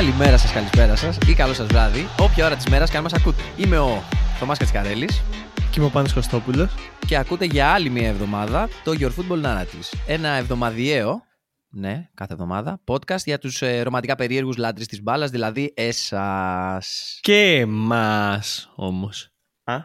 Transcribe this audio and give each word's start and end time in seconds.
Καλημέρα 0.00 0.38
σας, 0.38 0.52
καλησπέρα 0.52 0.96
σας 0.96 1.18
ή 1.28 1.34
καλό 1.34 1.54
σας 1.54 1.66
βράδυ, 1.66 2.06
όποια 2.20 2.46
ώρα 2.46 2.56
της 2.56 2.66
μέρας 2.66 2.90
και 2.90 2.96
αν 2.96 3.02
μας 3.02 3.12
ακούτε. 3.12 3.42
Είμαι 3.56 3.78
ο 3.78 4.02
Θωμάς 4.38 4.58
Κατσικαρέλης 4.58 5.22
Και 5.54 5.74
είμαι 5.76 5.86
ο 5.86 5.90
Πάνος 5.90 6.12
Κωστόπουλος. 6.12 6.74
και 7.06 7.16
ακούτε 7.16 7.44
για 7.44 7.72
άλλη 7.72 7.90
μια 7.90 8.08
εβδομάδα 8.08 8.68
το 8.84 8.92
Your 9.00 9.08
Football 9.08 9.44
Narratives. 9.44 9.98
Ένα 10.06 10.28
εβδομαδιαίο, 10.28 11.22
ναι, 11.68 12.08
κάθε 12.14 12.32
εβδομάδα, 12.32 12.80
podcast 12.86 13.24
για 13.24 13.38
τους 13.38 13.62
ε, 13.62 13.82
ρομαντικά 13.82 14.14
περίεργους 14.14 14.56
λάτρε 14.56 14.84
της 14.84 15.02
μπάλας, 15.02 15.30
δηλαδή 15.30 15.72
εσάς. 15.76 17.18
Και 17.20 17.58
εμάς 17.58 18.72
όμως. 18.76 19.30
Α, 19.64 19.76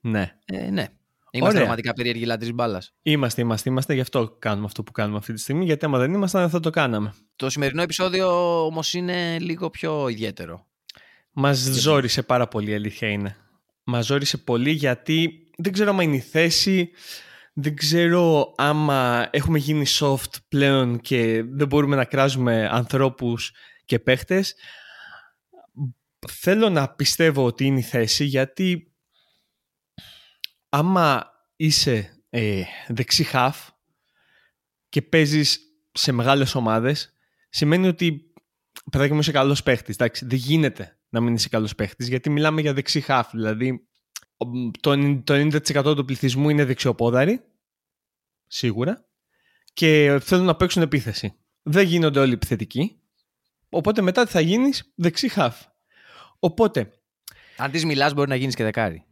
ναι. 0.00 0.32
Ε, 0.44 0.70
ναι. 0.70 0.86
Είμαστε 1.36 1.56
Ωραία. 1.56 1.62
ρομαντικά 1.62 1.92
περίεργοι 1.92 2.24
λάτρε 2.24 2.46
τη 2.46 2.52
μπάλας. 2.52 2.94
Είμαστε, 3.02 3.40
είμαστε, 3.40 3.70
είμαστε. 3.70 3.94
Γι' 3.94 4.00
αυτό 4.00 4.36
κάνουμε 4.38 4.66
αυτό 4.66 4.82
που 4.82 4.92
κάνουμε 4.92 5.18
αυτή 5.18 5.32
τη 5.32 5.40
στιγμή. 5.40 5.64
Γιατί 5.64 5.84
άμα 5.84 5.98
δεν 5.98 6.12
ήμασταν 6.12 6.40
δεν 6.40 6.50
θα 6.50 6.60
το 6.60 6.70
κάναμε. 6.70 7.14
Το 7.36 7.50
σημερινό 7.50 7.82
επεισόδιο 7.82 8.64
όμως 8.64 8.94
είναι 8.94 9.38
λίγο 9.38 9.70
πιο 9.70 10.08
ιδιαίτερο. 10.08 10.66
Μας 11.32 11.58
ζόρισε 11.58 12.22
πάρα 12.22 12.48
πολύ 12.48 12.70
η 12.70 12.74
αλήθεια 12.74 13.08
είναι. 13.08 13.36
Μας 13.84 14.06
ζόρισε 14.06 14.36
πολύ 14.36 14.70
γιατί 14.70 15.46
δεν 15.56 15.72
ξέρω 15.72 15.90
άμα 15.90 16.02
είναι 16.02 16.16
η 16.16 16.20
θέση. 16.20 16.90
Δεν 17.52 17.76
ξέρω 17.76 18.54
άμα 18.56 19.28
έχουμε 19.30 19.58
γίνει 19.58 19.86
soft 19.88 20.30
πλέον 20.48 21.00
και 21.00 21.44
δεν 21.48 21.66
μπορούμε 21.66 21.96
να 21.96 22.04
κράζουμε 22.04 22.68
ανθρώπους 22.70 23.52
και 23.84 23.98
παίχτες. 23.98 24.54
Θέλω 26.28 26.68
να 26.68 26.88
πιστεύω 26.88 27.44
ότι 27.44 27.64
είναι 27.64 27.78
η 27.78 27.82
θέση 27.82 28.24
γιατί 28.24 28.92
άμα 30.76 31.30
είσαι 31.56 32.22
ε, 32.30 32.62
δεξί 32.88 33.24
χαφ 33.24 33.68
και 34.88 35.02
παίζεις 35.02 35.60
σε 35.92 36.12
μεγάλες 36.12 36.54
ομάδες 36.54 37.12
σημαίνει 37.48 37.86
ότι 37.86 38.32
παιδάκι 38.90 39.12
μου 39.12 39.18
είσαι 39.20 39.32
καλός 39.32 39.62
παίχτης. 39.62 39.94
Εντάξει, 39.94 40.24
δεν 40.26 40.38
γίνεται 40.38 40.98
να 41.08 41.20
μην 41.20 41.34
είσαι 41.34 41.48
καλός 41.48 41.74
παίχτης 41.74 42.08
γιατί 42.08 42.30
μιλάμε 42.30 42.60
για 42.60 42.72
δεξί 42.72 43.00
χαφ. 43.00 43.30
Δηλαδή 43.30 43.88
ο- 44.36 44.70
το 44.80 44.90
90% 44.92 45.22
το 45.24 45.34
90% 45.34 45.96
του 45.96 46.04
πληθυσμού 46.04 46.48
είναι 46.50 46.64
δεξιοπόδαροι 46.64 47.40
σίγουρα 48.46 49.08
και 49.72 50.18
θέλουν 50.22 50.44
να 50.44 50.56
παίξουν 50.56 50.82
επίθεση. 50.82 51.34
Δεν 51.62 51.86
γίνονται 51.86 52.20
όλοι 52.20 52.32
επιθετικοί 52.32 53.00
οπότε 53.68 54.02
μετά 54.02 54.24
τι 54.24 54.30
θα 54.30 54.40
γίνεις 54.40 54.92
δεξί 54.94 55.28
χαφ. 55.28 55.62
Οπότε 56.38 56.90
Αν 57.56 57.70
τη 57.70 57.86
μιλάς, 57.86 58.14
μπορεί 58.14 58.28
να 58.28 58.36
γίνεις 58.36 58.54
και 58.54 58.62
δεκάρι. 58.64 59.05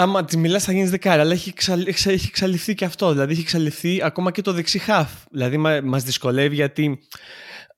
Άμα 0.00 0.24
τη 0.24 0.36
μιλάς, 0.36 0.64
θα 0.64 0.72
γίνεις 0.72 0.90
δεκάρα, 0.90 1.20
αλλά 1.22 1.32
έχει, 1.32 1.48
εξαλ, 1.48 1.86
εξα- 1.86 2.10
έχει 2.10 2.26
εξαλειφθεί 2.26 2.74
και 2.74 2.84
αυτό. 2.84 3.12
Δηλαδή, 3.12 3.32
έχει 3.32 3.40
εξαλειφθεί 3.40 4.02
ακόμα 4.02 4.30
και 4.30 4.42
το 4.42 4.52
δεξί 4.52 4.78
χαφ. 4.78 5.10
Δηλαδή, 5.30 5.56
μα 5.56 5.80
μας 5.84 6.02
δυσκολεύει 6.02 6.54
γιατί 6.54 6.98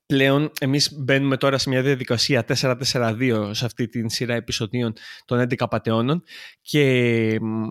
πλέον 0.07 0.51
εμείς 0.61 0.93
μπαίνουμε 0.99 1.37
τώρα 1.37 1.59
σε 1.59 1.69
μια 1.69 1.83
διαδικασία 1.83 2.45
4-4-2 2.45 3.51
σε 3.53 3.65
αυτή 3.65 3.89
την 3.89 4.09
σειρά 4.09 4.35
επεισοδίων 4.35 4.93
των 5.25 5.39
11 5.41 5.69
πατεώνων 5.71 6.23
και 6.61 7.39
μ, 7.41 7.63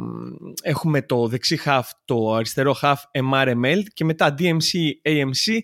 έχουμε 0.61 1.02
το 1.02 1.27
δεξί 1.27 1.57
χαφ, 1.57 1.89
το 2.05 2.33
αριστερό 2.33 2.73
χαφ 2.73 3.02
MRML 3.31 3.81
και 3.94 4.05
μετά 4.05 4.35
DMC, 4.39 4.89
AMC 5.05 5.53
ε, 5.53 5.59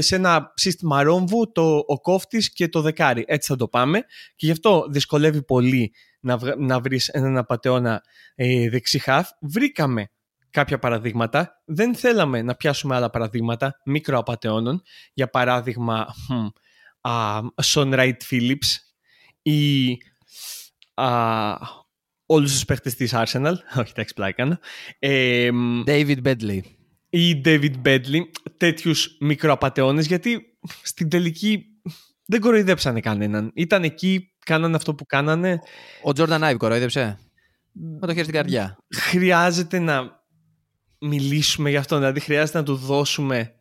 σε 0.00 0.14
ένα 0.16 0.52
σύστημα 0.54 1.02
ρόμβου, 1.02 1.52
το 1.52 1.76
ο 1.86 2.00
κόφτης 2.00 2.52
και 2.52 2.68
το 2.68 2.80
δεκάρι. 2.80 3.24
Έτσι 3.26 3.48
θα 3.48 3.56
το 3.56 3.68
πάμε 3.68 4.00
και 4.36 4.46
γι' 4.46 4.50
αυτό 4.52 4.86
δυσκολεύει 4.90 5.42
πολύ 5.42 5.92
να, 6.20 6.36
βγα- 6.36 6.56
να 6.58 6.80
βρεις 6.80 7.08
έναν 7.08 7.36
απατεώνα 7.36 8.02
ε, 8.34 8.68
δεξί 8.70 8.98
χαφ. 8.98 9.28
Βρήκαμε 9.40 10.08
κάποια 10.50 10.78
παραδείγματα. 10.78 11.62
Δεν 11.64 11.94
θέλαμε 11.94 12.42
να 12.42 12.54
πιάσουμε 12.54 12.94
άλλα 12.94 13.10
παραδείγματα 13.10 13.80
μικροαπατεώνων. 13.84 14.82
Για 15.12 15.28
παράδειγμα, 15.30 16.06
χμ, 16.26 16.46
α, 17.10 17.40
Son 17.64 17.94
Wright 17.94 18.16
Phillips 18.30 18.76
ή 19.42 19.90
α, 20.94 21.56
όλους 22.26 22.52
τους 22.52 22.64
παίχτες 22.64 22.94
της 22.94 23.12
Arsenal. 23.14 23.54
Όχι, 23.80 23.90
εντάξει, 23.90 24.14
πλάκα 24.14 24.32
κάνω. 24.32 24.58
Ε, 24.98 25.50
μ, 25.52 25.82
David 25.86 26.22
Bedley. 26.24 26.60
Ή 27.18 27.40
David 27.44 27.72
Bedley, 27.84 28.20
τέτοιους 28.56 29.16
μικροαπατεώνες, 29.20 30.06
γιατί 30.06 30.58
στην 30.82 31.08
τελική 31.08 31.64
δεν 32.26 32.40
κοροϊδέψανε 32.40 33.00
κανέναν. 33.00 33.50
Ήταν 33.54 33.82
εκεί, 33.82 34.34
κάνανε 34.46 34.76
αυτό 34.76 34.94
που 34.94 35.06
κάνανε. 35.06 35.60
Ο 36.04 36.10
Jordan 36.16 36.40
Ive 36.52 36.56
κοροϊδεύσε. 36.56 37.18
Με 37.72 37.98
το 38.06 38.08
χέρι 38.08 38.20
στην 38.22 38.34
καρδιά. 38.34 38.76
Χρειάζεται 38.94 39.78
να 39.78 40.22
μιλήσουμε 41.00 41.70
γι' 41.70 41.76
αυτό, 41.76 41.96
δηλαδή 41.96 42.20
χρειάζεται 42.20 42.58
να 42.58 42.64
του 42.64 42.74
δώσουμε 42.76 43.52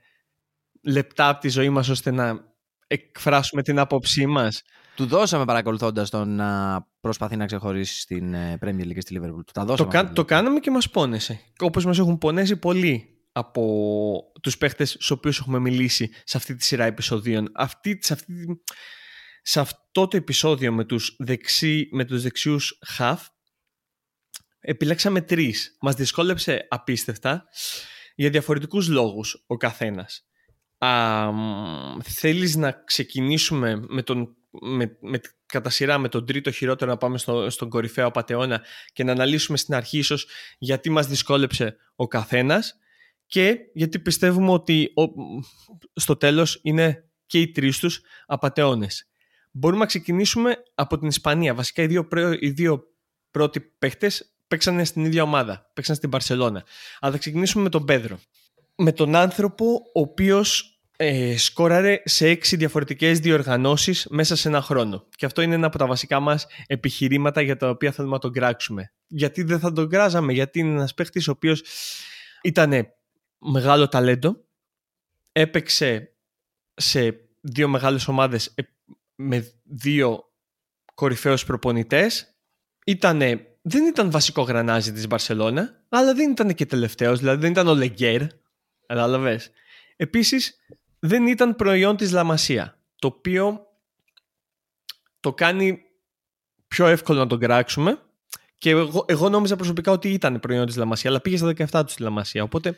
λεπτά 0.81 1.30
από 1.30 1.42
τη 1.42 1.50
ζωή 1.50 1.69
μας 1.69 1.90
ώστε 1.90 2.12
να 2.12 2.40
εκφράσουμε 2.88 3.62
την 3.62 3.80
άποψή 3.80 4.25
μας. 4.25 4.62
Του 4.96 5.06
δώσαμε 5.06 5.46
παρακολουθώντας 5.46 6.09
τον 6.09 6.36
να 6.36 6.81
προσπαθεί 7.02 7.36
να 7.36 7.46
ξεχωρίσει 7.46 8.00
στην 8.02 8.34
ε, 8.34 8.58
Premier 8.62 8.81
League 8.84 8.94
και 8.94 9.02
στη 9.02 9.19
Liverpool. 9.19 9.44
Του 9.46 9.52
τα 9.53 9.62
Το, 9.62 9.66
δώσαμε. 9.68 9.90
κα- 9.92 10.00
αυτά, 10.00 10.13
το 10.13 10.25
κάναμε 10.25 10.59
και 10.59 10.72
μας 10.72 10.90
πόνεσε. 10.90 11.40
Όπως 11.59 11.86
μας 11.86 12.00
έχουν 12.00 12.18
πονέσει 12.18 12.56
πολλοί 12.56 13.08
από 13.33 14.31
τους 14.41 14.57
παίχτες 14.57 14.89
στους 14.89 15.11
οποίους 15.11 15.39
έχουμε 15.39 15.59
μιλήσει 15.59 16.11
σε 16.23 16.38
αυτή 16.38 16.55
τη 16.55 16.66
σειρά 16.66 16.85
επεισοδίων. 16.85 17.51
Αυτή, 17.53 17.99
σε, 18.01 18.13
αυτή, 18.13 18.45
τη- 18.45 18.53
σε 19.41 19.59
αυτό 19.59 20.07
το 20.07 20.17
επεισόδιο 20.17 20.71
με 20.71 20.85
τους, 20.85 21.16
δεξί, 21.19 21.89
με 21.91 22.05
τους 22.05 22.21
δεξιούς 22.21 22.79
χαφ 22.85 23.27
επιλέξαμε 24.59 25.21
τρεις. 25.21 25.77
Μας 25.81 25.95
δυσκόλεψε 25.95 26.67
απίστευτα 26.69 27.45
για 28.16 28.29
διαφορετικούς 28.29 28.88
λόγους 28.88 29.44
ο 29.47 29.57
καθένας. 29.57 30.25
Α, 30.77 31.31
μ, 31.31 32.00
θέλεις 32.03 32.55
να 32.55 32.71
ξεκινήσουμε 32.71 33.85
με 33.88 34.01
τον, 34.01 34.35
με, 34.61 34.97
με, 35.01 35.19
κατά 35.45 35.69
σειρά 35.69 35.97
με 35.97 36.09
τον 36.09 36.25
τρίτο 36.25 36.51
χειρότερο 36.51 36.91
να 36.91 36.97
πάμε 36.97 37.17
στο, 37.17 37.50
στον 37.50 37.69
κορυφαίο 37.69 38.07
απατεώνα 38.07 38.61
και 38.94 39.03
να 39.03 39.11
αναλύσουμε 39.11 39.57
στην 39.57 39.73
αρχή 39.75 39.97
ίσως 39.97 40.27
γιατί 40.57 40.89
μας 40.89 41.07
δυσκόλεψε 41.07 41.75
ο 41.95 42.07
καθένας 42.07 42.77
και 43.33 43.57
γιατί 43.73 43.99
πιστεύουμε 43.99 44.51
ότι 44.51 44.91
ο, 44.95 45.03
στο 45.94 46.16
τέλος 46.16 46.59
είναι 46.63 47.03
και 47.25 47.39
οι 47.39 47.51
τρεις 47.51 47.79
τους 47.79 48.01
απατεώνες. 48.25 49.09
Μπορούμε 49.51 49.79
να 49.79 49.85
ξεκινήσουμε 49.85 50.55
από 50.75 50.97
την 50.97 51.07
Ισπανία. 51.07 51.53
Βασικά 51.53 51.83
οι 51.83 51.88
δύο, 51.88 52.07
πρέ- 52.07 52.44
οι 52.44 52.49
δύο 52.49 52.83
πρώτοι 53.31 53.59
παίχτες 53.59 54.35
παίξανε 54.47 54.83
στην 54.83 55.05
ίδια 55.05 55.23
ομάδα. 55.23 55.71
Παίξαν 55.73 55.95
στην 55.95 56.09
Παρσελώνα. 56.09 56.63
Αλλά 56.99 57.11
θα 57.11 57.17
ξεκινήσουμε 57.17 57.63
με 57.63 57.69
τον 57.69 57.85
Πέδρο. 57.85 58.19
Με 58.75 58.91
τον 58.91 59.16
άνθρωπο 59.16 59.65
ο 59.94 60.00
οποίος 60.00 60.79
ε, 60.97 61.38
σκόραρε 61.38 62.01
σε 62.03 62.27
έξι 62.27 62.55
διαφορετικές 62.55 63.19
διοργανώσεις 63.19 64.07
μέσα 64.09 64.35
σε 64.35 64.47
ένα 64.47 64.61
χρόνο. 64.61 65.07
Και 65.15 65.25
αυτό 65.25 65.41
είναι 65.41 65.55
ένα 65.55 65.67
από 65.67 65.77
τα 65.77 65.88
βασικά 65.88 66.19
μας 66.19 66.47
επιχειρήματα 66.67 67.41
για 67.41 67.57
τα 67.57 67.69
οποία 67.69 67.91
θέλουμε 67.91 68.13
να 68.13 68.19
τον 68.19 68.31
κράξουμε. 68.31 68.94
Γιατί 69.07 69.44
δεν 69.44 69.59
θα 69.59 69.71
τον 69.71 69.89
κράζαμε, 69.89 70.33
γιατί 70.33 70.59
είναι 70.59 70.71
ένας 70.71 70.94
παίχτης 70.94 71.27
ο 71.27 71.31
οποίος 71.31 71.63
ήταν 72.41 72.94
μεγάλο 73.44 73.88
ταλέντο, 73.88 74.46
έπαιξε 75.31 76.16
σε 76.74 77.28
δύο 77.42 77.68
μεγάλες 77.68 78.08
ομάδες 78.08 78.52
ε, 78.56 78.62
με 79.16 79.54
δύο 79.64 80.31
κορυφαίους 80.94 81.46
προπονητές, 81.46 82.36
ήτανε, 82.86 83.58
δεν 83.62 83.86
ήταν 83.86 84.12
βασικό 84.12 84.42
γρανάζι 84.42 84.92
της 84.92 85.08
Μπαρσελώνα, 85.08 85.86
αλλά 85.90 86.14
δεν 86.14 86.31
ήταν 86.31 86.54
και 86.54 86.66
τελευταίος, 86.66 87.20
δηλαδή 87.20 87.42
δεν 87.42 87.52
ήταν 87.52 87.68
ο 87.68 87.74
Λεγκέρ, 87.74 88.22
κατάλαβες. 88.86 89.52
Επίσης, 89.96 90.56
δεν 91.00 91.28
ήταν 91.28 91.56
προϊόν 91.56 91.98
της 91.98 92.12
Λαμασία, 92.12 92.80
το 92.96 93.07
οποίο 93.07 93.68
το 95.19 95.34
κάνει 95.34 95.81
πιο 96.68 96.88
εύκολο 96.88 97.19
να 97.19 97.28
τον 97.28 97.39
κράξουμε. 97.39 98.01
Και 98.57 98.69
εγώ, 98.69 99.06
εγώ 99.07 99.30
νόμιζα 99.30 99.56
προσωπικά 99.56 99.92
ότι 99.92 100.10
ήταν 100.10 100.39
προϊόν 100.39 100.66
της 100.66 100.75
Λα 100.75 100.84
Μασία, 100.84 101.10
αλλά 101.10 101.22
πήγε 101.22 101.38
στα 101.38 101.48
17 101.48 101.86
του 101.86 101.92
στη 101.92 102.01
Λα 102.01 102.12
Μασία, 102.12 102.44
οπότε 102.44 102.78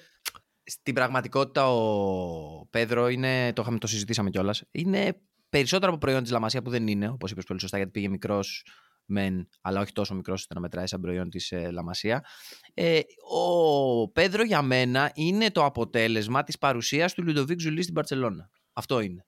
Στην 0.66 0.94
πραγματικότητα 0.94 1.70
ο 1.70 2.66
Πέδρο 2.70 3.08
είναι, 3.08 3.54
το, 3.54 3.62
είχαμε, 3.62 3.78
το 3.78 3.88
συζητήσαμε 3.88 4.30
κιόλας, 4.30 4.64
είναι 4.72 5.22
περισσότερο 5.50 5.92
από 5.92 6.00
προϊόν 6.00 6.24
της 6.24 6.32
Λα 6.32 6.40
Μασία 6.40 6.62
που 6.62 6.70
δεν 6.70 6.88
είναι, 6.88 7.10
όπως 7.10 7.32
είπες 7.32 7.44
πολύ 7.44 7.60
σωστά, 7.60 7.78
γιατί 7.78 7.92
πήγε 7.92 8.10
μικρός 8.10 8.66
μεν, 9.06 9.50
αλλά 9.62 9.82
όχι 9.82 9.92
τόσο 9.92 10.16
μικρός 10.16 10.42
ώστε 10.42 10.54
να 10.54 10.60
μετράει 10.60 10.88
σαν 10.88 11.02
προϊόν 11.02 11.30
της 11.30 11.52
ε, 11.52 11.72
Λα 11.72 11.85
Μασία. 11.85 12.26
Ε, 12.74 13.00
ο 13.30 14.12
Πέδρο 14.12 14.44
για 14.44 14.62
μένα 14.62 15.12
είναι 15.14 15.52
το 15.52 15.66
αποτέλεσμα 15.66 16.44
της 16.44 16.58
παρουσίας 16.58 17.14
του 17.14 17.24
Λουντοβίκ 17.24 17.60
Ζουλί 17.60 17.82
στην 17.82 17.94
Μπαρσελόνα. 17.94 18.50
Αυτό 18.74 19.00
είναι. 19.00 19.26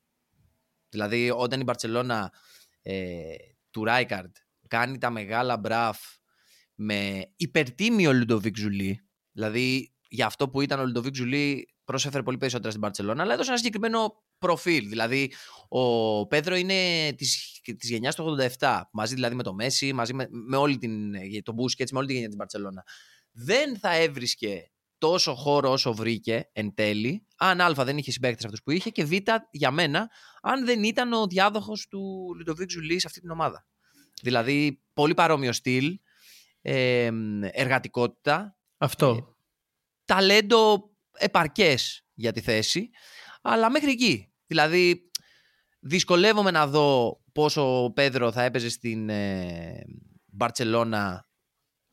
Δηλαδή, 0.90 1.32
όταν 1.36 1.60
η 1.60 1.64
Μπαρσελόνα 1.64 2.34
ε, 2.82 3.36
του 3.70 3.84
Ράικαρντ 3.84 4.36
κάνει 4.68 4.98
τα 4.98 5.10
μεγάλα 5.10 5.58
μπραφ 5.58 6.00
με 6.76 7.32
υπερτίμιο 7.36 8.14
Λουντοβίκ 8.14 8.58
Ζουλί, 8.58 9.00
δηλαδή 9.32 9.92
για 10.10 10.26
αυτό 10.26 10.50
που 10.50 10.62
ήταν 10.62 10.80
ο 10.80 10.86
Λουντοβίκ 10.86 11.16
Ζουλί 11.16 11.68
προσέφερε 11.84 12.24
πολύ 12.24 12.38
περισσότερα 12.38 12.70
στην 12.70 12.82
Μπαρσελόνα, 12.82 13.24
αλλά 13.24 13.34
έδωσε 13.34 13.50
ένα 13.50 13.58
συγκεκριμένο 13.58 14.24
προφίλ. 14.38 14.90
Δηλαδή, 14.90 15.34
ο 15.68 16.28
Πέδρο 16.28 16.56
είναι 16.56 17.12
της, 17.18 17.62
της 17.78 17.90
γενιάς 17.90 18.16
του 18.16 18.38
87, 18.60 18.82
μαζί 18.92 19.14
δηλαδή 19.14 19.36
με 19.36 19.44
το 19.44 19.54
Μέσι, 19.54 19.94
μαζί 19.94 20.14
με, 20.14 20.28
με 20.30 20.58
όλη 20.58 20.78
την, 20.78 21.14
τον 21.44 21.54
Μπούσκετς, 21.54 21.92
με 21.92 21.98
όλη 21.98 22.08
τη 22.08 22.14
γενιά 22.14 22.28
της 22.28 22.38
Μπαρσελόνα. 22.38 22.84
Δεν 23.32 23.78
θα 23.78 23.96
έβρισκε 23.96 24.72
τόσο 24.98 25.34
χώρο 25.36 25.72
όσο 25.72 25.94
βρήκε 25.94 26.50
εν 26.54 26.74
τέλει, 26.74 27.26
αν 27.38 27.62
Α 27.62 27.72
δεν 27.74 27.98
είχε 27.98 28.12
συμπαίκτες 28.12 28.46
αυτούς 28.46 28.64
που 28.64 28.72
είχε, 28.72 28.90
και 28.90 29.06
Β 29.06 29.12
για 29.52 29.72
μένα, 29.72 30.10
αν 30.42 30.66
δεν 30.66 30.84
ήταν 30.84 31.14
ο 31.14 31.28
διάδοχος 31.28 31.88
του 31.88 32.34
Λουντοβίκ 32.38 32.70
Ζουλί 32.70 33.00
σε 33.00 33.08
αυτή 33.08 33.20
την 33.20 33.30
ομάδα. 33.30 33.66
Δηλαδή, 34.22 34.82
πολύ 34.94 35.14
παρόμοιο 35.14 35.54
στυλ, 35.54 36.00
ε, 36.62 37.10
εργατικότητα. 37.52 38.58
Αυτό. 38.78 39.37
Ε, 40.08 40.14
ταλέντο 40.14 40.90
επαρκές 41.18 42.06
για 42.14 42.32
τη 42.32 42.42
θέση, 42.42 42.90
αλλά 43.42 43.70
μέχρι 43.70 43.92
εκεί. 43.92 44.32
Δηλαδή, 44.48 45.12
δυσκολεύομαι 45.80 46.52
να 46.52 46.68
δω 46.68 47.20
πόσο 47.32 47.84
ο 47.84 47.92
Πέδρο 47.92 48.32
θα 48.32 48.44
έπαιζε 48.44 48.70
στην 48.70 49.10
ε, 49.10 49.86
Μπαρτσελόνα 50.26 51.28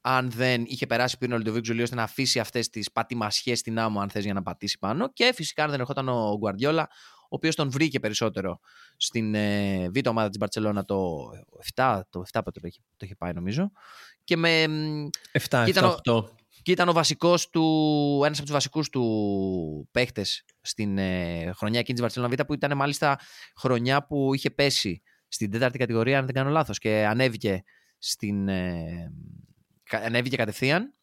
αν 0.06 0.30
δεν 0.30 0.64
είχε 0.66 0.86
περάσει 0.86 1.18
πριν 1.18 1.32
ο 1.32 1.36
Λουντοβίκ 1.36 1.64
Ζουλί 1.64 1.82
ώστε 1.82 1.94
να 1.94 2.02
αφήσει 2.02 2.40
αυτές 2.40 2.68
τις 2.68 2.92
πατημασιές 2.92 3.58
στην 3.58 3.78
άμμο, 3.78 4.00
αν 4.00 4.10
θες, 4.10 4.24
για 4.24 4.34
να 4.34 4.42
πατήσει 4.42 4.78
πάνω. 4.78 5.12
Και 5.12 5.32
φυσικά 5.34 5.64
αν 5.64 5.70
δεν 5.70 5.80
ερχόταν 5.80 6.08
ο 6.08 6.36
Γκουαρδιόλα, 6.38 6.88
ο 7.22 7.36
οποίος 7.36 7.54
τον 7.54 7.70
βρήκε 7.70 8.00
περισσότερο 8.00 8.60
στην 8.96 9.34
ε, 9.34 9.90
β' 9.90 10.08
ομάδα 10.08 10.28
της 10.28 10.38
Μπαρσελόνα 10.38 10.84
το 10.84 11.28
7, 11.74 12.00
το 12.10 12.22
7 12.32 12.40
το 12.44 12.60
είχε, 12.62 12.80
το 12.96 13.04
είχε 13.04 13.14
πάει 13.14 13.32
νομίζω. 13.32 13.70
Και 14.24 14.36
με. 14.36 14.64
7, 15.32 15.62
και 15.64 15.70
ήταν, 15.70 15.96
7, 16.04 16.12
8. 16.12 16.24
Και 16.62 16.72
ήταν 16.72 16.88
ο 16.88 16.92
βασικός 16.92 17.50
του, 17.50 17.62
ένας 18.24 18.36
από 18.36 18.46
τους 18.46 18.54
βασικούς 18.54 18.88
του 18.88 19.88
παίχτες 19.90 20.44
στην 20.60 20.98
ε, 20.98 21.52
χρονιά 21.54 21.78
εκείνης 21.78 22.00
της 22.00 22.00
Βαρσελόνα 22.00 22.34
Β' 22.36 22.46
που 22.46 22.54
ήταν 22.54 22.76
μάλιστα 22.76 23.18
χρονιά 23.56 24.06
που 24.06 24.34
είχε 24.34 24.50
πέσει 24.50 25.02
στην 25.28 25.50
τέταρτη 25.50 25.78
κατηγορία 25.78 26.18
αν 26.18 26.24
δεν 26.24 26.34
κάνω 26.34 26.50
λάθος 26.50 26.78
και 26.78 27.06
ανέβηκε 27.06 27.62
στην, 27.98 28.48
ε, 28.48 29.12
ανέβηκε 29.90 30.36
κατευθείαν 30.36 30.94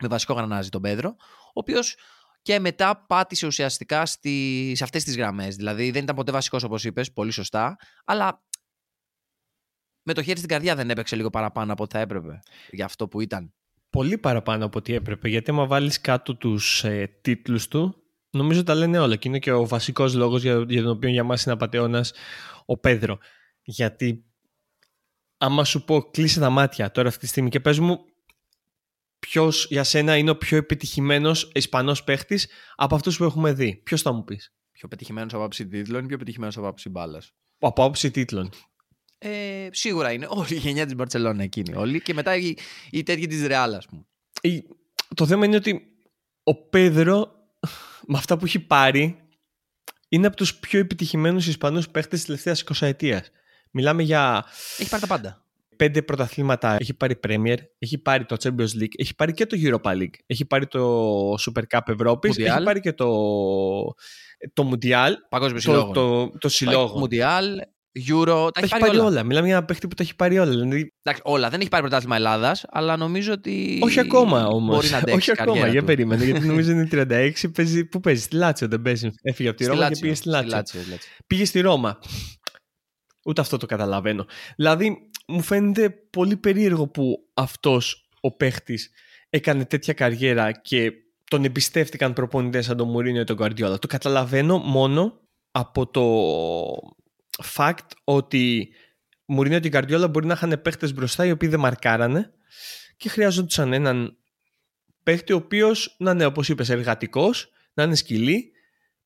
με 0.00 0.08
βασικό 0.08 0.32
γρανάζι 0.34 0.68
τον 0.68 0.82
Πέδρο, 0.82 1.08
ο 1.46 1.60
οποίος 1.60 1.96
και 2.42 2.58
μετά 2.58 3.04
πάτησε 3.06 3.46
ουσιαστικά 3.46 4.06
στη, 4.06 4.72
σε 4.76 4.84
αυτές 4.84 5.04
τις 5.04 5.16
γραμμές. 5.16 5.56
Δηλαδή 5.56 5.90
δεν 5.90 6.02
ήταν 6.02 6.16
ποτέ 6.16 6.32
βασικός 6.32 6.62
όπως 6.62 6.84
είπες, 6.84 7.12
πολύ 7.12 7.30
σωστά, 7.30 7.76
αλλά 8.04 8.42
με 10.02 10.12
το 10.12 10.22
χέρι 10.22 10.36
στην 10.36 10.48
καρδιά 10.48 10.74
δεν 10.74 10.90
έπαιξε 10.90 11.16
λίγο 11.16 11.30
παραπάνω 11.30 11.72
από 11.72 11.82
ό,τι 11.82 11.92
θα 11.94 12.00
έπρεπε 12.00 12.40
για 12.70 12.84
αυτό 12.84 13.08
που 13.08 13.20
ήταν. 13.20 13.54
Πολύ 13.94 14.18
παραπάνω 14.18 14.64
από 14.64 14.78
ό,τι 14.78 14.94
έπρεπε, 14.94 15.28
γιατί 15.28 15.50
άμα 15.50 15.66
βάλεις 15.66 16.00
κάτω 16.00 16.36
τους 16.36 16.84
ε, 16.84 17.18
τίτλους 17.20 17.68
του, 17.68 18.02
νομίζω 18.30 18.62
τα 18.62 18.74
λένε 18.74 18.98
όλα 18.98 19.16
και 19.16 19.28
είναι 19.28 19.38
και 19.38 19.52
ο 19.52 19.66
βασικός 19.66 20.14
λόγος 20.14 20.42
για, 20.42 20.64
για 20.68 20.82
τον 20.82 20.90
οποίο 20.90 21.08
για 21.08 21.24
μας 21.24 21.44
είναι 21.44 21.54
απαταιώνας 21.54 22.12
ο 22.64 22.78
Πέδρο. 22.78 23.18
Γιατί 23.62 24.24
άμα 25.36 25.64
σου 25.64 25.84
πω 25.84 26.02
κλείσε 26.02 26.40
τα 26.40 26.50
μάτια 26.50 26.90
τώρα 26.90 27.08
αυτή 27.08 27.20
τη 27.20 27.26
στιγμή 27.26 27.50
και 27.50 27.60
πες 27.60 27.78
μου 27.78 27.98
ποιος 29.18 29.66
για 29.70 29.84
σένα 29.84 30.16
είναι 30.16 30.30
ο 30.30 30.36
πιο 30.36 30.56
επιτυχημένος 30.56 31.50
Ισπανός 31.54 32.04
παίχτης 32.04 32.48
από 32.74 32.94
αυτούς 32.94 33.16
που 33.16 33.24
έχουμε 33.24 33.52
δει. 33.52 33.80
Ποιος 33.84 34.02
θα 34.02 34.12
μου 34.12 34.24
πεις; 34.24 34.54
Πιο 34.72 34.88
πετυχημένο 34.88 35.26
από 35.26 35.36
άποψη 35.36 35.66
τίτλων 35.66 36.04
ή 36.04 36.06
πιο 36.06 36.18
πετυχημένο 36.18 36.52
από 36.56 36.66
άποψη 36.66 36.88
μπάλας; 36.88 37.32
Από 37.58 37.82
άποψη 37.82 38.10
τίτλων. 38.10 38.50
Ε, 39.26 39.68
σίγουρα 39.70 40.12
είναι 40.12 40.26
όλη 40.28 40.54
η 40.54 40.58
γενιά 40.58 40.84
της 40.84 40.94
Μπαρσελόνα 40.94 41.42
εκείνη. 41.42 41.74
Όλοι 41.74 42.00
και 42.00 42.14
μετά 42.14 42.36
η, 42.36 42.54
η 42.90 43.02
τέτοια 43.02 43.28
της 43.28 43.46
Ρεάλ, 43.46 43.74
ας 43.74 43.86
πούμε. 43.86 44.04
Το 45.14 45.26
θέμα 45.26 45.44
είναι 45.44 45.56
ότι 45.56 45.86
ο 46.42 46.54
Πέδρο 46.54 47.32
με 48.06 48.18
αυτά 48.18 48.36
που 48.36 48.44
έχει 48.44 48.58
πάρει 48.58 49.18
είναι 50.08 50.26
από 50.26 50.36
τους 50.36 50.54
πιο 50.54 50.78
επιτυχημένους 50.78 51.46
Ισπανούς 51.46 51.88
παίχτες 51.88 52.18
της 52.18 52.26
τελευταίας 52.26 52.64
20 52.64 52.86
ετία. 52.86 53.24
Μιλάμε 53.70 54.02
για. 54.02 54.44
Έχει 54.78 54.88
πάρει 54.88 55.02
τα 55.02 55.08
πάντα 55.08 55.44
πέντε 55.76 56.02
πρωταθλήματα. 56.02 56.76
Έχει 56.80 56.94
πάρει 56.94 57.20
Premier, 57.28 57.56
έχει 57.78 57.98
πάρει 57.98 58.24
το 58.24 58.36
Champions 58.42 58.82
League, 58.82 58.94
έχει 58.96 59.14
πάρει 59.14 59.32
και 59.32 59.46
το 59.46 59.56
Europa 59.60 59.90
League, 59.90 60.14
έχει 60.26 60.44
πάρει 60.44 60.66
το 60.66 61.32
Super 61.32 61.62
Cup 61.70 61.80
Ευρώπης, 61.86 62.38
έχει 62.38 62.62
πάρει 62.62 62.80
και 62.80 62.92
το, 62.92 63.08
το 64.52 64.70
Mundial. 64.70 65.10
Παγκόσμιο 65.28 65.60
συλλόγο. 65.60 65.92
Το, 65.92 66.28
το, 66.28 66.38
το 66.38 66.48
συλλόγο. 66.48 67.02
Mundial, 67.04 67.44
Euro. 68.08 68.48
Τα, 68.52 68.60
έχει 68.60 68.78
πάρει, 68.78 68.98
όλα. 68.98 69.22
Μιλάμε 69.22 69.46
για 69.46 69.56
ένα 69.56 69.64
παίχτη 69.64 69.88
που 69.88 69.94
τα 69.94 70.02
έχει 70.02 70.16
πάρει 70.16 70.38
όλα. 70.38 70.50
Δηλαδή... 70.50 70.92
Εντάξει, 71.02 71.22
όλα. 71.24 71.48
Δεν 71.50 71.60
έχει 71.60 71.68
πάρει 71.68 71.82
πρωτάθλημα 71.82 72.16
Ελλάδας, 72.16 72.64
αλλά 72.68 72.96
νομίζω 72.96 73.32
ότι. 73.32 73.78
Όχι 73.82 74.00
ακόμα 74.00 74.46
όμως. 74.46 74.74
Μπορεί 74.74 74.88
να 74.88 74.96
αντέξει. 75.08 75.30
Όχι 75.30 75.42
ακόμα, 75.42 75.68
για 75.68 75.84
περίμενε. 75.84 76.24
γιατί 76.24 76.46
νομίζω 76.46 76.72
είναι 76.72 76.88
36. 76.92 77.32
Παίζει, 77.54 77.84
πού 77.84 78.00
παίζει, 78.00 78.22
στη 78.22 78.36
Λάτσιο 78.36 78.68
δεν 78.68 78.82
παίζει. 78.82 79.10
Έφυγε 79.22 79.48
από 79.48 79.58
τη 79.58 79.64
Ρώμα 79.64 79.88
και 79.88 79.98
πήγε 80.00 80.14
στη 80.14 80.28
Λάτσιο. 80.28 80.80
Πήγε 81.26 81.44
στη 81.44 81.60
Ρώμα. 81.60 81.98
Ούτε 83.24 83.40
αυτό 83.40 83.56
το 83.56 83.66
καταλαβαίνω. 83.66 84.26
Δηλαδή, 84.56 85.10
μου 85.26 85.42
φαίνεται 85.42 85.90
πολύ 85.90 86.36
περίεργο 86.36 86.88
που 86.88 87.28
αυτός 87.34 88.08
ο 88.20 88.36
παίχτης 88.36 88.90
έκανε 89.30 89.64
τέτοια 89.64 89.92
καριέρα 89.92 90.52
και 90.52 90.92
τον 91.30 91.44
εμπιστεύτηκαν 91.44 92.12
προπονητές 92.12 92.64
σαν 92.64 92.76
τον 92.76 92.88
Μουρίνιο 92.88 93.20
ή 93.20 93.24
τον 93.24 93.36
Guardiola. 93.40 93.80
Το 93.80 93.86
καταλαβαίνω 93.86 94.58
μόνο 94.58 95.20
από 95.50 95.86
το 95.86 96.02
fact 97.56 97.88
ότι 98.04 98.68
Μουρίνιο 99.24 99.60
και 99.60 99.70
Guardiola 99.72 100.10
μπορεί 100.10 100.26
να 100.26 100.32
είχαν 100.32 100.60
παίχτες 100.62 100.94
μπροστά 100.94 101.26
οι 101.26 101.30
οποίοι 101.30 101.48
δεν 101.48 101.60
μαρκάρανε 101.60 102.32
και 102.96 103.08
χρειάζονταν 103.08 103.72
έναν 103.72 104.16
παίχτη 105.02 105.32
ο 105.32 105.36
οποίος 105.36 105.96
να 105.98 106.10
είναι 106.10 106.24
όπως 106.24 106.48
είπες 106.48 106.68
εργατικός, 106.68 107.52
να 107.74 107.82
είναι 107.82 107.94
σκυλή 107.94 108.52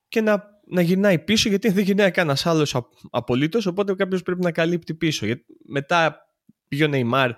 και 0.09 0.21
να, 0.21 0.45
να 0.67 0.81
γυρνάει 0.81 1.19
πίσω 1.19 1.49
γιατί 1.49 1.69
δεν 1.69 1.85
γυρνάει 1.85 2.11
κανένας 2.11 2.47
άλλος 2.47 2.77
απολύτως. 3.11 3.67
Οπότε 3.67 3.95
κάποιος 3.95 4.23
πρέπει 4.23 4.41
να 4.41 4.53
καλύπτει 4.53 4.95
πίσω. 4.95 5.27
Γιατί 5.27 5.45
μετά 5.69 6.19
πήγε 6.69 6.85
ο 6.85 6.89
Νεϊμάρ 6.89 7.31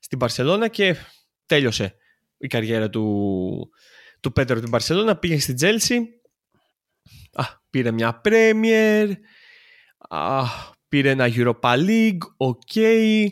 στην 0.00 0.18
Μπαρσελόνα 0.18 0.68
και 0.68 0.96
τέλειωσε 1.46 1.94
η 2.38 2.46
καριέρα 2.46 2.90
του, 2.90 3.70
του 4.20 4.32
Πέδρο 4.32 4.56
στην 4.56 4.70
Μπαρσελόνα. 4.70 5.16
Πήγε 5.16 5.40
στην 5.40 5.54
Τσέλσι. 5.54 6.08
Α, 7.32 7.44
πήρε 7.70 7.90
μια 7.90 8.20
Premier. 8.24 9.08
Α, 10.14 10.44
πήρε 10.88 11.10
ένα 11.10 11.28
Europa 11.30 11.76
League. 11.76 12.18
OK. 12.36 12.60
Okay. 12.74 13.26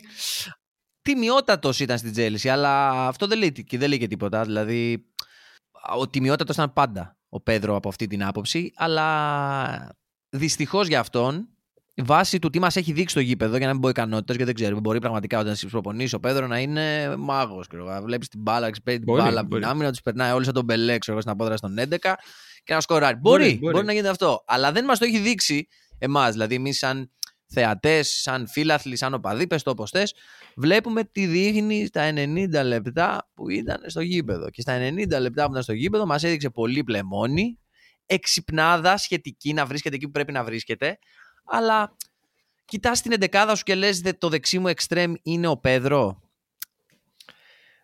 Τιμιότατος 1.01 1.79
ήταν 1.79 1.97
στην 1.97 2.11
Τσέλσι, 2.11 2.49
αλλά 2.49 2.89
αυτό 3.07 3.27
δεν 3.27 3.37
λέει, 3.37 3.65
δεν 3.71 3.89
λέει 3.89 3.97
και 3.97 4.07
τίποτα. 4.07 4.43
Δηλαδή, 4.43 5.05
ο 5.97 6.07
τιμιότατος 6.07 6.55
ήταν 6.55 6.73
πάντα 6.73 7.17
ο 7.29 7.41
Πέδρο 7.41 7.75
από 7.75 7.89
αυτή 7.89 8.07
την 8.07 8.23
άποψη, 8.23 8.71
αλλά 8.75 9.97
δυστυχώς 10.29 10.87
για 10.87 10.99
αυτόν, 10.99 11.47
βάσει 11.95 12.39
του 12.39 12.49
τι 12.49 12.59
μας 12.59 12.75
έχει 12.75 12.91
δείξει 12.91 13.15
το 13.15 13.21
γήπεδο, 13.21 13.57
για 13.57 13.67
να 13.67 13.73
μην 13.73 13.81
πω 13.81 13.89
ικανότητες, 13.89 14.35
γιατί 14.35 14.51
δεν 14.51 14.61
ξέρουμε, 14.61 14.81
μπορεί 14.81 14.99
πραγματικά 14.99 15.39
όταν 15.39 15.55
προπονήσει 15.69 16.15
ο 16.15 16.19
Πέδρο 16.19 16.47
να 16.47 16.59
είναι 16.59 17.15
μάγος. 17.17 17.67
Βλέπεις 18.03 18.27
την 18.27 18.41
μπάλα, 18.41 18.69
παίρνει 18.83 19.05
την 19.05 19.13
μπάλα 19.15 19.39
από 19.39 19.55
την 19.55 19.65
άμυνα, 19.65 19.89
τους 19.89 20.01
περνάει 20.01 20.31
όλοι 20.31 20.45
σαν 20.45 20.53
τον 20.53 20.63
Μπελέ, 20.63 20.97
ξέρω 20.97 21.19
στην 21.19 21.31
απόδραση 21.31 21.61
των 21.61 21.75
11 21.79 22.15
και 22.63 22.73
να 22.73 22.81
σκοράρει. 22.81 23.17
Μπορεί, 23.17 23.43
μπορεί, 23.43 23.57
μπορεί, 23.57 23.73
μπορεί 23.73 23.85
να 23.85 23.93
γίνει 23.93 24.07
αυτό. 24.07 24.43
Αλλά 24.47 24.71
δεν 24.71 24.85
μας 24.85 24.99
το 24.99 25.05
έχει 25.05 25.19
δείξει 25.19 25.67
εμάς, 26.01 26.31
δηλαδή 26.31 26.55
εμείς 26.55 26.77
σαν 26.77 27.11
θεατές, 27.47 28.09
σαν 28.21 28.47
φίλαθλοι, 28.47 28.95
σαν 28.95 29.13
οπαδοί, 29.13 29.47
πε 29.47 29.55
το 29.55 29.71
όπως 29.71 29.89
θες, 29.89 30.13
βλέπουμε 30.55 31.03
τι 31.03 31.25
δείχνει 31.25 31.85
στα 31.85 32.13
90 32.13 32.63
λεπτά 32.63 33.29
που 33.33 33.49
ήταν 33.49 33.83
στο 33.85 34.01
γήπεδο. 34.01 34.49
Και 34.49 34.61
στα 34.61 34.77
90 34.77 35.19
λεπτά 35.19 35.45
που 35.45 35.51
ήταν 35.51 35.63
στο 35.63 35.73
γήπεδο 35.73 36.05
μας 36.05 36.23
έδειξε 36.23 36.49
πολύ 36.49 36.83
πλεμόνι, 36.83 37.59
εξυπνάδα 38.05 38.97
σχετική 38.97 39.53
να 39.53 39.65
βρίσκεται 39.65 39.95
εκεί 39.95 40.05
που 40.05 40.11
πρέπει 40.11 40.31
να 40.31 40.43
βρίσκεται, 40.43 40.99
αλλά 41.45 41.95
κοιτάς 42.65 43.01
την 43.01 43.11
εντεκάδα 43.11 43.55
σου 43.55 43.63
και 43.63 43.75
λες 43.75 44.01
το 44.17 44.29
δεξί 44.29 44.59
μου 44.59 44.67
εξτρέμ 44.67 45.13
είναι 45.21 45.47
ο 45.47 45.57
Πέδρο. 45.57 46.21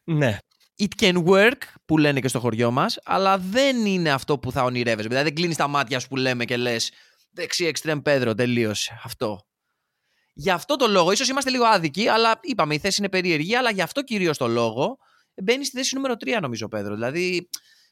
Ναι. 0.04 0.38
It 0.80 1.04
can 1.04 1.26
work 1.26 1.62
που 1.86 1.98
λένε 1.98 2.20
και 2.20 2.28
στο 2.28 2.40
χωριό 2.40 2.72
μας, 2.72 3.00
αλλά 3.04 3.38
δεν 3.38 3.86
είναι 3.86 4.12
αυτό 4.12 4.40
που 4.40 4.52
θα 4.52 4.64
ονειρεύεσαι. 4.64 5.08
Δηλαδή 5.08 5.28
δεν 5.28 5.36
κλείνεις 5.36 5.56
τα 5.56 5.68
μάτια 5.68 6.00
σου 6.00 6.08
που 6.08 6.16
λέμε 6.16 6.46
και 6.46 6.58
λες 6.58 6.92
δεξί 7.38 7.66
εξτρέμ 7.66 8.00
Πέδρο, 8.02 8.34
τελείωσε 8.34 9.00
αυτό. 9.04 9.48
Γι' 10.34 10.52
αυτό 10.52 10.76
το 10.76 10.88
λόγο, 10.88 11.12
ίσως 11.12 11.30
είμαστε 11.30 11.50
λίγο 11.50 11.66
άδικοι, 11.66 12.08
αλλά 12.08 12.40
είπαμε 12.42 12.74
η 12.74 12.80
θέση 12.80 12.96
είναι 13.00 13.10
περίεργη, 13.10 13.56
αλλά 13.56 13.72
γι' 13.72 13.82
αυτό 13.82 14.04
κυρίως 14.04 14.38
το 14.38 14.48
λόγο 14.48 14.98
μπαίνει 15.44 15.66
στη 15.66 15.78
θέση 15.78 15.96
νούμερο 15.96 16.14
3, 16.14 16.38
νομίζω, 16.42 16.68
Πέδρο. 16.68 16.94
Δηλαδή, 16.94 17.50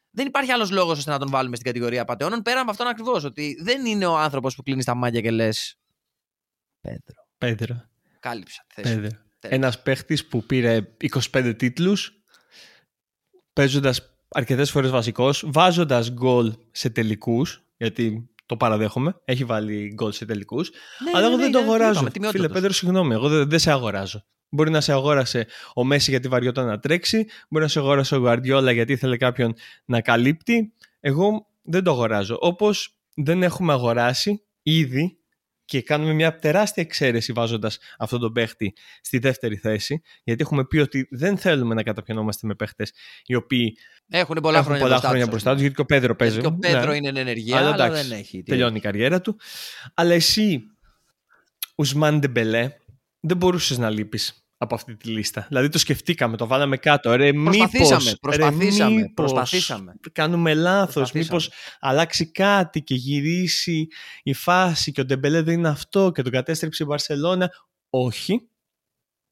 δεν 0.10 0.28
υπάρχει 0.28 0.52
άλλος 0.52 0.72
λόγος 0.72 0.98
ώστε 0.98 1.12
να 1.12 1.20
τον 1.20 1.30
βάλουμε 1.30 1.56
στην 1.56 1.68
κατηγορία 1.68 2.06
πατεώνων 2.06 2.42
πέρα 2.42 2.60
από 2.62 2.72
αυτόν 2.72 2.88
ακριβώς. 2.88 3.24
Ότι 3.24 3.58
δεν 3.62 3.86
είναι 3.86 4.06
ο 4.06 4.18
άνθρωπος 4.18 4.56
που 4.56 4.64
κλείνει 4.64 4.84
τα 4.84 4.96
μάτια 4.96 5.22
και 5.22 5.32
λες. 5.32 5.80
Πέδρο. 6.82 7.28
Πέδρο. 7.38 7.90
Κάλυψα 8.20 8.66
τη 8.68 8.82
θέση. 8.82 8.96
Πέδρο. 8.96 9.20
Ένας 9.40 9.82
παίχτης 9.82 10.28
που 10.28 10.46
πήρε 10.46 10.96
25 11.32 11.56
τίτλους, 11.58 12.24
παίζοντας 13.54 14.16
αρκετές 14.28 14.72
φορές 14.72 14.90
βασικός, 14.90 15.44
βάζοντας 15.48 16.12
γκολ 16.12 16.56
σε 16.72 16.90
τελικούς, 16.90 17.64
γιατί 17.78 18.30
το 18.46 18.58
παραδέχομαι. 18.58 19.22
Έχει 19.26 19.44
βάλει 19.44 19.92
γκολ 19.94 20.12
σε 20.12 20.26
τελικούς. 20.26 20.72
Ναι, 21.04 21.12
αλλά 21.14 21.20
ναι, 21.20 21.28
εγώ 21.28 21.36
ναι, 21.36 21.44
δεν 21.44 21.52
το 21.52 21.60
αγοράζω. 21.60 22.08
Φίλε 22.30 22.50
Πέτρο, 22.50 22.72
συγγνώμη, 22.72 23.14
εγώ 23.14 23.28
δεν, 23.28 23.50
δεν 23.50 23.60
σε 23.60 23.72
αγοράζω. 23.72 24.24
Μπορεί 24.50 24.70
να 24.70 24.82
σε 24.82 24.92
αγόρασε 24.92 25.48
ο 25.74 25.84
Μέση 25.84 26.10
γιατί 26.10 26.28
βαριόταν 26.28 26.66
να 26.66 26.80
τρέξει. 26.80 27.26
Μπορεί 27.50 27.64
να 27.64 27.70
σε 27.70 27.80
αγόρασε 27.80 28.16
ο 28.16 28.18
Γουαρδιόλα 28.18 28.72
γιατί 28.72 28.92
ήθελε 28.92 29.18
κάποιον 29.18 29.56
να 29.86 30.02
καλύπτει. 30.02 30.74
Εγώ 31.00 31.48
δεν 31.62 31.84
το 31.84 31.92
αγοράζω. 31.92 32.38
Όπως 32.40 32.98
δεν 33.16 33.44
έχουμε 33.44 33.74
αγοράσει 33.74 34.44
ήδη 34.64 35.20
και 35.66 35.82
κάνουμε 35.82 36.14
μια 36.14 36.36
τεράστια 36.36 36.84
εξαίρεση 36.84 37.32
βάζοντας 37.32 37.78
αυτόν 37.98 38.20
τον 38.20 38.34
παίχτη 38.34 38.74
στη 39.02 39.18
δεύτερη 39.18 39.56
θέση. 39.56 40.02
Γιατί 40.24 40.42
έχουμε 40.42 40.66
πει 40.66 40.78
ότι 40.78 41.08
δεν 41.12 41.38
θέλουμε 41.38 41.74
να 41.74 41.84
καταπιανόμαστε 41.84 42.48
με 42.48 42.56
παίχτες 42.56 42.94
οι 43.26 43.36
οποίοι 43.36 43.78
έχουν 44.08 44.38
πολλά, 44.42 44.58
έχουν 44.58 44.66
χρόνια, 44.68 44.86
πολλά 44.86 45.00
χρόνια 45.00 45.28
μπροστά 45.28 45.52
τους. 45.52 45.60
Γιατί 45.60 45.76
και 45.76 45.82
ο 45.82 45.86
Πέδρο 45.86 46.16
παίζει. 46.16 46.40
Και 46.40 46.46
ο 46.46 46.54
Πέδρο 46.54 46.92
ναι. 46.92 46.96
είναι 46.96 47.08
εν 47.08 47.18
ενεργεία, 47.18 47.58
αλλά, 47.58 47.74
αλλά 47.74 47.90
δεν 47.90 48.12
έχει. 48.12 48.44
Τελειώνει 48.44 48.78
η 48.78 48.80
καριέρα 48.80 49.22
του. 49.22 49.40
Αλλά 49.94 50.14
εσύ, 50.14 50.62
Ουσμάν 51.76 52.20
Ντεμπελέ, 52.20 52.72
δεν 53.20 53.38
μπορούσες 53.38 53.78
να 53.78 53.90
λείπεις 53.90 54.45
από 54.58 54.76
αυτή 54.76 54.96
τη 54.96 55.10
λίστα. 55.10 55.46
Δηλαδή 55.48 55.70
το 55.70 55.78
σκεφτήκαμε, 55.78 56.38
το 56.38 56.48
βάλαμε 56.48 56.78
κάτω. 56.78 57.16
Ρε, 57.16 57.34
προσπαθήσαμε, 57.34 58.04
μήπως, 58.04 58.18
προσπαθήσαμε, 58.20 58.96
ρε, 58.96 59.02
μήπως 59.02 59.32
προσπαθήσαμε. 59.32 59.94
Κάνουμε 60.12 60.54
λάθος, 60.54 61.12
μήπως 61.12 61.52
αλλάξει 61.80 62.32
κάτι 62.32 62.82
και 62.82 62.96
γυρίσει 62.96 63.88
η 64.24 64.34
φάση 64.34 64.92
και 64.92 65.02
ο 65.02 65.06
Ντεμπελέ 65.06 65.42
δεν 65.42 65.54
είναι 65.54 65.70
αυτό 65.70 66.12
και 66.12 66.22
τον 66.22 66.32
κατέστρεψε 66.32 66.84
η 66.84 66.86
Μπαρσελόνα. 66.86 67.52
Όχι, 67.90 68.50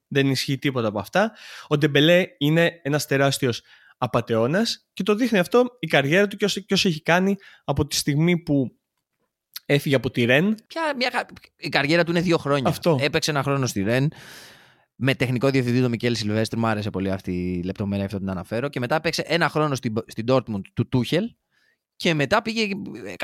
δεν 0.08 0.30
ισχύει 0.30 0.58
τίποτα 0.58 0.88
από 0.88 1.00
αυτά. 1.00 1.32
Ο 1.68 1.78
Ντεμπελέ 1.78 2.26
είναι 2.38 2.80
ένας 2.84 3.06
τεράστιος 3.06 3.62
απατεώνας 3.98 4.88
και 4.94 5.04
το 5.04 5.16
δείχνει 5.16 5.40
αυτό 5.40 5.66
η 5.80 5.88
καριέρα 5.88 6.28
του 6.28 6.38
και 6.38 6.46
όσο, 6.46 6.62
και 6.62 6.74
όσο 6.74 6.88
έχει 6.88 7.02
κάνει 7.02 7.36
από 7.64 7.88
τη 7.88 7.96
στιγμή 7.96 8.38
που 8.38 8.78
έφυγε 9.66 9.96
από 9.96 10.12
τη 10.12 10.24
Ρεν. 10.24 10.56
Ποια, 10.68 10.96
μια, 10.96 11.28
η 11.58 11.70
καριέρα 11.70 12.04
του 12.04 12.12
είναι 12.12 12.22
δύο 12.22 12.38
χρόνια. 12.38 12.70
Αυτό. 12.70 12.98
Έπαιξε 13.02 13.32
ένα 13.32 13.44
χρόνο 13.44 13.66
στη 13.66 13.82
Ρεν 13.82 14.12
με 15.06 15.16
τεχνικό 15.16 15.50
διευθυντή 15.50 15.82
τον 15.82 15.90
Μικέλ 15.90 16.16
Σιλβέστρη. 16.16 16.60
Μου 16.60 16.68
άρεσε 16.68 16.90
πολύ 16.90 17.12
αυτή 17.12 17.32
η 17.32 17.64
λεπτομέρεια, 17.64 18.06
αυτό 18.06 18.18
την 18.18 18.30
αναφέρω. 18.30 18.70
Και 18.70 18.80
μετά 18.80 19.02
παίξε 19.02 19.24
ένα 19.28 19.50
χρόνο 19.50 19.76
στην, 19.76 19.94
στην 20.08 20.26
Dortmund 20.28 20.62
του 20.74 20.88
Τούχελ. 20.88 21.36
Και 21.96 22.14
μετά 22.14 22.42
πήγε 22.42 22.70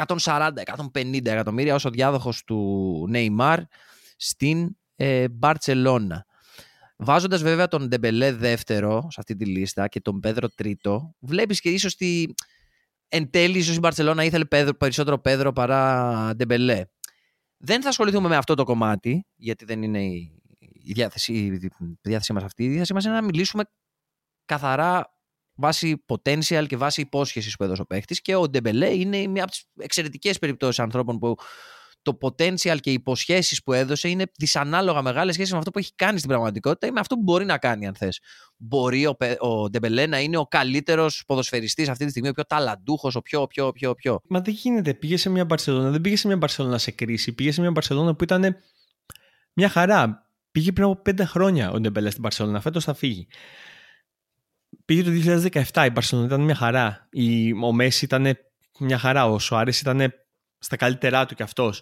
140-150 0.08 1.26
εκατομμύρια 1.26 1.76
ως 1.76 1.86
ο 1.86 1.90
διάδοχος 1.90 2.44
του 2.44 3.06
Νέιμαρ 3.10 3.60
στην 4.18 4.78
ε, 4.96 5.30
Μπαρτσελώνα. 5.30 6.26
Βάζοντας 6.98 7.42
βέβαια 7.42 7.68
τον 7.68 7.88
Ντεμπελέ 7.88 8.34
δεύτερο 8.34 9.02
σε 9.02 9.20
αυτή 9.20 9.36
τη 9.36 9.46
λίστα 9.46 9.88
και 9.88 10.02
τον 10.02 10.20
Πέδρο 10.20 10.50
τρίτο, 10.50 11.16
βλέπεις 11.20 11.60
και 11.62 11.70
ίσως 11.70 11.94
ότι 11.94 12.34
εν 13.08 13.30
τέλει 13.30 13.58
ίσως 13.58 13.76
η 13.76 13.80
Μπαρσελόνα 13.80 14.24
ήθελε 14.24 14.46
Πέδρο, 14.46 14.74
περισσότερο 14.74 15.20
Πέδρο 15.20 15.54
παρά 15.54 16.32
Ντεμπελέ. 16.36 16.86
Δεν 17.58 17.82
θα 17.82 17.90
ασχοληθούμε 17.90 18.28
με 18.28 18.36
αυτό 18.36 18.54
το 18.54 18.64
κομμάτι, 18.64 19.26
γιατί 19.36 19.66
δεν 19.66 19.84
είναι 19.84 20.04
η 20.04 20.40
η 20.90 20.94
διάθεση, 20.94 21.34
η 21.34 21.70
διάθεσή 22.02 22.34
μας 22.34 22.44
αυτή. 22.44 22.64
Η 22.64 22.68
διάθεσή 22.68 22.94
μας 22.94 23.06
είναι 23.06 23.14
να 23.14 23.22
μιλήσουμε 23.22 23.64
καθαρά 24.46 25.14
βάσει 25.56 26.06
potential 26.08 26.66
και 26.68 26.78
βάσει 26.78 27.02
υπόσχεσης 27.02 27.56
που 27.56 27.64
έδωσε 27.64 27.82
ο 27.82 27.86
παίχτης. 27.86 28.22
Και 28.22 28.36
ο 28.36 28.50
Ντεμπελέ 28.50 28.90
είναι 28.90 29.28
μια 29.28 29.44
από 29.44 29.52
τις 29.52 29.66
εξαιρετικές 29.80 30.40
περιπτώσεις 30.40 30.80
ανθρώπων 30.80 31.20
που 31.20 31.36
το 32.02 32.18
potential 32.22 32.78
και 32.80 32.90
οι 32.90 32.94
υποσχέσεις 32.94 33.64
που 33.64 33.74
έδωσε 33.74 34.10
είναι 34.10 34.26
δυσανάλογα 34.38 35.02
μεγάλες 35.02 35.34
σχέση 35.34 35.52
με 35.52 35.58
αυτό 35.58 35.72
που 35.72 35.80
έχει 35.80 35.96
κάνει 35.96 36.18
στην 36.18 36.30
πραγματικότητα 36.30 36.88
ή 36.88 36.92
με 36.92 37.00
αυτό 37.00 37.16
που 37.16 37.22
μπορεί 37.22 37.46
να 37.46 37.58
κάνει, 37.58 37.88
αν 37.88 37.96
θες. 37.96 38.20
Μπορεί 38.58 39.06
ο, 39.06 39.16
ο 39.40 39.70
Ντεμπελέ 39.70 40.06
να 40.06 40.20
είναι 40.20 40.38
ο 40.38 40.46
καλύτερος 40.46 41.24
ποδοσφαιριστής 41.28 41.90
αυτή 41.90 42.04
τη 42.04 42.10
στιγμή, 42.10 42.30
ο 42.30 42.34
πιο 42.34 42.46
ταλαντούχος, 42.46 43.16
ο 43.16 43.22
πιο, 43.22 43.48
πιο, 43.48 43.72
πιο, 43.72 43.94
πιο. 43.96 44.20
Μα 44.30 44.42
δεν 44.42 44.54
γίνεται. 44.54 44.94
Πήγε 44.94 45.18
σε 45.18 45.30
μια 45.30 45.46
Μπαρσελόνα, 45.46 45.90
δεν 45.90 46.02
πήγε 46.02 46.16
σε 46.16 46.28
μια 46.28 46.38
Μπαρσελόνα 46.38 46.78
σε 46.78 46.92
κρίση. 46.92 47.34
Πήγε 47.34 47.52
σε 47.52 47.62
μια 47.62 47.72
Μπαρσελόνα 47.72 48.16
που 48.16 48.24
ήταν 48.24 48.56
μια 49.54 49.70
χαρά. 49.70 50.29
Πήγε 50.52 50.72
πριν 50.72 50.86
από 50.86 51.02
πέντε 51.02 51.26
χρόνια 51.26 51.72
ο 51.72 51.80
Ντεμπελέ 51.80 52.10
στην 52.10 52.22
Μπαρσελόνα. 52.22 52.62
Φέτος 52.62 52.84
θα 52.84 52.94
φύγει. 52.94 53.28
Πήγε 54.86 55.04
το 55.04 55.40
2017. 55.74 55.86
Η 55.86 55.92
Μπαρσελόνα 55.92 56.28
ήταν 56.28 56.42
μια 56.42 56.56
χαρά. 56.56 57.08
Η, 57.12 57.54
ο 57.54 57.72
Μέσι 57.72 58.06
ήταν 58.06 58.38
μια 58.80 58.98
χαρά. 58.98 59.26
Ο 59.26 59.40
Σουάρες 59.40 59.72
ήταν 59.80 60.14
στα 60.60 60.76
καλύτερά 60.76 61.26
του 61.26 61.36
κι 61.36 61.44
αυτός. 61.44 61.82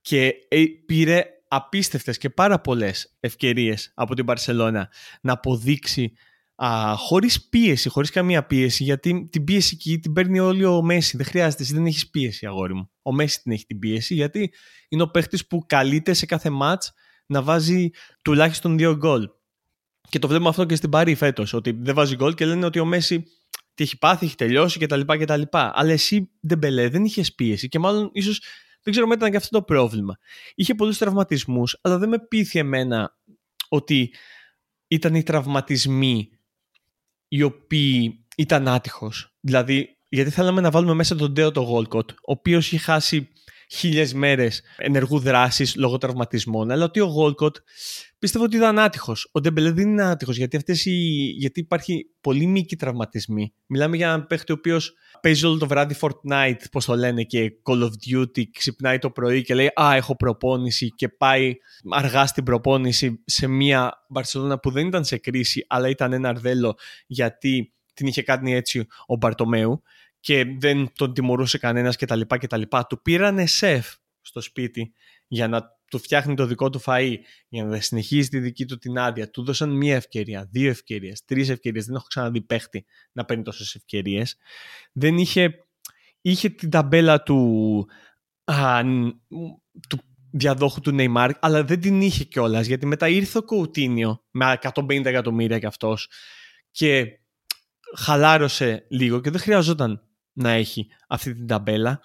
Και 0.00 0.34
ε, 0.48 0.64
πήρε 0.86 1.24
απίστευτες 1.48 2.18
και 2.18 2.30
πάρα 2.30 2.60
πολλές 2.60 3.16
ευκαιρίες 3.20 3.92
από 3.94 4.14
την 4.14 4.24
Μπαρσελόνα 4.24 4.90
να 5.20 5.32
αποδείξει 5.32 6.12
α, 6.54 6.94
χωρίς 6.96 7.48
πίεση, 7.48 7.88
χωρίς 7.88 8.10
καμία 8.10 8.46
πίεση, 8.46 8.84
γιατί 8.84 9.28
την 9.32 9.44
πίεση 9.44 9.74
εκεί 9.74 9.98
την 9.98 10.12
παίρνει 10.12 10.38
όλη 10.38 10.64
ο 10.64 10.82
Μέση. 10.82 11.16
Δεν 11.16 11.26
χρειάζεται, 11.26 11.62
εσύ 11.62 11.74
δεν 11.74 11.86
έχεις 11.86 12.10
πίεση, 12.10 12.46
αγόρι 12.46 12.74
μου. 12.74 12.90
Ο 13.02 13.12
Μέση 13.12 13.42
την 13.42 13.52
έχει 13.52 13.66
την 13.66 13.78
πίεση, 13.78 14.14
γιατί 14.14 14.52
είναι 14.88 15.02
ο 15.02 15.10
παίχτης 15.10 15.46
που 15.46 15.64
καλείται 15.66 16.12
σε 16.12 16.26
κάθε 16.26 16.50
μάτς 16.50 16.92
να 17.28 17.42
βάζει 17.42 17.90
τουλάχιστον 18.22 18.76
δύο 18.76 18.96
γκολ. 18.96 19.28
Και 20.08 20.18
το 20.18 20.28
βλέπουμε 20.28 20.48
αυτό 20.48 20.64
και 20.64 20.74
στην 20.74 20.90
Παρή 20.90 21.14
φέτος, 21.14 21.52
ότι 21.52 21.70
δεν 21.70 21.94
βάζει 21.94 22.14
γκολ 22.14 22.34
και 22.34 22.46
λένε 22.46 22.66
ότι 22.66 22.78
ο 22.78 22.84
Μέση 22.84 23.24
τι 23.74 23.84
έχει 23.84 23.98
πάθει, 23.98 24.26
έχει 24.26 24.34
τελειώσει 24.34 24.78
κτλ. 24.78 25.00
κτλ. 25.00 25.42
Αλλά 25.50 25.92
εσύ 25.92 26.30
δεν 26.40 26.58
μπελέ, 26.58 26.88
δεν 26.88 27.04
είχες 27.04 27.34
πίεση 27.34 27.68
και 27.68 27.78
μάλλον 27.78 28.10
ίσως 28.12 28.42
δεν 28.82 28.92
ξέρω 28.92 29.06
μετά 29.06 29.18
ήταν 29.18 29.30
και 29.30 29.36
αυτό 29.36 29.58
το 29.58 29.64
πρόβλημα. 29.64 30.18
Είχε 30.54 30.74
πολλούς 30.74 30.98
τραυματισμούς, 30.98 31.78
αλλά 31.82 31.98
δεν 31.98 32.08
με 32.08 32.18
πείθει 32.18 32.58
εμένα 32.58 33.16
ότι 33.68 34.14
ήταν 34.88 35.14
οι 35.14 35.22
τραυματισμοί 35.22 36.30
οι 37.28 37.42
οποίοι 37.42 38.24
ήταν 38.36 38.68
άτυχος. 38.68 39.36
Δηλαδή, 39.40 39.98
γιατί 40.08 40.30
θέλαμε 40.30 40.60
να 40.60 40.70
βάλουμε 40.70 40.94
μέσα 40.94 41.16
τον 41.16 41.32
Τέο 41.32 41.50
το 41.50 41.60
Γουόλκοτ, 41.60 42.10
ο 42.10 42.14
οποίος 42.20 42.66
είχε 42.66 42.78
χάσει 42.78 43.28
χίλιες 43.70 44.14
μέρες 44.14 44.62
ενεργού 44.76 45.18
δράσης 45.18 45.76
λόγω 45.76 45.98
τραυματισμών. 45.98 46.70
Αλλά 46.70 46.84
ότι 46.84 47.00
ο 47.00 47.06
Γουόλκοτ 47.06 47.56
πιστεύω 48.18 48.44
ότι 48.44 48.56
ήταν 48.56 48.78
άτυχος. 48.78 49.28
Ο 49.32 49.40
Ντεμπελέ 49.40 49.70
δεν 49.70 49.88
είναι 49.88 50.04
άτυχος 50.04 50.36
γιατί, 50.36 50.56
αυτές 50.56 50.84
οι... 50.84 50.90
γιατί 51.36 51.60
υπάρχει 51.60 52.10
πολύ 52.20 52.46
μυϊκοί 52.46 52.76
τραυματισμοί. 52.76 53.52
Μιλάμε 53.66 53.96
για 53.96 54.06
έναν 54.06 54.26
παίχτη 54.26 54.52
ο 54.52 54.54
οποίος 54.58 54.94
παίζει 55.20 55.46
όλο 55.46 55.58
το 55.58 55.66
βράδυ 55.66 55.96
Fortnite, 56.00 56.60
πώς 56.70 56.84
το 56.84 56.96
λένε, 56.96 57.22
και 57.22 57.52
Call 57.62 57.82
of 57.82 57.90
Duty, 58.10 58.42
ξυπνάει 58.52 58.98
το 58.98 59.10
πρωί 59.10 59.42
και 59.42 59.54
λέει 59.54 59.70
Α, 59.80 59.94
έχω 59.94 60.16
προπόνηση 60.16 60.88
και 60.88 61.08
πάει 61.08 61.54
αργά 61.90 62.26
στην 62.26 62.44
προπόνηση 62.44 63.22
σε 63.24 63.46
μια 63.46 64.04
Μπαρσελόνα 64.08 64.58
που 64.58 64.70
δεν 64.70 64.86
ήταν 64.86 65.04
σε 65.04 65.16
κρίση, 65.18 65.64
αλλά 65.68 65.88
ήταν 65.88 66.12
ένα 66.12 66.28
αρδέλο 66.28 66.78
γιατί 67.06 67.72
την 67.94 68.06
είχε 68.06 68.22
κάνει 68.22 68.54
έτσι 68.54 68.86
ο 69.06 69.16
Μπαρτομέου 69.16 69.82
και 70.28 70.44
δεν 70.58 70.92
τον 70.94 71.14
τιμωρούσε 71.14 71.58
κανένας 71.58 71.96
κτλ. 71.96 72.20
λοιπά 72.56 72.86
Του 72.86 73.02
πήρανε 73.02 73.46
σεφ 73.46 73.94
στο 74.20 74.40
σπίτι 74.40 74.92
για 75.26 75.48
να 75.48 75.62
του 75.90 75.98
φτιάχνει 75.98 76.34
το 76.34 76.46
δικό 76.46 76.70
του 76.70 76.80
φαΐ, 76.84 77.14
για 77.48 77.64
να 77.64 77.80
συνεχίζει 77.80 78.28
τη 78.28 78.38
δική 78.38 78.64
του 78.64 78.78
την 78.78 78.98
άδεια. 78.98 79.30
Του 79.30 79.44
δώσαν 79.44 79.70
μία 79.70 79.96
ευκαιρία, 79.96 80.48
δύο 80.50 80.70
ευκαιρίες, 80.70 81.24
τρεις 81.24 81.48
ευκαιρίες. 81.48 81.84
Δεν 81.84 81.94
έχω 81.94 82.06
ξαναδεί 82.08 82.40
παίχτη 82.40 82.86
να 83.12 83.24
παίρνει 83.24 83.42
τόσες 83.42 83.74
ευκαιρίες. 83.74 84.36
Δεν 84.92 85.18
είχε, 85.18 85.54
είχε 86.20 86.48
την 86.48 86.70
ταμπέλα 86.70 87.22
του, 87.22 87.86
α, 88.44 88.80
του 89.88 90.00
διαδόχου 90.30 90.80
του 90.80 90.92
Νεϊμάρ, 90.92 91.30
αλλά 91.40 91.64
δεν 91.64 91.80
την 91.80 92.00
είχε 92.00 92.24
κιόλας, 92.24 92.66
γιατί 92.66 92.86
μετά 92.86 93.08
ήρθε 93.08 93.38
ο 93.38 93.42
Κοουτίνιο 93.42 94.24
με 94.30 94.58
150 94.62 95.04
εκατομμύρια 95.04 95.58
κι 95.58 95.66
αυτός 95.66 96.10
και 96.70 97.18
χαλάρωσε 97.96 98.86
λίγο 98.88 99.20
και 99.20 99.30
δεν 99.30 99.40
χρειαζόταν 99.40 100.02
να 100.38 100.50
έχει 100.50 100.86
αυτή 101.08 101.34
την 101.34 101.46
ταμπέλα. 101.46 102.00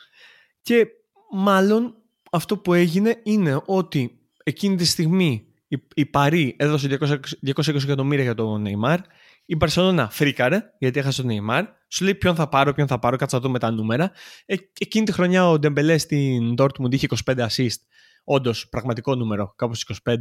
Και 0.62 0.88
μάλλον 1.32 1.96
αυτό 2.32 2.58
που 2.58 2.74
έγινε 2.74 3.20
είναι 3.24 3.62
ότι 3.66 4.20
εκείνη 4.44 4.76
τη 4.76 4.86
στιγμή 4.86 5.48
η, 5.68 5.84
η 5.94 6.06
Παρή 6.06 6.56
έδωσε 6.60 6.98
200, 7.00 7.18
220 7.56 7.84
εκατομμύρια 7.84 8.24
για 8.24 8.34
τον 8.34 8.66
Neymar. 8.68 8.98
Η 9.46 9.56
Μπαρσελόνα 9.56 10.10
φρίκαρε 10.10 10.74
γιατί 10.80 11.00
έχασε 11.00 11.22
τον 11.22 11.32
Neymar. 11.32 11.64
Σου 11.88 12.04
λέει 12.04 12.16
ποιον 12.16 12.36
θα 12.36 12.50
πάρω, 12.50 12.74
ποιον 12.74 12.88
θα 12.88 13.00
πάρω, 13.00 13.16
κάτσα 13.16 13.40
δούμε 13.40 13.60
τα 13.60 13.72
νούμερα 13.72 14.12
ε, 14.46 14.56
εκείνη 14.80 15.06
τη 15.06 15.12
χρονιά 15.12 15.50
ο 15.50 15.60
Ντεμπελέ 15.60 15.98
στην 15.98 16.56
Dortmund 16.58 16.92
είχε 16.92 17.08
25 17.26 17.48
assist. 17.48 17.78
Όντως 18.24 18.70
πραγματικό 18.70 19.16
νούμερο, 19.16 19.54
κάπως 19.56 19.86
25 20.08 20.16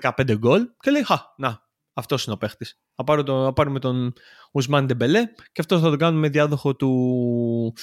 15 0.00 0.36
γκολ. 0.38 0.68
Και 0.80 0.90
λέει 0.90 1.04
χα, 1.04 1.18
να, 1.36 1.62
αυτός 1.92 2.24
είναι 2.24 2.34
ο 2.34 2.38
παίχτης. 2.38 2.78
Θα, 2.94 3.22
το, 3.22 3.52
πάρουμε 3.54 3.78
τον 3.78 4.12
Ουσμάν 4.52 4.86
Ντεμπελέ 4.86 5.26
και 5.52 5.60
αυτό 5.60 5.80
θα 5.80 5.88
τον 5.88 5.98
κάνουμε 5.98 6.28
διάδοχο 6.28 6.76
του 6.76 7.74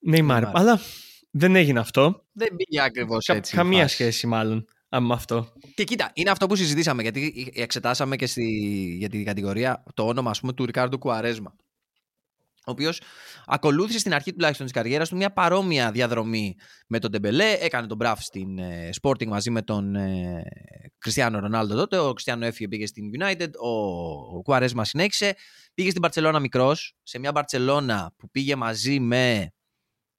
Νεϊμάρ. 0.00 0.56
Αλλά 0.56 0.80
δεν 1.30 1.56
έγινε 1.56 1.78
αυτό. 1.78 2.24
Δεν 2.32 2.56
πήγε 2.56 2.82
ακριβώς 2.82 3.28
έτσι. 3.28 3.56
Καμία 3.56 3.88
σχέση 3.88 4.26
μάλλον 4.26 4.66
με 5.00 5.14
αυτό. 5.14 5.52
Και 5.74 5.84
κοίτα, 5.84 6.10
είναι 6.14 6.30
αυτό 6.30 6.46
που 6.46 6.56
συζητήσαμε 6.56 7.02
γιατί 7.02 7.52
εξετάσαμε 7.54 8.16
και 8.16 8.26
στη, 8.26 8.44
για 8.98 9.08
την 9.08 9.24
κατηγορία 9.24 9.84
το 9.94 10.06
όνομα 10.06 10.30
ας 10.30 10.40
πούμε, 10.40 10.52
του 10.52 10.66
Ρικάρντο 10.66 10.98
Κουαρέσμα 10.98 11.54
ο 12.66 12.70
οποίος 12.70 13.00
ακολούθησε 13.46 13.98
στην 13.98 14.14
αρχή 14.14 14.32
τουλάχιστον 14.32 14.66
της 14.66 14.74
καριέρας 14.74 15.08
του 15.08 15.16
μια 15.16 15.32
παρόμοια 15.32 15.90
διαδρομή 15.90 16.54
με 16.86 16.98
τον 16.98 17.10
Τεμπελέ. 17.10 17.52
Έκανε 17.60 17.86
τον 17.86 17.96
Μπραφ 17.96 18.22
στην 18.22 18.58
ε, 18.58 18.90
Sporting 19.02 19.26
μαζί 19.26 19.50
με 19.50 19.62
τον 19.62 19.96
Κριστιανό 20.98 21.38
Ρονάλντο 21.38 21.74
τότε. 21.74 21.98
Ο 21.98 22.12
Κριστιανό 22.12 22.46
έφυγε, 22.46 22.68
πήγε 22.68 22.86
στην 22.86 23.10
United. 23.18 23.50
Ο, 23.62 23.68
ο 24.36 24.42
Κουαρέσμα 24.42 24.84
συνέχισε. 24.84 25.34
Πήγε 25.74 25.90
στην 25.90 26.02
Παρσελώνα 26.02 26.40
μικρός, 26.40 26.96
σε 27.02 27.18
μια 27.18 27.32
Μπαρσελώνα 27.32 28.12
που 28.16 28.30
πήγε 28.30 28.56
μαζί 28.56 29.00
με 29.00 29.52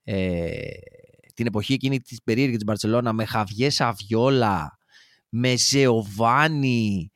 ε, 0.02 0.56
την 1.34 1.46
εποχή 1.46 1.72
εκείνη 1.72 2.00
της 2.00 2.22
περίεργη 2.22 2.54
της 2.54 2.64
Μπαρσελώνα 2.64 3.12
με 3.12 3.24
Χαβιέ 3.24 3.70
Σαβιόλα, 3.70 4.78
με 5.28 5.56
Ζεοβάνι, 5.56 7.10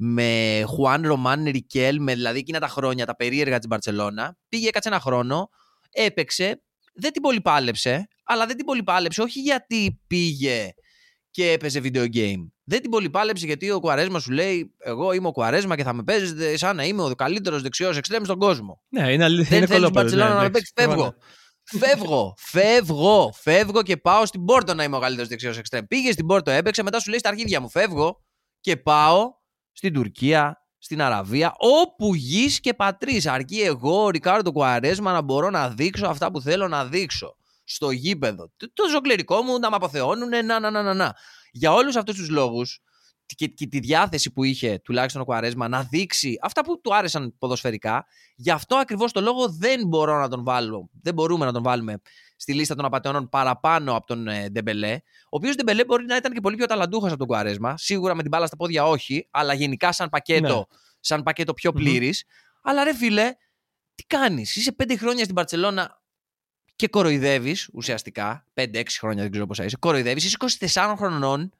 με 0.00 0.62
Χουάν 0.66 1.06
Ρωμάν 1.06 1.44
Ρικέλ, 1.44 2.00
με 2.00 2.14
δηλαδή 2.14 2.38
εκείνα 2.38 2.58
τα 2.58 2.68
χρόνια, 2.68 3.06
τα 3.06 3.16
περίεργα 3.16 3.58
της 3.58 3.66
Μπαρσελόνα. 3.66 4.36
Πήγε, 4.48 4.68
έκατσε 4.68 4.88
ένα 4.88 5.00
χρόνο, 5.00 5.48
έπαιξε, 5.90 6.62
δεν 6.94 7.12
την 7.12 7.22
πολυπάλεψε, 7.22 8.08
αλλά 8.24 8.46
δεν 8.46 8.56
την 8.56 8.64
πολυπάλεψε 8.64 9.22
όχι 9.22 9.40
γιατί 9.40 10.00
πήγε 10.06 10.72
και 11.30 11.50
έπαιζε 11.50 11.80
video 11.82 12.14
game. 12.14 12.48
Δεν 12.64 12.80
την 12.80 12.90
πολυπάλεψε 12.90 13.46
γιατί 13.46 13.70
ο 13.70 13.80
Κουαρέσμα 13.80 14.18
σου 14.18 14.30
λέει: 14.30 14.74
Εγώ 14.78 15.12
είμαι 15.12 15.28
ο 15.28 15.32
Κουαρέσμα 15.32 15.76
και 15.76 15.82
θα 15.82 15.92
με 15.92 16.02
παίζετε 16.02 16.56
σαν 16.56 16.76
να 16.76 16.84
είμαι 16.84 17.02
ο 17.02 17.14
καλύτερος 17.14 17.62
δεξιός 17.62 17.96
εξτρέμ 17.96 18.24
στον 18.24 18.38
κόσμο. 18.38 18.82
Ναι, 18.88 19.12
είναι 19.12 19.24
αλήθεια. 19.24 19.48
Δεν 19.48 19.58
είναι 19.58 19.66
θέλεις 19.66 19.90
Μπαρσελόνα 19.90 20.28
ναι, 20.28 20.34
να 20.34 20.40
με 20.40 20.46
εντάξει, 20.46 20.72
παίξεις. 20.74 20.94
Φεύγω. 20.94 21.14
ναι. 21.72 21.86
φεύγω, 21.86 22.34
φεύγω, 22.36 23.32
φεύγω 23.34 23.82
και 23.82 23.96
πάω 23.96 24.26
στην 24.26 24.44
Πόρτο 24.44 24.74
να 24.74 24.84
είμαι 24.84 24.96
ο 24.96 25.00
καλύτερος 25.00 25.28
δεξιός 25.28 25.58
εξτρέμ. 25.58 25.84
Πήγε 25.84 26.12
στην 26.12 26.26
Πόρτο, 26.26 26.50
έπαιξε, 26.50 26.82
μετά 26.82 27.00
σου 27.00 27.10
λέει 27.10 27.18
στα 27.18 27.28
αρχίδια 27.28 27.60
μου: 27.60 27.68
Φεύγω 27.68 28.24
και 28.60 28.76
πάω 28.76 29.37
στην 29.78 29.92
Τουρκία, 29.92 30.66
στην 30.78 31.02
Αραβία, 31.02 31.54
όπου 31.58 32.14
γης 32.14 32.60
και 32.60 32.74
πατρί. 32.74 33.22
Αρκεί 33.24 33.60
εγώ, 33.60 34.02
ο 34.02 34.10
Ρικάρντο 34.10 34.52
Κουαρέσμα, 34.52 35.12
να 35.12 35.22
μπορώ 35.22 35.50
να 35.50 35.68
δείξω 35.68 36.06
αυτά 36.06 36.30
που 36.30 36.40
θέλω 36.40 36.68
να 36.68 36.84
δείξω. 36.84 37.36
Στο 37.64 37.90
γήπεδο. 37.90 38.50
Το- 38.56 38.72
Το 38.72 38.88
ζωκλερικό 38.88 39.42
μου 39.42 39.58
να 39.58 39.70
με 39.70 39.76
αποθεώνουν, 39.76 40.28
να, 40.28 40.42
να, 40.60 40.70
να, 40.70 40.82
να, 40.82 40.94
να. 40.94 41.14
Για 41.52 41.72
όλους 41.72 41.96
αυτούς 41.96 42.16
τους 42.16 42.28
λόγους 42.28 42.80
και, 43.26 43.46
και 43.46 43.66
τη 43.66 43.78
διάθεση 43.78 44.32
που 44.32 44.44
είχε 44.44 44.80
τουλάχιστον 44.84 45.22
ο 45.22 45.24
Κουαρέσμα 45.24 45.68
να 45.68 45.82
δείξει 45.82 46.38
αυτά 46.42 46.64
που 46.64 46.80
του 46.80 46.94
άρεσαν 46.94 47.34
ποδοσφαιρικά, 47.38 48.06
γι' 48.36 48.50
αυτό 48.50 48.76
ακριβώς 48.76 49.12
το 49.12 49.20
λόγο 49.20 49.48
δεν 49.48 49.86
μπορώ 49.86 50.20
να 50.20 50.28
τον 50.28 50.44
βάλω. 50.44 50.90
Δεν 51.02 51.14
μπορούμε 51.14 51.44
να 51.44 51.52
τον 51.52 51.62
βάλουμε 51.62 52.00
στη 52.40 52.54
λίστα 52.54 52.74
των 52.74 52.84
απαταιώνων 52.84 53.28
παραπάνω 53.28 53.96
από 53.96 54.06
τον 54.06 54.28
ε, 54.28 54.48
Ντεμπελέ. 54.48 54.94
Ο 55.24 55.28
οποίος 55.30 55.54
Ντεμπελέ 55.56 55.84
μπορεί 55.84 56.04
να 56.04 56.16
ήταν 56.16 56.32
και 56.32 56.40
πολύ 56.40 56.56
πιο 56.56 56.66
ταλαντούχος 56.66 57.08
από 57.08 57.18
τον 57.18 57.26
Κουαρέσμα. 57.26 57.76
Σίγουρα 57.76 58.14
με 58.14 58.20
την 58.22 58.30
μπάλα 58.30 58.46
στα 58.46 58.56
πόδια 58.56 58.84
όχι, 58.86 59.28
αλλά 59.30 59.54
γενικά 59.54 59.92
σαν 59.92 60.08
πακέτο, 60.08 60.56
Ναι. 60.56 60.76
σαν 61.00 61.22
πακέτο 61.22 61.54
πιο 61.54 61.70
Μμμ. 61.74 61.82
πλήρης. 61.82 62.24
Αλλά 62.62 62.84
ρε 62.84 62.94
φίλε, 62.94 63.32
τι 63.94 64.02
κάνεις; 64.04 64.56
Είσαι 64.56 64.72
πέντε 64.72 64.96
χρόνια 64.96 65.22
στην 65.24 65.34
Παρσελώνα 65.36 66.02
και 66.76 66.88
κοροϊδεύεις 66.88 67.68
ουσιαστικά. 67.72 68.44
5-6 68.54 68.98
χρόνια 68.98 69.22
δεν 69.22 69.30
ξέρω 69.30 69.46
πόσα 69.46 69.64
είσαι. 69.64 69.76
Κοροϊδεύεις. 69.76 70.24
Είσαι 70.24 70.36
24 70.36 70.94
χρονών 70.96 71.52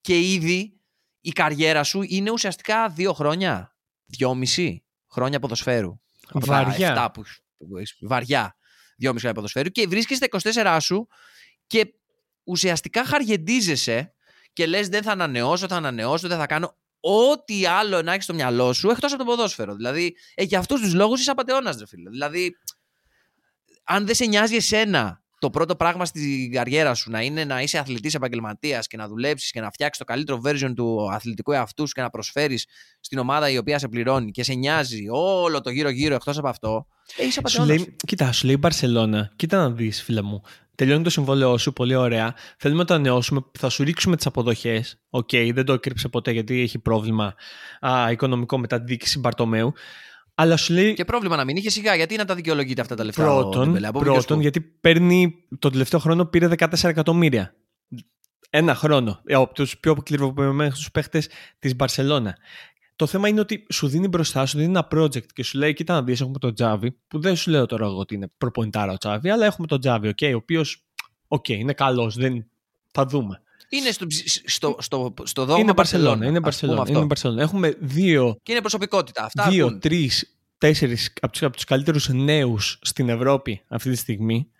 και 0.00 0.20
ήδη 0.32 0.80
η 1.20 1.30
καριέρα 1.30 1.82
σου 1.82 2.02
είναι 2.02 2.30
ουσιαστικά 2.30 2.88
δύο 2.88 3.12
χρόνια. 3.12 3.76
Δυόμιση 4.06 4.84
χρόνια 5.10 5.38
ποδοσφαίρου. 5.40 6.00
Από 6.28 6.46
τα 6.46 6.52
Βαριά. 6.64 6.88
εφτά 6.88 7.10
που, 7.10 7.22
που 7.68 7.76
έχεις- 7.76 7.96
βαριά. 8.00 8.56
Δυόμιση 8.96 9.20
χρόνια 9.20 9.34
ποδοσφαίρου 9.34 9.68
και 9.68 9.86
βρίσκεσαι 9.88 10.28
στα 10.40 10.76
24 10.76 10.78
σου 10.80 11.08
και 11.66 11.94
ουσιαστικά 12.44 13.04
χαργεντίζεσαι 13.04 14.14
και 14.52 14.66
λες 14.66 14.88
δεν 14.88 15.02
θα 15.02 15.12
ανανεώσω, 15.12 15.66
θα 15.66 15.76
ανανεώσω, 15.76 16.28
δεν 16.28 16.38
θα 16.38 16.46
κάνω 16.46 16.76
ό,τι 17.00 17.66
άλλο 17.66 18.02
να 18.02 18.12
έχεις 18.12 18.24
στο 18.24 18.34
μυαλό 18.34 18.72
σου 18.72 18.90
εκτός 18.90 19.12
από 19.12 19.24
το 19.24 19.30
ποδόσφαιρο. 19.30 19.74
Δηλαδή, 19.74 20.16
ε, 20.34 20.42
για 20.42 20.58
αυτούς 20.58 20.80
τους 20.80 20.94
λόγους 20.94 21.20
είσαι 21.20 21.30
απαταιώνας, 21.30 21.78
ρε 21.78 21.86
φίλε. 21.86 22.10
Δηλαδή, 22.10 22.56
αν 23.84 24.06
δεν 24.06 24.14
σε 24.14 24.24
νοιάζει 24.24 24.56
εσένα 24.56 25.24
το 25.38 25.50
πρώτο 25.50 25.76
πράγμα 25.76 26.04
στην 26.04 26.52
καριέρα 26.52 26.94
σου 26.94 27.10
να 27.10 27.22
είναι 27.22 27.44
να 27.44 27.62
είσαι 27.62 27.78
αθλητής 27.78 28.14
επαγγελματίας 28.14 28.86
και 28.86 28.96
να 28.96 29.08
δουλέψεις 29.08 29.50
και 29.50 29.60
να 29.60 29.70
φτιάξεις 29.70 29.98
το 29.98 30.04
καλύτερο 30.04 30.40
version 30.44 30.72
του 30.76 31.12
αθλητικού 31.12 31.52
εαυτού 31.52 31.86
σου 31.86 31.92
και 31.92 32.00
να 32.00 32.10
προσφέρεις 32.10 32.66
στην 33.00 33.18
ομάδα 33.18 33.50
η 33.50 33.58
οποία 33.58 33.78
σε 33.78 33.88
πληρώνει 33.88 34.30
και 34.30 34.42
σε 34.42 34.54
νοιάζει 34.54 35.04
όλο 35.10 35.60
το 35.60 35.70
γύρω-γύρω 35.70 36.14
εκτός 36.14 36.38
από 36.38 36.48
αυτό, 36.48 36.86
ε, 36.86 36.95
είσαι 37.16 37.30
Σου 37.30 37.38
απαταιώνας. 37.38 37.68
λέει, 37.76 37.96
κοίτα, 38.06 38.32
σου 38.32 38.46
λέει 38.46 38.54
η 38.54 38.58
Μπαρσελόνα, 38.60 39.32
κοίτα 39.36 39.56
να 39.56 39.70
δεις, 39.70 40.02
φίλε 40.02 40.22
μου. 40.22 40.42
Τελειώνει 40.74 41.02
το 41.04 41.10
συμβόλαιό 41.10 41.58
σου, 41.58 41.72
πολύ 41.72 41.94
ωραία. 41.94 42.34
Θέλουμε 42.58 42.80
να 42.80 42.86
το 42.86 42.94
ανανεώσουμε, 42.94 43.40
θα 43.58 43.68
σου 43.68 43.82
ρίξουμε 43.84 44.16
τις 44.16 44.26
αποδοχές. 44.26 44.98
Οκέι, 45.10 45.28
δεν 45.52 45.64
το 45.64 45.72
έκρυψε 45.72 46.08
ποτέ 46.08 46.30
γιατί 46.30 46.60
έχει 46.60 46.78
πρόβλημα 46.78 47.34
α, 47.80 48.10
οικονομικό 48.10 48.58
με 48.58 48.66
τη 48.66 48.78
διοίκηση 48.80 49.18
Μπαρτομέου. 49.18 49.72
Αλλά 50.34 50.56
σου 50.56 50.72
λέει 50.72 50.94
Και 50.94 51.04
πρόβλημα 51.04 51.36
να 51.36 51.44
μην 51.44 51.56
είχε 51.56 51.70
σιγά, 51.70 51.94
γιατί 51.94 52.16
να 52.16 52.24
τα 52.24 52.34
δικαιολογείτε 52.34 52.80
αυτά 52.80 52.94
τα 52.94 53.04
λεφτά. 53.04 53.32
ο 53.34 53.40
πρώτον, 53.40 53.64
Ντεμπελέ, 53.64 53.86
από 53.86 54.00
ποιος 54.00 54.14
πρώτον 54.14 54.36
που; 54.36 54.42
γιατί 54.42 54.60
παίρνει 54.60 55.34
το 55.58 55.70
τελευταίο 55.70 56.00
χρόνο 56.00 56.24
πήρε 56.24 56.48
14 56.58 56.66
εκατομμύρια. 56.88 57.54
Ένα 58.50 58.74
χρόνο. 58.74 59.20
ε, 59.24 59.34
Από 59.34 59.54
τους 59.54 59.78
πιο 59.78 59.94
καλοπληρωμένους 59.94 60.72
παίχτες 60.92 61.28
της 61.58 61.76
Μπαρσελόνα. 61.76 62.36
Το 62.96 63.06
θέμα 63.06 63.28
είναι 63.28 63.40
ότι 63.40 63.66
σου 63.72 63.88
δίνει 63.88 64.08
μπροστά, 64.08 64.46
σου 64.46 64.56
δίνει 64.58 64.68
ένα 64.68 64.88
project 64.94 65.26
και 65.26 65.42
σου 65.42 65.58
λέει: 65.58 65.74
Κοίτα 65.74 65.94
να 65.94 66.02
δεις, 66.02 66.20
έχουμε 66.20 66.38
τον 66.38 66.54
Τζάβι, 66.54 66.96
που 67.08 67.20
δεν 67.20 67.36
σου 67.36 67.50
λέω 67.50 67.66
τώρα 67.66 67.84
εγώ 67.84 67.98
ότι 67.98 68.14
είναι 68.14 68.30
προπονητάρα 68.38 68.92
ο 68.92 68.96
Τζάβι, 68.96 69.30
αλλά 69.30 69.46
έχουμε 69.46 69.66
τον 69.66 69.80
Τζάβι, 69.80 70.08
okay, 70.08 70.30
ο 70.32 70.36
οποίος, 70.36 70.84
οκ, 71.28 71.48
είναι 71.48 71.72
καλός, 71.72 72.16
δεν... 72.16 72.46
θα 72.90 73.06
δούμε. 73.06 73.40
Είναι 73.68 73.90
στο, 73.90 74.06
στο, 74.44 74.76
στο, 74.78 75.14
στο 75.22 75.44
δόγμα 75.44 75.60
είναι 75.62 75.72
Μπαρσελόνα. 75.72 76.16
Μπαρσελόνα. 76.16 76.26
Είναι 76.26 76.40
ας 76.48 76.60
πούμε 76.60 76.74
Μπαρσελόνα. 76.74 76.80
αυτό. 76.82 76.92
Είναι 76.96 77.04
Μπαρσελόνα. 77.06 77.42
Έχουμε 77.42 77.74
δύο, 77.80 78.38
Και 78.42 78.52
είναι 78.52 78.60
προσωπικότητα. 78.60 79.24
Αυτά 79.24 79.48
δύο 79.48 79.66
ακούν. 79.66 79.80
τρεις, 79.80 80.36
τέσσερις 80.58 81.12
από 81.20 81.32
τους 81.32 81.42
από 81.42 81.54
τους 81.54 81.64
καλύτερους 81.64 82.08
νέους 82.08 82.78
στην 82.82 83.08
Ευρώπη 83.08 83.62
αυτή 83.68 83.90
τη 83.90 83.96
στιγμή. 83.96 84.50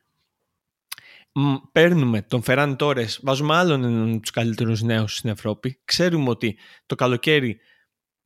Μ, 1.33 1.55
Παίρνουμε 1.72 2.22
τον 2.22 2.42
Φεράν 2.42 2.77
Τόρες, 2.77 3.07
βάζουμε 3.22 3.55
άλλον 3.57 3.85
έναν 3.85 4.11
από 4.11 4.20
τους 4.20 4.31
καλύτερους 4.31 4.83
νέους 4.83 5.16
στην 5.16 5.31
Ευρώπη. 5.31 5.79
Ξέρουμε 5.85 6.29
ότι 6.29 6.57
το 6.87 6.94
καλοκαίρι 6.94 7.59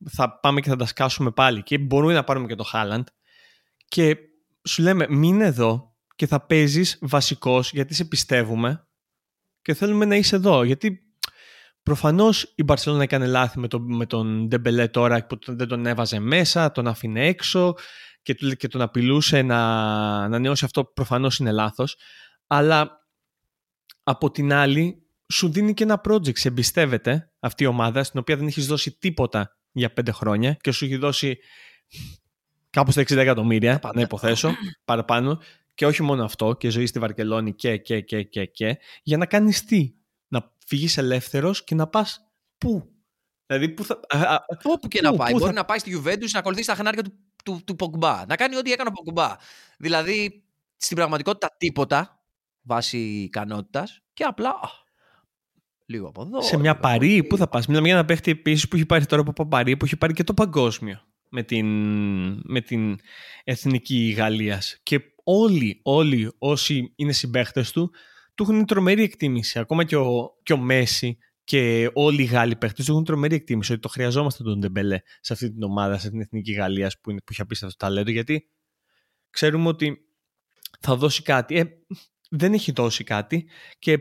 θα 0.09 0.39
πάμε 0.39 0.61
και 0.61 0.69
θα 0.69 0.75
τα 0.75 0.85
σκάσουμε 0.85 1.31
πάλι 1.31 1.63
και 1.63 1.77
μπορούμε 1.77 2.13
να 2.13 2.23
πάρουμε 2.23 2.47
και 2.47 2.55
τον 2.55 2.63
Χάλαντ. 2.63 3.07
Και 3.87 4.17
σου 4.67 4.81
λέμε, 4.81 5.05
μείνε 5.09 5.45
εδώ 5.45 5.95
και 6.15 6.27
θα 6.27 6.45
παίζεις 6.45 6.97
βασικός 7.01 7.71
γιατί 7.71 7.93
σε 7.93 8.05
πιστεύουμε 8.05 8.87
και 9.61 9.73
θέλουμε 9.73 10.05
να 10.05 10.15
είσαι 10.15 10.35
εδώ. 10.35 10.63
Γιατί 10.63 11.05
Προφανώς 11.83 12.53
η 12.55 12.63
Μπαρσελόνα 12.63 13.03
έκανε 13.03 13.27
λάθη 13.27 13.59
με, 13.59 13.67
τον 13.67 13.95
με 13.95 14.05
τον 14.05 14.47
Ντεμπελέ 14.47 14.87
τώρα 14.87 15.25
που 15.25 15.37
τον- 15.37 15.57
δεν 15.57 15.67
τον 15.67 15.85
έβαζε 15.85 16.19
μέσα, 16.19 16.71
τον 16.71 16.87
άφηνε 16.87 17.25
έξω 17.27 17.73
και, 18.21 18.35
του- 18.35 18.55
και 18.55 18.67
τον 18.67 18.81
απειλούσε 18.81 19.41
να, 19.41 20.27
να 20.27 20.39
νεώσει 20.39 20.65
αυτό. 20.65 20.85
Προφανώς 20.85 21.37
είναι 21.39 21.51
λάθος. 21.51 21.97
Αλλά 22.47 23.07
από 24.03 24.31
την 24.31 24.53
άλλη, 24.53 25.07
σου 25.33 25.51
δίνει 25.51 25.73
και 25.73 25.83
ένα 25.83 26.01
project. 26.07 26.37
Σε 26.37 26.47
εμπιστεύεται 26.47 27.31
αυτή 27.39 27.63
η 27.63 27.67
ομάδα, 27.67 28.03
στην 28.03 28.19
οποία 28.19 28.37
δεν 28.37 28.47
έχεις 28.47 28.67
δώσει 28.67 28.91
τίποτα 28.91 29.57
για 29.71 29.93
πέντε 29.93 30.11
χρόνια 30.11 30.53
και 30.53 30.71
σου 30.71 30.85
έχει 30.85 30.95
δώσει 30.95 31.37
κάπου 32.69 32.91
στα 32.91 33.01
60 33.01 33.15
εκατομμύρια, 33.17 33.79
πάντα. 33.79 33.95
να 33.95 34.01
υποθέσω, 34.01 34.51
παραπάνω. 34.85 35.41
Και 35.75 35.85
όχι 35.85 36.03
μόνο 36.03 36.23
αυτό, 36.23 36.53
και 36.53 36.69
ζωή 36.69 36.85
στη 36.85 36.99
Βαρκελόνη 36.99 37.53
και, 37.53 37.77
και, 37.77 38.01
και, 38.01 38.23
και, 38.23 38.45
και, 38.45 38.77
για 39.03 39.17
να 39.17 39.25
κάνεις 39.25 39.65
τι, 39.65 39.93
να 40.27 40.51
φύγεις 40.65 40.97
ελεύθερος 40.97 41.63
και 41.63 41.75
να 41.75 41.87
πας 41.87 42.31
πού; 42.57 42.91
Δηλαδή, 43.45 43.69
πού 43.69 43.83
θα... 43.83 43.99
α, 44.09 44.19
α, 44.33 44.45
Όπου 44.63 44.87
και 44.87 44.99
Πού, 45.01 45.11
να 45.11 45.15
πάει; 45.15 45.31
πού 45.31 45.37
Μπορεί 45.37 45.51
θα- 45.51 45.57
να 45.59 45.65
πάει 45.65 45.79
στη 45.79 46.01
Juventus 46.03 46.29
να 46.31 46.39
ακολουθήσει 46.39 46.67
τα 46.67 46.75
χνάρια 46.75 47.03
του, 47.03 47.13
του, 47.45 47.61
του 47.65 47.75
Πογμπά. 47.75 48.25
Να 48.25 48.35
κάνει 48.35 48.55
ό,τι 48.55 48.71
έκανε 48.71 48.89
ο 48.89 49.01
Πογμπά. 49.03 49.35
Δηλαδή, 49.77 50.43
στην 50.77 50.95
πραγματικότητα 50.95 51.55
τίποτα 51.57 52.23
βάσει 52.61 52.97
ικανότητας 52.97 54.01
και 54.13 54.23
απλά. 54.23 54.53
Α, 55.91 55.95
λίγο 55.95 56.07
από 56.07 56.21
εδώ. 56.21 56.41
σε 56.41 56.57
μια 56.57 56.61
λίγο 56.61 56.71
από 56.71 56.81
παρή, 56.81 57.15
εκεί. 57.15 57.27
πού 57.27 57.37
θα 57.37 57.47
πας. 57.47 57.67
Μιλάμε 57.67 57.87
για 57.87 57.95
ένα 57.95 58.05
παίχτη 58.05 58.31
επίσης 58.31 58.67
που 58.67 58.75
έχει 58.75 58.85
πάρει 58.85 59.05
τώρα 59.05 59.23
από 59.27 59.47
παρή, 59.47 59.77
που 59.77 59.85
έχει 59.85 59.97
πάρει 59.97 60.13
και 60.13 60.23
το 60.23 60.33
παγκόσμιο 60.33 60.99
με 61.29 61.43
την, 61.43 61.65
με 62.43 62.61
την 62.61 62.99
εθνική 63.43 64.13
Γαλλίας. 64.17 64.79
Και 64.83 65.01
όλοι, 65.23 65.79
όλοι 65.83 66.31
όσοι 66.37 66.93
είναι 66.95 67.11
συμπαίχτες 67.11 67.71
του, 67.71 67.91
του 68.35 68.43
έχουν 68.43 68.65
τρομερή 68.65 69.03
εκτίμηση. 69.03 69.59
Ακόμα 69.59 69.83
και 69.83 69.95
ο, 69.95 70.31
και 70.43 70.53
ο 70.53 70.57
Μέση 70.57 71.17
και 71.43 71.91
όλοι 71.93 72.21
οι 72.21 72.25
Γάλλοι 72.25 72.55
παίχτες 72.55 72.85
του 72.85 72.91
έχουν 72.91 73.03
τρομερή 73.03 73.35
εκτίμηση 73.35 73.71
ότι 73.71 73.81
το 73.81 73.87
χρειαζόμαστε 73.87 74.43
τον 74.43 74.59
Ντεμπελέ 74.59 74.99
σε 75.19 75.33
αυτή 75.33 75.51
την 75.51 75.63
ομάδα, 75.63 75.91
σε 75.91 75.95
αυτή 75.97 76.09
την 76.09 76.21
εθνική 76.21 76.51
Γαλλίας 76.51 76.99
που, 76.99 77.09
είναι, 77.09 77.19
που 77.19 77.27
έχει 77.31 77.41
απίστευτο 77.41 77.75
ταλέντο, 77.77 78.11
γιατί 78.11 78.49
ξέρουμε 79.29 79.67
ότι 79.67 79.97
θα 80.79 80.95
δώσει 80.95 81.21
κάτι. 81.21 81.57
Ε, 81.57 81.63
δεν 82.29 82.53
έχει 82.53 82.71
δώσει 82.71 83.03
κάτι 83.03 83.47
και 83.79 83.99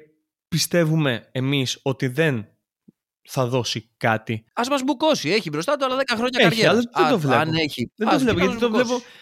πιστεύουμε 0.54 1.28
εμείς 1.32 1.78
ότι 1.82 2.06
δεν 2.06 2.46
θα 3.28 3.46
δώσει 3.46 3.90
κάτι; 3.96 4.44
Α 4.52 4.62
μας 4.70 4.82
μπουκώσει. 4.82 5.30
Έχει 5.30 5.50
μπροστά 5.50 5.76
του 5.76 5.84
άλλα 5.84 5.96
10 5.96 6.02
χρόνια 6.16 6.40
Έχει, 6.40 6.48
καριέρας. 6.48 6.88
αλλά 6.92 7.08
δεν 7.08 7.12
το 7.12 7.18
βλέπω. 7.18 7.40
Αν 7.40 7.54
έχει. 7.54 7.92
Δεν 7.96 8.08
ας 8.08 8.14
το 8.14 8.20
βλέπω, 8.20 8.36
βγει 8.36 8.46
να 8.46 8.52
γιατί 8.52 8.64
το 8.64 8.70
μας 8.70 8.80
μπουκώσει. 8.80 9.00
βλέπω... 9.00 9.18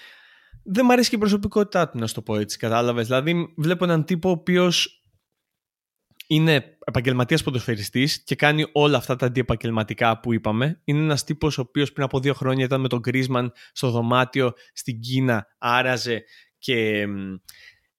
Δεν 0.70 0.84
μ' 0.84 0.90
αρέσει 0.90 1.08
και 1.08 1.16
η 1.16 1.18
προσωπικότητά 1.18 1.88
του, 1.88 1.98
να 1.98 2.06
σου 2.06 2.14
το 2.14 2.22
πω 2.22 2.36
έτσι, 2.36 2.58
κατάλαβες. 2.58 3.06
Δηλαδή, 3.06 3.54
βλέπω 3.56 3.84
έναν 3.84 4.04
τύπο 4.04 4.28
ο 4.28 4.32
οποίος 4.32 5.02
είναι 6.26 6.78
επαγγελματίας 6.84 7.42
ποδοσφαιριστής 7.42 8.22
και 8.24 8.34
κάνει 8.34 8.66
όλα 8.72 8.96
αυτά 8.96 9.16
τα 9.16 9.26
αντιεπαγγελματικά 9.26 10.20
που 10.20 10.32
είπαμε. 10.32 10.80
Είναι 10.84 11.00
ένας 11.00 11.24
τύπος 11.24 11.58
ο 11.58 11.60
οποίος 11.60 11.92
πριν 11.92 12.04
από 12.04 12.20
δύο 12.20 12.34
χρόνια 12.34 12.64
ήταν 12.64 12.80
με 12.80 12.88
τον 12.88 13.00
Κρίσμαν 13.00 13.52
στο 13.72 13.90
δωμάτιο 13.90 14.52
στην 14.72 15.00
Κίνα, 15.00 15.46
άραζε 15.58 16.24
και, 16.58 17.06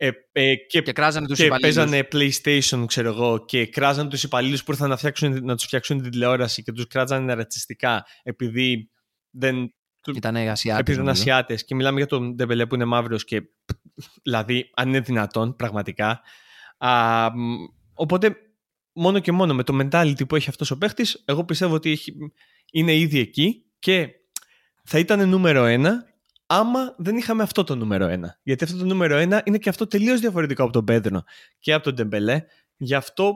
ε, 0.02 0.10
ε, 0.32 0.56
και 0.56 0.82
Και 0.82 0.92
κράζανε 0.92 1.28
τους 1.28 1.38
και 1.38 1.46
υπαλλήλους. 1.46 1.76
παίζανε 1.76 2.08
PlayStation, 2.12 2.86
ξέρω 2.88 3.10
εγώ, 3.10 3.46
και 3.46 3.68
κράζανε 3.68 4.10
τους 4.10 4.24
υπαλλήλους 4.24 4.64
που 4.64 4.72
ήρθαν 4.72 4.90
να, 4.90 4.98
φτιάξουν, 4.98 5.46
να 5.46 5.56
τους 5.56 5.66
φτιάξουν 5.66 6.02
την 6.02 6.12
τηλεόραση 6.12 6.64
και 6.64 6.72
τους 6.72 6.88
κράζανε 6.88 7.34
ρατσιστικά 7.34 8.06
επειδή 8.24 8.90
δεν 9.30 9.74
Ήταν 10.16 10.36
Ασιάτες. 10.36 10.80
επειδή 10.80 10.98
ήταν 10.98 11.10
Ασιάτες 11.10 11.66
και 11.66 11.76
μιλάμε 11.76 11.98
για 11.98 12.08
τον 12.08 12.36
Ντεμπελέ 12.36 12.66
που 12.66 12.76
είναι 12.76 12.86
μαύρος 12.86 13.24
και 13.24 13.42
δηλαδή 14.24 14.70
αν 14.76 14.88
είναι 14.88 15.00
δυνατόν 15.00 15.56
πραγματικά. 15.56 16.22
Α, 16.78 17.30
μ, 17.36 17.54
οπότε 17.94 18.36
μόνο 18.94 19.20
και 19.20 19.32
μόνο 19.32 19.54
με 19.54 19.64
το 19.64 19.78
mentality 19.82 20.28
που 20.28 20.36
έχει 20.36 20.50
αυτός 20.50 20.72
ο 20.72 20.78
παίχτης 20.78 21.24
εγώ 21.26 21.46
πιστεύω 21.46 21.74
ότι 21.74 21.92
έχει, 21.92 22.14
είναι 22.72 22.96
ήδη 22.96 23.20
εκεί 23.20 23.66
και 23.80 24.10
θα 24.84 25.00
ήταν 25.00 25.30
νούμερο 25.30 25.66
ένα 25.66 26.09
άμα 26.52 26.96
δεν 26.98 27.18
είχαμε 27.18 27.44
αυτό 27.44 27.64
το 27.64 27.76
νούμερο 27.76 28.08
ένα. 28.08 28.40
Γιατί 28.44 28.64
αυτό 28.64 28.78
το 28.78 28.86
νούμερο 28.86 29.18
ένα 29.18 29.42
είναι 29.46 29.58
και 29.58 29.70
αυτό 29.70 29.88
τελείως 29.88 30.20
διαφορετικό 30.20 30.64
από 30.64 30.72
τον 30.72 30.86
Πέδρο 30.86 31.24
και 31.60 31.74
από 31.74 31.84
τον 31.84 31.94
Ντεμπελέ. 31.94 32.46
Γι' 32.78 32.96
αυτό 32.96 33.36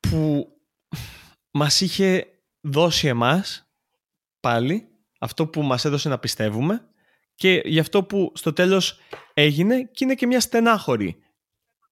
που 0.00 0.48
μας 1.50 1.80
είχε 1.80 2.26
δώσει 2.60 3.06
εμάς 3.06 3.70
πάλι 4.40 4.88
αυτό 5.18 5.46
που 5.46 5.62
μας 5.62 5.84
έδωσε 5.84 6.08
να 6.08 6.18
πιστεύουμε 6.18 6.88
και 7.34 7.62
γι' 7.64 7.78
αυτό 7.78 8.04
που 8.04 8.32
στο 8.34 8.52
τέλος 8.52 8.98
έγινε 9.34 9.82
και 9.82 10.04
είναι 10.04 10.14
και 10.14 10.26
μια 10.26 10.40
στενάχωρη 10.40 11.16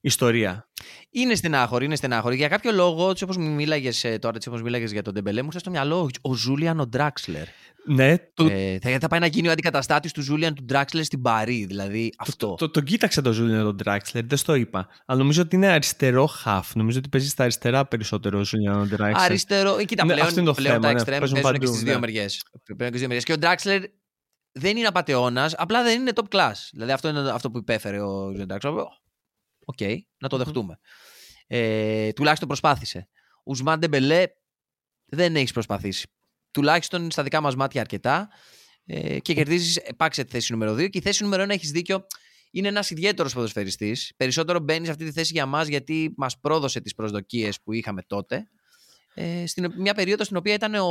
ιστορία. 0.05 0.69
Είναι 1.11 1.35
στενάχωρη, 1.35 1.85
είναι 1.85 1.97
στενάχωρη. 1.97 2.37
Για 2.37 2.49
κάποιο 2.49 2.73
λόγο, 2.73 3.11
έτσι 3.11 3.25
όπως 3.25 3.37
μίλαγες 3.37 4.05
ε, 4.05 4.19
τώρα, 4.19 4.37
έτσι 4.37 4.49
όπως 4.49 4.62
μίλαγες 4.62 4.93
για 4.93 5.03
τον 5.03 5.14
Ντεμπελέ, 5.14 5.40
μου 5.40 5.47
ήρθε 5.47 5.59
στο 5.59 5.71
μυαλό 5.71 6.11
ο 6.21 6.35
Ζούλιαν 6.35 6.81
ο 6.81 6.87
Ντράξλερ. 6.87 7.47
Ναι. 7.87 8.17
Το... 8.35 8.47
Ε, 8.51 8.79
θα, 8.83 8.99
θα 9.01 9.09
πάει 9.09 9.21
να 9.21 9.27
γίνει 9.27 9.49
ο 9.49 9.51
αντικαταστάτης 9.51 10.12
του 10.12 10.23
Ζούλιαν 10.23 10.55
του 10.55 10.64
Ντράξλερ 10.64 11.05
στην 11.05 11.23
Παρί. 11.23 11.64
Δηλαδή 11.64 12.12
αυτό. 12.19 12.49
Το, 12.49 12.55
το, 12.55 12.71
το, 12.71 12.81
κοίταξε 12.81 13.21
το 13.21 13.33
Ζούλιαν 13.33 13.64
τον 13.64 13.77
Ντράξλερ, 13.77 14.25
δεν 14.25 14.38
στο 14.38 14.55
είπα. 14.55 14.88
Αλλά 15.07 15.19
νομίζω 15.19 15.43
ότι 15.43 15.57
είναι 15.57 15.67
αριστερό 15.67 16.27
χαφ. 16.27 16.75
Νομίζω 16.75 16.99
ότι 16.99 17.09
παίζει 17.09 17.29
στα 17.29 17.43
αριστερά 17.43 17.87
περισσότερο 17.87 18.38
ο 18.38 18.45
Ζούλιαν 18.45 18.81
ο 18.81 18.87
Ντράξλερ. 18.87 19.25
Αριστερό. 19.25 19.77
Ε, 19.79 19.85
κοίτα, 19.85 20.05
ναι, 20.05 20.12
πλέον, 20.12 20.27
αυτό 20.27 20.40
είναι 20.40 20.49
το 20.49 20.55
πλέον 20.55 20.75
θέμα, 20.75 20.87
τα 20.87 20.90
εξτρέμ 20.90 21.23
ναι, 21.23 21.40
παίζουν 21.40 21.59
και 21.59 21.67
στις 21.67 21.83
δύο 21.83 21.99
μεριές. 21.99 22.45
Και 23.25 23.33
ο 23.33 23.38
Ντράξλερ 23.38 23.83
δεν 24.53 24.77
είναι 24.77 24.87
απατεώνας, 24.87 25.55
απλά 25.57 25.83
δεν 25.83 26.01
είναι 26.01 26.12
top 26.14 26.38
class. 26.38 26.55
Δηλαδή 26.73 26.93
αυτό 26.93 27.09
είναι 27.09 27.31
αυτό 27.31 27.51
που 27.51 27.59
υπέφερε 27.59 28.01
ο 28.01 28.29
Ζούλιαν 28.31 28.47
Ντράξλερ. 28.47 28.75
Οκ, 29.64 29.77
okay, 29.81 29.98
να 30.18 30.29
το 30.29 30.37
δεχτούμε. 30.37 30.79
Ε, 31.46 32.12
τουλάχιστον 32.12 32.48
προσπάθησε. 32.48 33.09
Ουσμάν 33.44 33.79
Ντεμπελέ 33.79 34.24
δεν 35.05 35.37
έχεις 35.37 35.53
προσπαθήσει. 35.53 36.09
Τουλάχιστον 36.50 37.11
στα 37.11 37.22
δικά 37.22 37.40
μας 37.40 37.57
μάτια 37.57 37.81
αρκετά. 37.81 38.29
Ε, 38.87 39.18
και 39.18 39.35
κερδίζεις, 39.35 39.77
επάξια 39.77 40.25
τη 40.24 40.31
θέση 40.31 40.53
νούμερο 40.53 40.74
2. 40.74 40.90
Και 40.90 40.98
η 40.98 41.00
θέση 41.00 41.22
νούμερο 41.22 41.42
1 41.42 41.48
έχεις 41.48 41.70
δίκιο. 41.70 42.07
Είναι 42.50 42.68
ένας 42.68 42.90
ιδιαίτερος 42.90 43.35
ποδοσφαιριστής. 43.35 44.12
Περισσότερο 44.16 44.59
μπαίνει 44.59 44.85
σε 44.85 44.90
αυτή 44.90 45.05
τη 45.05 45.12
θέση 45.12 45.33
για 45.33 45.46
μας 45.46 45.66
γιατί 45.68 46.14
μας 46.16 46.40
πρόδωσε 46.40 46.81
τις 46.81 46.94
προσδοκίες 46.94 47.61
που 47.62 47.72
είχαμε 47.72 48.03
τότε. 48.03 48.48
Ε, 49.14 49.46
στην, 49.46 49.72
μια 49.77 49.94
περίοδος 49.94 50.27
στην 50.27 50.37
οποία 50.38 50.55
ήταν 50.55 50.74
ο, 50.74 50.87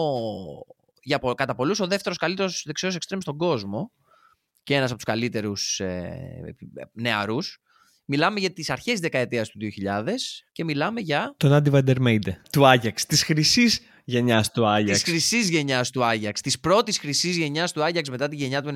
για, 1.03 1.19
κατά 1.35 1.55
πολλούς 1.55 1.79
ο 1.79 1.87
δεύτερος 1.87 2.17
καλύτερος 2.17 2.63
δεξιός 2.65 2.95
εξτρέμ 2.95 3.19
στον 3.19 3.37
κόσμο 3.37 3.91
και 4.63 4.75
ένας 4.75 4.87
από 4.89 4.95
τους 4.95 5.05
καλύτερους 5.05 5.79
ε, 5.79 6.55
νεαρούς. 6.93 7.61
Μιλάμε 8.05 8.39
για 8.39 8.53
τις 8.53 8.69
αρχές 8.69 8.91
της 8.91 9.01
δεκαετίας 9.01 9.49
του 9.49 9.59
2000 9.59 10.03
και 10.51 10.63
μιλάμε 10.63 10.99
για... 10.99 11.33
Τον 11.37 11.53
Άντι 11.53 11.69
Βαντερμέιντε, 11.69 12.41
του 12.51 12.67
Άγιαξ, 12.67 13.05
της 13.05 13.23
χρυσής 13.23 13.79
γενιάς 14.05 14.51
του 14.51 14.67
Άγιαξ. 14.67 15.03
Της 15.03 15.11
χρυσής 15.11 15.49
γενιάς 15.49 15.89
του 15.89 16.03
Άγιαξ. 16.03 16.41
Της 16.41 16.59
πρώτης 16.59 16.97
χρυσής 16.97 17.37
γενιάς 17.37 17.71
του 17.71 17.83
Άγιαξ 17.83 18.09
μετά 18.09 18.27
τη 18.27 18.35
γενιά 18.35 18.61
του 18.61 18.71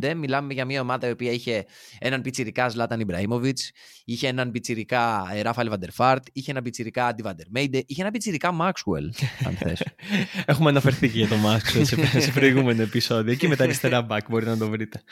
95. 0.00 0.14
Μιλάμε 0.14 0.52
για 0.52 0.64
μια 0.64 0.80
ομάδα 0.80 1.08
η 1.08 1.10
οποία 1.10 1.30
είχε 1.32 1.64
έναν 1.98 2.20
πιτσιρικά 2.20 2.68
Ζλάταν 2.68 3.00
Ιμπραήμοβιτ, 3.00 3.58
είχε 4.04 4.28
έναν 4.28 4.50
πιτσιρικά 4.50 5.30
ε, 5.32 5.42
Ράφαλ 5.42 5.68
Βαντερφάρτ, 5.68 6.26
είχε 6.32 6.50
έναν 6.50 6.62
πιτσιρικά 6.62 7.06
Άντι 7.06 7.22
Βαντερμέιντε, 7.22 7.82
είχε 7.86 8.00
έναν 8.00 8.12
πιτσιρικά 8.12 8.52
Μάξουελ. 8.52 9.12
Αν 9.46 9.56
θες. 9.56 9.82
Έχουμε 10.46 10.70
αναφερθεί 10.70 11.08
και 11.08 11.18
για 11.18 11.28
το 11.28 11.36
Μάξουελ 11.36 11.86
σε, 11.86 12.20
σε 12.20 12.30
προηγούμενο 12.30 12.82
επεισόδιο. 12.82 13.32
Εκεί 13.32 13.48
με 13.48 13.56
τα 13.56 13.64
αριστερά 13.64 14.02
μπακ 14.02 14.28
μπορεί 14.28 14.46
να 14.46 14.56
το 14.56 14.68
βρείτε. 14.68 15.02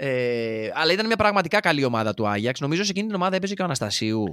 Ε, 0.00 0.70
αλλά 0.74 0.92
ήταν 0.92 1.06
μια 1.06 1.16
πραγματικά 1.16 1.60
καλή 1.60 1.84
ομάδα 1.84 2.14
του 2.14 2.28
Άγιαξ. 2.28 2.60
Νομίζω 2.60 2.84
σε 2.84 2.90
εκείνη 2.90 3.06
την 3.06 3.16
ομάδα 3.16 3.36
έπαιζε 3.36 3.54
και 3.54 3.62
ο 3.62 3.64
Αναστασίου 3.64 4.24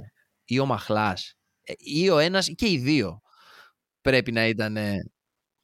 ή 0.44 0.58
ο 0.58 0.66
Μαχλάς. 0.66 1.34
Ε, 1.62 1.72
ή 1.76 2.08
ο 2.10 2.18
ένας 2.18 2.50
και 2.54 2.68
οι 2.68 2.78
δύο. 2.78 3.20
Πρέπει 4.00 4.32
να 4.32 4.46
ήταν. 4.46 4.76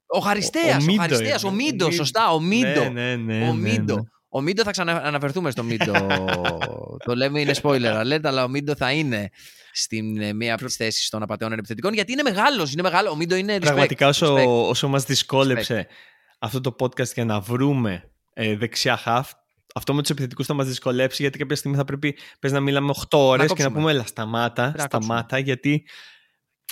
Ο 0.06 0.18
Χαριστέας, 0.18 0.86
ο, 0.86 0.92
ο, 0.92 0.94
Χαριστέας, 0.94 1.44
ο 1.44 1.50
Μίντο, 1.50 1.90
σωστά, 1.90 2.32
ο 2.32 2.40
Μίντο. 2.40 2.88
Ναι, 2.88 3.16
ναι, 3.16 3.16
ναι, 3.16 3.48
ο 3.48 3.52
Μίντο. 3.52 4.04
Ο 4.28 4.40
Μίντο 4.40 4.62
θα 4.62 4.70
ξανααναφερθούμε 4.70 5.50
στο 5.50 5.62
Μίντο. 5.62 5.92
το 7.06 7.14
λέμε 7.14 7.40
είναι 7.40 7.54
spoiler 7.62 8.02
alert, 8.04 8.20
αλλά 8.22 8.44
ο 8.44 8.48
Μίντο 8.48 8.76
θα 8.76 8.92
είναι 8.92 9.30
στην 9.72 10.20
ε, 10.20 10.32
μία 10.32 10.54
από 10.54 10.64
τις 10.64 10.76
θέσεις 10.76 11.08
των 11.08 11.22
απαταιών 11.22 11.52
επιθετικών 11.52 11.92
γιατί 11.92 12.12
είναι 12.12 12.22
μεγάλος. 12.22 12.72
Είναι 12.72 12.82
μεγάλο. 12.82 13.10
Ο 13.10 13.16
Μίντο 13.16 13.34
είναι. 13.34 13.58
Πραγματικά, 13.58 14.08
όσο, 14.08 14.34
όσο 14.68 14.88
μας 14.88 15.04
δυσκόλεψε 15.04 15.86
αυτό 16.38 16.60
το 16.60 16.76
podcast 16.78 17.12
για 17.14 17.24
να 17.24 17.40
βρούμε 17.40 18.10
ε, 18.32 18.56
δεξιά 18.56 18.98
half, 19.04 19.24
αυτό 19.74 19.94
με 19.94 20.00
τους 20.00 20.10
επιθετικούς 20.10 20.46
θα 20.46 20.54
μας 20.54 20.66
δυσκολέψει 20.66 21.22
γιατί 21.22 21.38
κάποια 21.38 21.56
στιγμή 21.56 21.76
θα 21.76 21.84
πρέπει 21.84 22.16
πες, 22.38 22.52
να 22.52 22.60
μιλάμε 22.60 22.94
8 23.10 23.18
ώρες 23.18 23.52
και 23.52 23.62
να 23.62 23.72
πούμε 23.72 23.90
έλα 23.90 24.06
σταμάτα, 24.06 24.74
σταμάτα 24.78 25.38
γιατί 25.38 25.86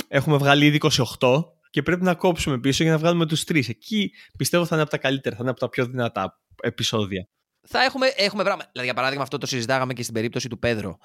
έχουμε 0.08 0.36
βγάλει 0.36 0.66
ήδη 0.66 0.80
28 1.18 1.44
και 1.70 1.82
πρέπει 1.82 2.02
να 2.02 2.14
κόψουμε 2.14 2.58
πίσω 2.58 2.82
για 2.82 2.92
να 2.92 2.98
βγάλουμε 2.98 3.26
τους 3.26 3.44
τρεις. 3.44 3.68
Εκεί 3.68 4.12
πιστεύω 4.36 4.64
θα 4.64 4.74
είναι 4.74 4.82
από 4.82 4.90
τα 4.90 4.98
καλύτερα, 4.98 5.36
θα 5.36 5.42
είναι 5.42 5.50
από 5.50 5.60
τα 5.60 5.68
πιο 5.68 5.86
δυνατά 5.86 6.40
επεισόδια. 6.62 7.28
Θα 7.68 7.82
έχουμε, 7.84 8.06
έχουμε 8.16 8.42
πράγματα. 8.42 8.68
Δηλαδή, 8.72 8.88
για 8.88 8.94
παράδειγμα, 8.94 9.22
αυτό 9.22 9.38
το 9.38 9.46
συζητάγαμε 9.46 9.92
και 9.92 10.02
στην 10.02 10.14
περίπτωση 10.14 10.48
του 10.48 10.58
Πέδρο. 10.58 10.98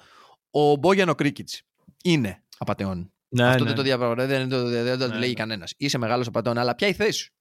Ο 0.50 0.76
Μπόγιανο 0.76 1.14
Κρίκιτ 1.14 1.48
είναι 2.02 2.42
απαταιών. 2.58 3.12
Ναι, 3.28 3.46
αυτό 3.46 3.62
ναι. 3.62 3.66
δεν 3.66 3.76
το 3.76 3.82
διαπραγματεύει, 3.82 4.32
δεν 4.32 4.48
το, 4.48 4.68
δεν 4.68 4.98
το 4.98 5.08
ναι, 5.08 5.18
λέει 5.18 5.28
ναι. 5.28 5.34
κανένας. 5.34 5.74
Είσαι 5.76 5.98
μεγάλος 5.98 6.26
απαταιών, 6.26 6.58
αλλά 6.58 6.74
ποια 6.74 6.88
η 6.88 6.92
θέση 6.92 7.18
σου; 7.18 7.32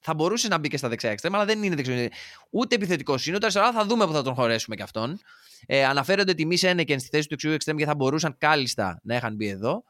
Θα 0.00 0.14
μπορούσε 0.14 0.48
να 0.48 0.58
μπει 0.58 0.68
και 0.68 0.76
στα 0.76 0.88
δεξιά 0.88 1.10
εξτρέμ, 1.10 1.34
αλλά 1.34 1.44
δεν 1.44 1.62
είναι 1.62 1.74
δεξιό. 1.74 2.08
Ούτε 2.50 2.74
επιθετικός 2.74 3.26
είναι, 3.26 3.36
ούτε 3.36 3.44
αριστερά. 3.44 3.72
Θα 3.72 3.84
δούμε 3.84 4.06
που 4.06 4.12
θα 4.12 4.22
τον 4.22 4.34
χωρέσουμε 4.34 4.76
κι 4.76 4.82
αυτόν. 4.82 5.18
Ε, 5.66 5.84
αναφέρονται 5.84 6.34
τιμή 6.34 6.56
Σένεκεν 6.56 7.00
στη 7.00 7.08
θέση 7.08 7.22
του 7.22 7.28
δεξιού 7.28 7.50
εξτρέμ 7.52 7.76
και 7.76 7.84
θα 7.84 7.94
μπορούσαν 7.94 8.36
κάλλιστα 8.38 9.00
να 9.02 9.16
είχαν 9.16 9.34
μπει 9.34 9.48
εδώ. 9.48 9.84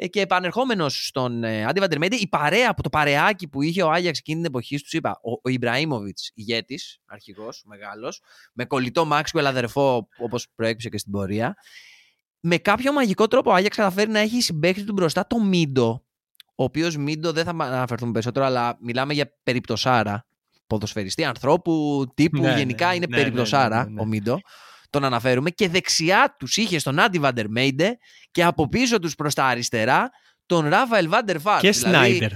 Ε, 0.00 0.06
και 0.06 0.20
επανερχόμενος 0.20 1.06
στον 1.06 1.44
ε, 1.44 1.64
Άντι 1.64 1.80
Βαντερμέντε, 1.80 2.16
η 2.16 2.28
παρέα 2.28 2.70
από 2.70 2.82
το 2.82 2.88
παρεάκι 2.88 3.48
που 3.48 3.62
είχε 3.62 3.82
ο 3.82 3.90
Άγιαξ 3.90 4.18
εκείνη 4.18 4.36
την 4.36 4.46
εποχή, 4.46 4.76
του 4.76 4.96
είπα, 4.96 5.20
ο, 5.22 5.30
ο 5.42 5.48
Ιμπραήμοβιτς, 5.48 6.30
ηγέτης, 6.34 6.98
αρχηγός, 7.06 7.62
μεγάλος, 7.66 8.20
με 8.52 8.64
κολλητό 8.64 9.04
Μάξουελ 9.04 9.46
αδερφό, 9.46 10.08
όπως 10.18 10.46
προέκυψε 10.54 10.88
και 10.88 10.98
στην 10.98 11.12
πορεία. 11.12 11.54
Με 12.40 12.56
κάποιο 12.56 12.92
μαγικό 12.92 13.28
τρόπο 13.28 13.50
ο 13.50 13.54
Άγιαξ 13.54 13.76
καταφέρει 13.76 14.10
να 14.10 14.18
έχει 14.18 14.40
συμπέχτη 14.40 14.84
του 14.84 14.92
μπροστά 14.92 15.26
το 15.26 15.40
Μίντο, 15.40 16.04
ο 16.60 16.64
οποίος 16.64 16.96
Μίντο 16.96 17.32
δεν 17.32 17.44
θα 17.44 17.50
αναφερθούμε 17.50 18.12
περισσότερο, 18.12 18.46
αλλά 18.46 18.78
μιλάμε 18.80 19.14
για 19.14 19.32
περιπτωσάρα 19.42 20.26
ποδοσφαιριστή, 20.66 21.24
ανθρώπου, 21.24 22.04
τύπου. 22.14 22.40
Ναι, 22.40 22.54
γενικά 22.56 22.88
ναι, 22.88 22.94
είναι 22.94 23.06
ναι, 23.08 23.16
περιπτωσάρα 23.16 23.84
ναι, 23.84 23.90
ναι, 23.90 24.00
ο 24.00 24.04
Μίντο. 24.04 24.40
Τον 24.90 25.04
αναφέρουμε. 25.04 25.50
Και 25.50 25.68
δεξιά 25.68 26.36
τους 26.38 26.56
είχε 26.56 26.78
στον 26.78 26.98
Άντι 26.98 27.18
Βαντερμέιντε 27.18 27.98
και 28.30 28.44
από 28.44 28.68
πίσω 28.68 28.98
τους 28.98 29.14
προς 29.14 29.34
τα 29.34 29.44
αριστερά 29.44 30.10
τον 30.46 30.68
Ράφαελ 30.68 31.08
Βαντερφάρ. 31.08 31.60
Και 31.60 31.70
δηλαδή, 31.70 31.96
Σνάιντερ. 31.96 32.30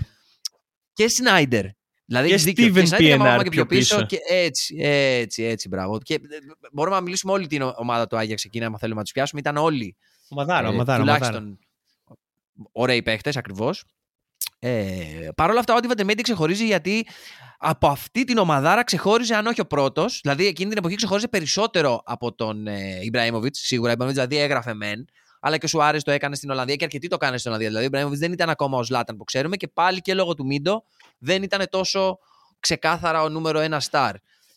Και 0.92 1.08
Σνάιντερ. 1.08 1.64
Δηλαδή 2.04 2.28
και 2.28 2.72
Steven 2.74 2.88
PNR 2.88 3.40
και 3.42 3.50
πιο 3.50 3.66
πίσω. 3.66 4.06
Και 4.06 4.18
έτσι, 4.28 4.76
έτσι, 4.80 5.42
έτσι, 5.42 5.68
μπράβο. 5.68 5.98
Και 5.98 6.14
ε, 6.14 6.18
μπορούμε 6.72 6.96
να 6.96 7.02
μιλήσουμε 7.02 7.32
όλη 7.32 7.46
την 7.46 7.62
ομάδα 7.62 8.06
του 8.06 8.16
Άγιαξ 8.16 8.44
εκείνα, 8.44 8.66
αν 8.66 8.78
θέλουμε 8.78 8.98
να 8.98 9.02
τους 9.02 9.12
πιάσουμε. 9.12 9.40
Ήταν 9.40 9.56
όλοι. 9.56 9.96
Ομαδάρα, 10.28 10.66
ε, 10.66 10.70
ομαδάρα, 10.70 10.98
τουλάχιστον 10.98 11.58
ωραίοι 12.72 13.02
παίχτες 13.02 13.36
ακριβώς. 13.36 13.84
Ε, 14.64 15.28
Παρ' 15.34 15.50
όλα 15.50 15.58
αυτά, 15.58 15.74
ο 15.74 15.76
Άντι 15.76 16.22
ξεχωρίζει 16.22 16.64
γιατί 16.66 17.06
από 17.58 17.88
αυτή 17.88 18.24
την 18.24 18.38
ομαδάρα 18.38 18.84
ξεχώριζε, 18.84 19.34
αν 19.34 19.46
όχι 19.46 19.60
ο 19.60 19.66
πρώτος. 19.66 20.20
Δηλαδή, 20.22 20.46
εκείνη 20.46 20.68
την 20.68 20.78
εποχή 20.78 20.94
ξεχώριζε 20.94 21.28
περισσότερο 21.28 22.02
από 22.04 22.34
τον 22.34 22.66
ε, 22.66 22.98
Ιμπραήμοβιτς. 23.02 23.58
Σίγουρα, 23.58 23.90
ο 23.90 23.92
Ιμπραήμοβιτς 23.92 24.26
δηλαδή 24.26 24.44
έγραφε 24.44 24.74
μεν. 24.74 25.04
Αλλά 25.40 25.58
και 25.58 25.64
ο 25.64 25.68
Σουάρες 25.68 26.02
το 26.02 26.10
έκανε 26.10 26.34
στην 26.34 26.50
Ολλανδία 26.50 26.76
και 26.76 26.84
αρκετοί 26.84 27.08
το 27.08 27.14
έκανε 27.20 27.38
στην 27.38 27.50
Ολλανδία. 27.50 27.68
Δηλαδή, 27.68 27.84
ο 27.84 27.88
Ιμπραήμοβιτς 27.88 28.20
δεν 28.20 28.32
ήταν 28.32 28.50
ακόμα 28.50 28.78
ο 28.78 28.82
Λάταν 28.90 29.16
που 29.16 29.24
ξέρουμε 29.24 29.56
και 29.56 29.68
πάλι 29.68 30.00
και 30.00 30.14
λόγω 30.14 30.34
του 30.34 30.46
Μίντο 30.46 30.84
δεν 31.18 31.42
ήταν 31.42 31.66
τόσο 31.70 32.18
ξεκάθαρα 32.60 33.22
ο 33.22 33.28
νούμερο 33.28 33.58
ένα 33.60 33.80
στάρ. 33.80 34.14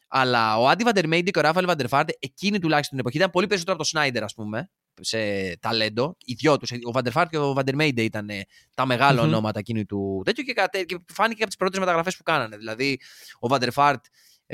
Αλλά 0.07 0.57
ο 0.57 0.67
Άντι 0.67 0.83
Βαντερμέιντι 0.83 1.31
και 1.31 1.39
ο 1.39 1.41
Ράφαλ 1.41 1.65
Βαντερφάρντε 1.65 2.13
εκείνη 2.19 2.59
τουλάχιστον 2.59 2.97
την 2.97 2.99
εποχή 2.99 3.17
ήταν 3.17 3.29
πολύ 3.29 3.47
περισσότερο 3.47 3.75
από 3.75 3.83
το 3.83 3.89
Σνάιντερ, 3.89 4.23
ας 4.23 4.33
πούμε 4.33 4.69
σε 5.01 5.17
ταλέντο. 5.57 6.17
Οι 6.25 6.33
δυο 6.33 6.57
τους, 6.57 6.71
ο 6.83 6.91
Βαντερφάρτ 6.91 7.29
και 7.29 7.37
ο 7.37 7.53
Βαντερμέιντε 7.53 8.01
ήταν 8.01 8.29
τα 8.75 8.85
μεγάλα 8.85 9.21
mm-hmm. 9.21 9.25
ονόματα 9.25 9.59
εκείνη 9.59 9.85
του 9.85 10.21
τέτοιου 10.25 10.43
και, 10.43 10.53
κατε, 10.53 10.83
και 10.83 10.97
φάνηκε 11.13 11.39
από 11.39 11.47
τις 11.47 11.57
πρώτες 11.57 11.79
μεταγραφές 11.79 12.17
που 12.17 12.23
κάνανε. 12.23 12.57
Δηλαδή, 12.57 12.99
ο 13.39 13.47
Βαντερφάρτ 13.47 14.05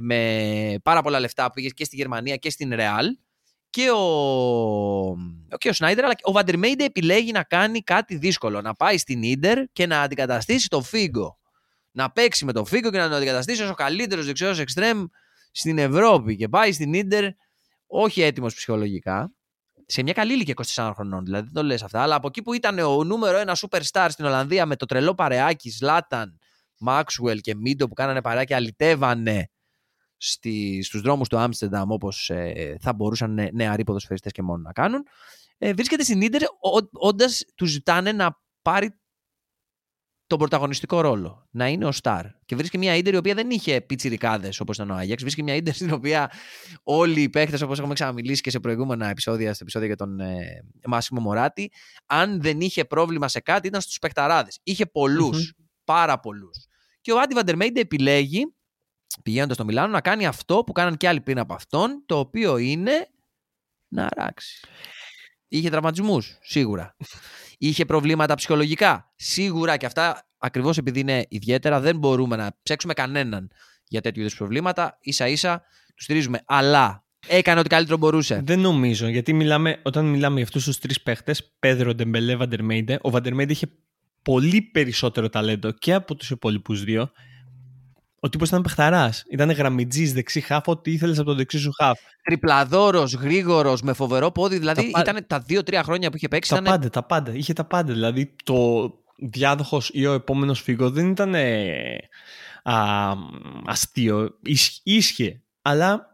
με 0.01 0.75
πάρα 0.84 1.01
πολλά 1.01 1.19
λεφτά 1.19 1.51
πήγε 1.51 1.69
και 1.69 1.84
στη 1.84 1.95
Γερμανία 1.95 2.36
και 2.36 2.49
στην 2.49 2.75
Ρεάλ. 2.75 3.08
Και 3.69 3.91
ο, 3.91 5.15
και 5.58 5.69
ο 5.69 5.73
Σνάιντερ, 5.73 6.04
αλλά 6.04 6.13
ο 6.21 6.32
Βαντερμέιντε 6.32 6.84
επιλέγει 6.84 7.32
να 7.32 7.43
κάνει 7.43 7.82
κάτι 7.82 8.15
δύσκολο. 8.15 8.62
Να 8.62 8.75
πάει 8.75 8.97
στην 8.97 9.39
ντερ 9.39 9.63
και 9.73 9.86
να 9.88 10.01
αντικαταστήσει 10.01 10.67
τον 10.67 10.84
Φίγκο. 10.84 11.39
Να 11.91 12.12
παίξει 12.12 12.45
με 12.45 12.51
τον 12.51 12.65
Φίγκο 12.65 12.91
και 12.91 12.97
να 12.97 13.04
τον 13.08 13.13
αντικαταστήσει 13.13 13.63
ω 13.63 13.69
ο 13.69 13.73
καλύτερος 13.73 14.25
δεξιός 14.25 14.60
εξτρέμ 14.60 15.06
στην 15.51 15.77
Ευρώπη. 15.77 16.36
Και 16.36 16.47
πάει 16.47 16.71
στην 16.71 17.08
ντερ 17.08 17.25
όχι 17.88 18.21
έτοιμος 18.21 18.54
ψυχολογικά 18.54 19.32
σε 19.91 20.04
μια 20.04 20.13
καλή 20.13 20.34
ηλικία 20.34 20.54
24 20.73 20.91
χρονών, 20.95 21.23
δηλαδή 21.25 21.43
δεν 21.43 21.54
το 21.54 21.63
λες 21.63 21.84
αυτά, 21.84 22.01
αλλά 22.01 22.15
από 22.15 22.27
εκεί 22.27 22.41
που 22.41 22.54
ήταν 22.54 22.80
ο 22.80 23.04
νούμερο 23.04 23.38
ένα 23.38 23.58
superstar 23.58 24.08
στην 24.10 24.25
Ολλανδία 24.25 24.65
με 24.65 24.75
το 24.75 24.86
τρελό 24.86 25.15
παρεάκι 25.15 25.71
Σλάταν, 25.71 26.39
Μάξουελ 26.80 27.39
και 27.39 27.56
Μίντο 27.56 27.88
που 27.88 27.93
κάνανε 27.93 28.21
παρεάκι, 28.21 28.54
αλυτεύανε 28.54 29.49
στη, 30.17 30.84
στους 30.84 31.01
δρόμους 31.01 31.27
του 31.27 31.38
Άμστερνταμ 31.38 31.91
όπως 31.91 32.30
ε, 32.30 32.77
θα 32.82 32.93
μπορούσαν 32.93 33.49
νεαροί 33.54 33.84
ποδοσφαιριστές 33.84 34.32
και 34.32 34.41
μόνο 34.41 34.62
να 34.62 34.71
κάνουν, 34.71 35.04
ε, 35.58 35.73
βρίσκεται 35.73 36.04
στην 36.04 36.21
Ίντερ 36.21 36.41
όντας 36.91 37.43
τους 37.56 37.69
ζητάνε 37.69 38.12
να 38.12 38.39
πάρει 38.62 39.00
τον 40.31 40.39
πρωταγωνιστικό 40.39 41.01
ρόλο. 41.01 41.47
Να 41.51 41.67
είναι 41.67 41.85
ο 41.85 41.91
Σταρ. 41.91 42.25
Και 42.45 42.55
βρίσκει 42.55 42.77
μια 42.77 42.95
ίντερ 42.95 43.13
η 43.13 43.17
οποία 43.17 43.33
δεν 43.33 43.49
είχε 43.49 43.81
πιτσιρικάδες 43.81 44.59
όπως 44.59 44.75
ήταν 44.75 44.89
ο 44.89 44.95
Άγιαξ. 44.95 45.21
Βρίσκει 45.21 45.43
μια 45.43 45.55
ίντερ 45.55 45.73
στην 45.73 45.93
οποία 45.93 46.31
όλοι 46.83 47.21
οι 47.21 47.29
παίχτες, 47.29 47.61
όπως 47.61 47.79
έχουμε 47.79 47.93
ξαναμιλήσει 47.93 48.41
και 48.41 48.49
σε 48.49 48.59
προηγούμενα 48.59 49.09
επεισόδια, 49.09 49.53
στα 49.53 49.59
επεισόδια 49.61 49.87
για 49.87 49.95
τον 49.95 50.19
ε, 50.19 50.65
Μάσιμο 50.85 51.21
Μωράτη, 51.21 51.71
αν 52.05 52.41
δεν 52.41 52.61
είχε 52.61 52.85
πρόβλημα 52.85 53.27
σε 53.27 53.39
κάτι, 53.39 53.67
ήταν 53.67 53.81
στους 53.81 53.99
παιχταράδες. 53.99 54.59
Είχε 54.63 54.91
πάρα 55.83 56.19
πολλούς. 56.19 56.67
Και 57.01 57.11
ο 57.11 57.19
Άντι 57.19 57.33
Βαντερμέιντε 57.33 57.79
επιλέγει, 57.79 58.55
πηγαίνοντας 59.23 59.55
στο 59.55 59.65
Μιλάνο, 59.65 59.91
να 59.91 60.01
κάνει 60.01 60.25
αυτό 60.25 60.63
που 60.65 60.71
κάναν 60.71 60.97
και 60.97 61.07
άλλοι 61.07 61.21
πριν 61.21 61.39
από 61.39 61.53
αυτόν, 61.53 62.03
το 62.05 62.19
οποίο 62.19 62.57
είναι 62.57 63.07
να 63.87 64.07
αράξει. 64.15 64.67
Είχε 65.47 65.69
τραυματισμούς, 65.69 66.37
σίγουρα. 66.41 66.95
Είχε 67.63 67.86
προβλήματα 67.86 68.36
ψυχολογικά, 68.36 69.13
σίγουρα 69.15 69.78
και 69.78 69.86
αυτά 69.86 70.28
ακριβώς 70.38 70.78
επειδή 70.78 71.00
είναι 71.00 71.26
ιδιαίτερα, 71.30 71.80
δεν 71.80 71.97
μπορούμε 71.97 72.36
να 72.36 72.58
ψέξουμε 72.63 72.93
κανέναν 72.93 73.52
για 73.88 74.02
τέτοιου 74.02 74.21
είδους 74.21 74.36
προβλήματα. 74.36 74.97
σα 75.02 75.28
ίσα 75.28 75.63
τους 75.95 76.04
στηρίζουμε. 76.04 76.41
Αλλά 76.45 77.06
έκανε 77.28 77.60
ό,τι 77.60 77.69
καλύτερο 77.69 77.97
μπορούσε. 77.97 78.41
Δεν 78.43 78.60
νομίζω, 78.60 79.08
γιατί 79.08 79.34
μιλάμε, 79.34 79.80
όταν 79.84 80.06
μιλάμε 80.06 80.36
για 80.36 80.43
αυτούς 80.43 80.63
τους 80.63 80.80
τρεις 80.80 81.02
παίχτες, 81.02 81.56
Πέδρο, 81.60 81.93
Ντεμπελέ, 81.95 82.36
Βαντερμέιντε, 82.36 82.97
ο 83.02 83.10
Βαντερμέιντε 83.10 83.52
είχε 83.52 83.67
πολύ 84.21 84.62
περισσότερο 84.62 85.30
ταλέντο 85.30 85.71
και 85.71 85.93
από 85.93 86.15
τους 86.15 86.30
υπόλοιπους 86.30 86.84
δύο. 86.84 87.12
Ο 88.23 88.29
τύπος 88.29 88.47
ήταν 88.47 88.62
παιχταράς. 88.62 89.23
Ήταν 89.29 89.51
γραμμιτζής, 89.51 90.13
δεξί 90.13 90.41
χάφ, 90.41 90.67
ό,τι 90.67 90.91
ήθελες 90.91 91.17
από 91.19 91.29
το 91.29 91.36
δεξί 91.36 91.57
σου 91.57 91.71
χάφ. 91.71 91.99
Τριπλαδόρος, 92.23 93.13
γρήγορος, 93.13 93.81
με 93.81 93.93
φοβερό 93.93 94.31
πόδι. 94.31 94.57
Δηλαδή 94.57 94.91
τα 94.91 94.99
ήταν 94.99 95.25
τα 95.27 95.39
δύο-τρία 95.39 95.84
χρόνια 95.84 96.10
που 96.10 96.15
είχε 96.15 96.27
παίξει. 96.27 96.49
Τα 96.49 96.55
ήταν... 96.55 96.71
πάντα, 96.73 96.89
τα 96.89 97.03
πάντα. 97.03 97.31
Είχε 97.34 97.53
τα 97.53 97.63
πάντα. 97.63 97.93
Δηλαδή 97.93 98.36
το 98.43 98.91
διάδοχος 99.15 99.89
ή 99.93 100.05
ο 100.05 100.13
επόμενος 100.13 100.62
φύγος 100.62 100.91
δεν 100.91 101.10
ήταν 101.10 101.36
α, 102.63 103.13
αστείο. 103.65 104.29
Ίσχυε. 104.84 105.41
Αλλά 105.62 106.11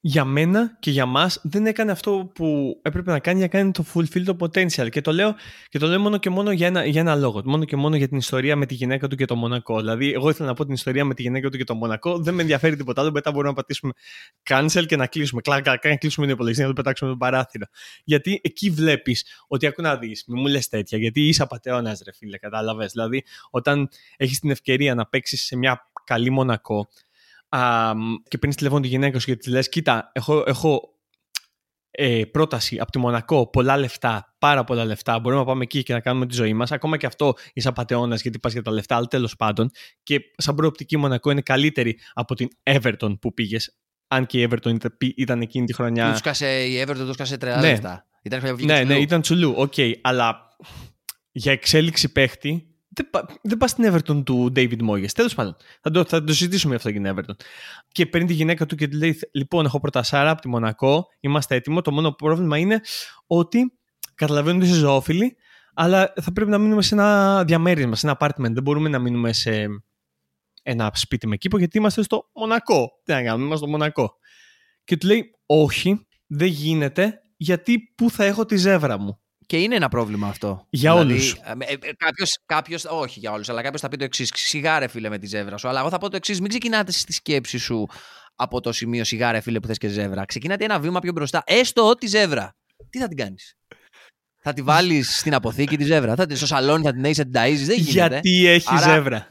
για 0.00 0.24
μένα 0.24 0.76
και 0.80 0.90
για 0.90 1.06
μας 1.06 1.40
δεν 1.42 1.66
έκανε 1.66 1.92
αυτό 1.92 2.30
που 2.34 2.78
έπρεπε 2.82 3.10
να 3.10 3.18
κάνει 3.18 3.38
για 3.38 3.48
να 3.52 3.58
κάνει 3.58 3.70
το 3.70 3.84
fulfill 3.94 4.22
το 4.24 4.36
potential. 4.40 4.88
Και 4.90 5.00
το 5.00 5.12
λέω, 5.12 5.34
και 5.68 5.78
το 5.78 5.86
λέω 5.86 5.98
μόνο 5.98 6.18
και 6.18 6.30
μόνο 6.30 6.50
για 6.50 6.66
ένα, 6.66 6.84
για 6.84 7.00
ένα 7.00 7.14
λόγο. 7.14 7.42
Μόνο 7.44 7.64
και 7.64 7.76
μόνο 7.76 7.96
για 7.96 8.08
την 8.08 8.16
ιστορία 8.16 8.56
με 8.56 8.66
τη 8.66 8.74
γυναίκα 8.74 9.08
του 9.08 9.16
και 9.16 9.24
το 9.24 9.36
Μονακό. 9.36 9.78
Δηλαδή 9.78 10.12
εγώ 10.12 10.30
ήθελα 10.30 10.48
να 10.48 10.54
πω 10.54 10.64
την 10.64 10.74
ιστορία 10.74 11.04
με 11.04 11.14
τη 11.14 11.22
γυναίκα 11.22 11.50
του 11.50 11.56
και 11.56 11.64
το 11.64 11.74
Μονακό. 11.74 12.18
Δεν 12.18 12.34
με 12.34 12.40
ενδιαφέρει 12.40 12.76
τίποτα 12.76 13.00
άλλο. 13.00 13.10
Μετά 13.10 13.30
μπορούμε 13.30 13.48
να 13.48 13.54
πατήσουμε 13.54 13.92
cancel 14.50 14.84
και 14.86 14.96
να 14.96 15.06
κλείσουμε. 15.06 15.40
Κλάκα 15.40 15.78
να 15.82 15.96
κλείσουμε 15.96 16.26
την 16.26 16.34
υπολογιστή 16.34 16.62
να 16.62 16.68
το 16.68 16.74
πετάξουμε 16.74 17.10
τον 17.10 17.18
παράθυρο. 17.18 17.66
Γιατί 18.04 18.40
εκεί 18.42 18.70
βλέπεις 18.70 19.24
ότι 19.46 19.66
ακού 19.66 19.82
να 19.82 19.96
δεις 19.96 20.24
μην 20.26 20.40
μου 20.40 20.46
λες 20.46 20.68
τέτοια 20.68 20.98
γιατί 20.98 21.28
είσαι 21.28 21.42
απαταιώνας 21.42 22.00
ρε 22.04 22.12
φίλε 22.12 22.38
κατάλαβες. 22.38 22.92
Δηλαδή 22.92 23.24
όταν 23.50 23.88
έχεις 24.16 24.38
την 24.38 24.50
ευκαιρία 24.50 24.94
να 24.94 25.06
παίξεις 25.06 25.42
σε 25.42 25.56
μια 25.56 25.90
καλή 26.04 26.30
Μονακό 26.30 26.88
α, 27.48 27.92
και 28.28 28.38
παίρνεις 28.38 28.56
τηλέφωνο 28.56 28.80
τη 28.80 28.88
γυναίκα 28.88 29.18
σου 29.18 29.26
και 29.26 29.36
της 29.36 29.46
λες: 29.46 29.68
Κοίτα, 29.68 30.10
έχω, 30.12 30.44
έχω 30.46 30.98
ε, 31.90 32.24
πρόταση 32.24 32.78
από 32.78 32.90
τη 32.90 32.98
Μονακό, 32.98 33.46
πολλά 33.46 33.76
λεφτά, 33.76 34.34
πάρα 34.38 34.64
πολλά 34.64 34.84
λεφτά. 34.84 35.18
Μπορούμε 35.18 35.40
να 35.40 35.46
πάμε 35.46 35.62
εκεί 35.62 35.82
και 35.82 35.92
να 35.92 36.00
κάνουμε 36.00 36.26
τη 36.26 36.34
ζωή 36.34 36.54
μας. 36.54 36.72
Ακόμα 36.72 36.96
και 36.96 37.06
αυτό 37.06 37.34
είσαι 37.52 37.68
απατεώνας 37.68 38.22
γιατί 38.22 38.38
πας 38.38 38.52
για 38.52 38.62
τα 38.62 38.70
λεφτά, 38.70 38.96
αλλά 38.96 39.06
τέλος 39.06 39.36
πάντων. 39.36 39.70
Και 40.02 40.20
σαν 40.36 40.54
προοπτική 40.54 40.96
Μονακό 40.96 41.30
είναι 41.30 41.40
καλύτερη 41.40 41.98
από 42.12 42.34
την 42.34 42.48
Everton 42.62 43.18
που 43.20 43.34
πήγες. 43.34 43.78
Αν 44.08 44.26
και 44.26 44.40
η 44.40 44.48
Everton 44.50 44.76
ήταν 45.16 45.40
εκείνη 45.40 45.66
τη 45.66 45.74
χρονιά. 45.74 46.12
Τους 46.12 46.20
κase, 46.22 46.66
η 46.68 46.84
Everton 46.86 46.96
τους 46.96 47.16
έσκασε 47.16 47.34
30 47.34 47.38
ναι. 47.40 47.60
λεφτά. 47.60 48.06
Ήταν 48.22 48.56
ναι, 48.64 48.84
ναι, 48.84 48.98
ήταν 48.98 49.20
τσουλού. 49.20 49.54
Οκ, 49.56 49.72
okay, 49.76 49.92
αλλά 50.00 50.48
για 51.32 51.52
εξέλιξη 51.52 52.12
παίχτη 52.12 52.77
δεν, 53.02 53.38
δεν 53.42 53.58
πας 53.58 53.70
στην 53.70 53.92
Everton 53.92 54.24
του 54.24 54.52
David 54.56 54.88
Moyes. 54.88 55.10
Τέλος 55.10 55.34
πάντων, 55.34 55.56
θα 55.80 55.90
το, 55.90 56.04
θα 56.04 56.24
το 56.24 56.32
συζητήσουμε 56.32 56.74
αυτό 56.74 56.88
για 56.88 57.02
την 57.02 57.14
Everton. 57.14 57.34
Και 57.88 58.06
παίρνει 58.06 58.26
τη 58.26 58.32
γυναίκα 58.32 58.66
του 58.66 58.76
και 58.76 58.88
τη 58.88 58.96
λέει: 58.96 59.18
Λοιπόν, 59.32 59.64
έχω 59.64 59.80
πρωτασάρα 59.80 60.30
από 60.30 60.40
τη 60.40 60.48
Μονακό, 60.48 61.06
είμαστε 61.20 61.54
έτοιμοι. 61.54 61.82
Το 61.82 61.92
μόνο 61.92 62.10
πρόβλημα 62.12 62.58
είναι 62.58 62.80
ότι 63.26 63.78
καταλαβαίνω 64.14 64.56
ότι 64.56 64.66
είσαι 64.66 64.74
ζωόφιλοι, 64.74 65.36
αλλά 65.74 66.12
θα 66.20 66.32
πρέπει 66.32 66.50
να 66.50 66.58
μείνουμε 66.58 66.82
σε 66.82 66.94
ένα 66.94 67.44
διαμέρισμα, 67.44 67.94
σε 67.94 68.06
ένα 68.06 68.16
apartment. 68.20 68.52
Δεν 68.52 68.62
μπορούμε 68.62 68.88
να 68.88 68.98
μείνουμε 68.98 69.32
σε 69.32 69.66
ένα 70.62 70.90
σπίτι 70.94 71.26
με 71.26 71.36
κήπο, 71.36 71.58
γιατί 71.58 71.78
είμαστε 71.78 72.02
στο 72.02 72.30
Μονακό. 72.34 72.90
Τι 73.04 73.12
να 73.12 73.22
κάνουμε, 73.22 73.44
είμαστε 73.44 73.66
στο 73.66 73.76
Μονακό. 73.76 74.16
Και 74.84 74.96
του 74.96 75.06
λέει: 75.06 75.30
Όχι, 75.46 76.06
δεν 76.26 76.48
γίνεται, 76.48 77.20
γιατί 77.36 77.78
πού 77.96 78.10
θα 78.10 78.24
έχω 78.24 78.44
τη 78.44 78.56
ζεύρα 78.56 78.98
μου. 78.98 79.20
Και 79.48 79.58
είναι 79.58 79.74
ένα 79.74 79.88
πρόβλημα 79.88 80.28
αυτό. 80.28 80.66
Για 80.70 80.92
δηλαδή, 80.92 81.12
όλους. 81.12 81.32
Ε, 81.32 81.72
ε, 81.72 81.76
κάποιος, 82.46 82.84
όχι 82.84 83.18
για 83.18 83.32
όλους, 83.32 83.48
αλλά 83.48 83.62
κάποιος 83.62 83.80
θα 83.80 83.88
πει 83.88 83.96
το 83.96 84.04
εξής. 84.04 84.30
Σιγάρε, 84.34 84.88
φίλε, 84.88 85.08
με 85.08 85.18
τη 85.18 85.26
ζεύρα 85.26 85.56
σου. 85.56 85.68
Αλλά 85.68 85.80
εγώ 85.80 85.88
θα 85.88 85.98
πω 85.98 86.10
το 86.10 86.16
εξής. 86.16 86.40
Μην 86.40 86.48
ξεκινάτε 86.48 86.92
στη 86.92 87.12
σκέψη 87.12 87.58
σου 87.58 87.88
από 88.34 88.60
το 88.60 88.72
σημείο 88.72 89.04
σιγάρε, 89.04 89.40
φίλε, 89.40 89.60
που 89.60 89.66
θες 89.66 89.78
και 89.78 89.88
ζεύρα. 89.88 90.24
Ξεκινάτε 90.24 90.64
ένα 90.64 90.80
βήμα 90.80 91.00
πιο 91.00 91.12
μπροστά. 91.12 91.42
Έστω 91.46 91.88
ότι 91.88 92.06
ζεύρα. 92.06 92.56
Τι 92.90 92.98
θα 92.98 93.08
την 93.08 93.16
κάνεις; 93.16 93.54
Θα 94.42 94.52
τη 94.52 94.62
βάλεις 94.62 95.18
στην 95.18 95.34
αποθήκη 95.34 95.76
τη 95.76 95.84
ζεύρα; 95.84 96.14
Θα 96.14 96.26
την 96.26 96.36
στο 96.36 96.46
σαλόνι, 96.46 96.84
θα 96.84 96.92
την 96.92 97.04
έχεις, 97.04 97.16
θα 97.16 97.22
την 97.22 97.32
ταΐζεις; 97.32 97.66
Δεν 97.66 97.78
γίνεται. 97.78 98.20
Γιατί 98.22 98.46
έχει 98.46 98.76
ζεύρα. 98.78 99.28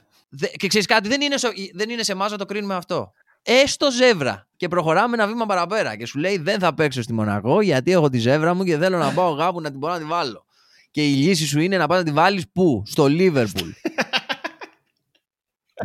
και 0.57 0.67
ξέρεις 0.67 0.87
κάτι, 0.87 1.07
δεν 1.07 1.21
είναι, 1.21 1.35
δεν 1.73 1.89
είναι 1.89 2.03
σε 2.03 2.11
εμάς 2.11 2.31
να 2.31 2.37
το 2.37 2.45
κρίνουμε 2.45 2.75
αυτό 2.75 3.13
έστω 3.47 3.91
ζεύρα. 3.91 4.47
Και 4.57 4.67
προχωράμε 4.67 5.13
ένα 5.13 5.27
βήμα 5.27 5.45
παραπέρα. 5.45 5.95
Και 5.95 6.05
σου 6.05 6.19
λέει: 6.19 6.37
Δεν 6.37 6.59
θα 6.59 6.73
παίξω 6.73 7.01
στη 7.01 7.13
Μονακό 7.13 7.61
γιατί 7.61 7.91
έχω 7.91 8.09
τη 8.09 8.17
ζεύρα 8.17 8.53
μου 8.53 8.63
και 8.63 8.77
θέλω 8.77 8.97
να 8.97 9.11
πάω 9.11 9.35
κάπου 9.35 9.61
να 9.61 9.69
την 9.69 9.79
μπορώ 9.79 9.93
να 9.93 9.99
την 9.99 10.07
βάλω. 10.07 10.45
Και 10.91 11.09
η 11.09 11.13
λύση 11.13 11.45
σου 11.45 11.59
είναι 11.59 11.77
να 11.77 11.87
πας 11.87 11.97
να 11.97 12.03
την 12.03 12.13
βάλεις 12.13 12.49
πού, 12.53 12.83
στο 12.85 13.07
Λίβερπουλ. 13.07 13.69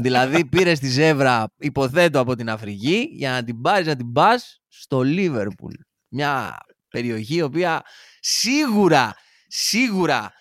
δηλαδή 0.03 0.45
πήρες 0.45 0.79
τη 0.79 0.89
ζέβρα, 0.89 1.53
υποθέτω 1.59 2.21
από 2.21 2.37
την 2.37 2.51
Αφρική, 2.51 3.09
για 3.13 3.31
να 3.31 3.45
την 3.45 3.61
πάρεις 3.61 3.87
να 3.87 3.97
την 3.97 4.13
πας 4.13 4.61
στο 4.69 5.03
Λίβερπουλ. 5.03 5.75
Μια 6.09 6.59
περιοχή 6.89 7.35
η 7.35 7.43
οποία 7.43 7.83
σίγουρα, 8.21 9.15
σίγουρα 9.47 10.33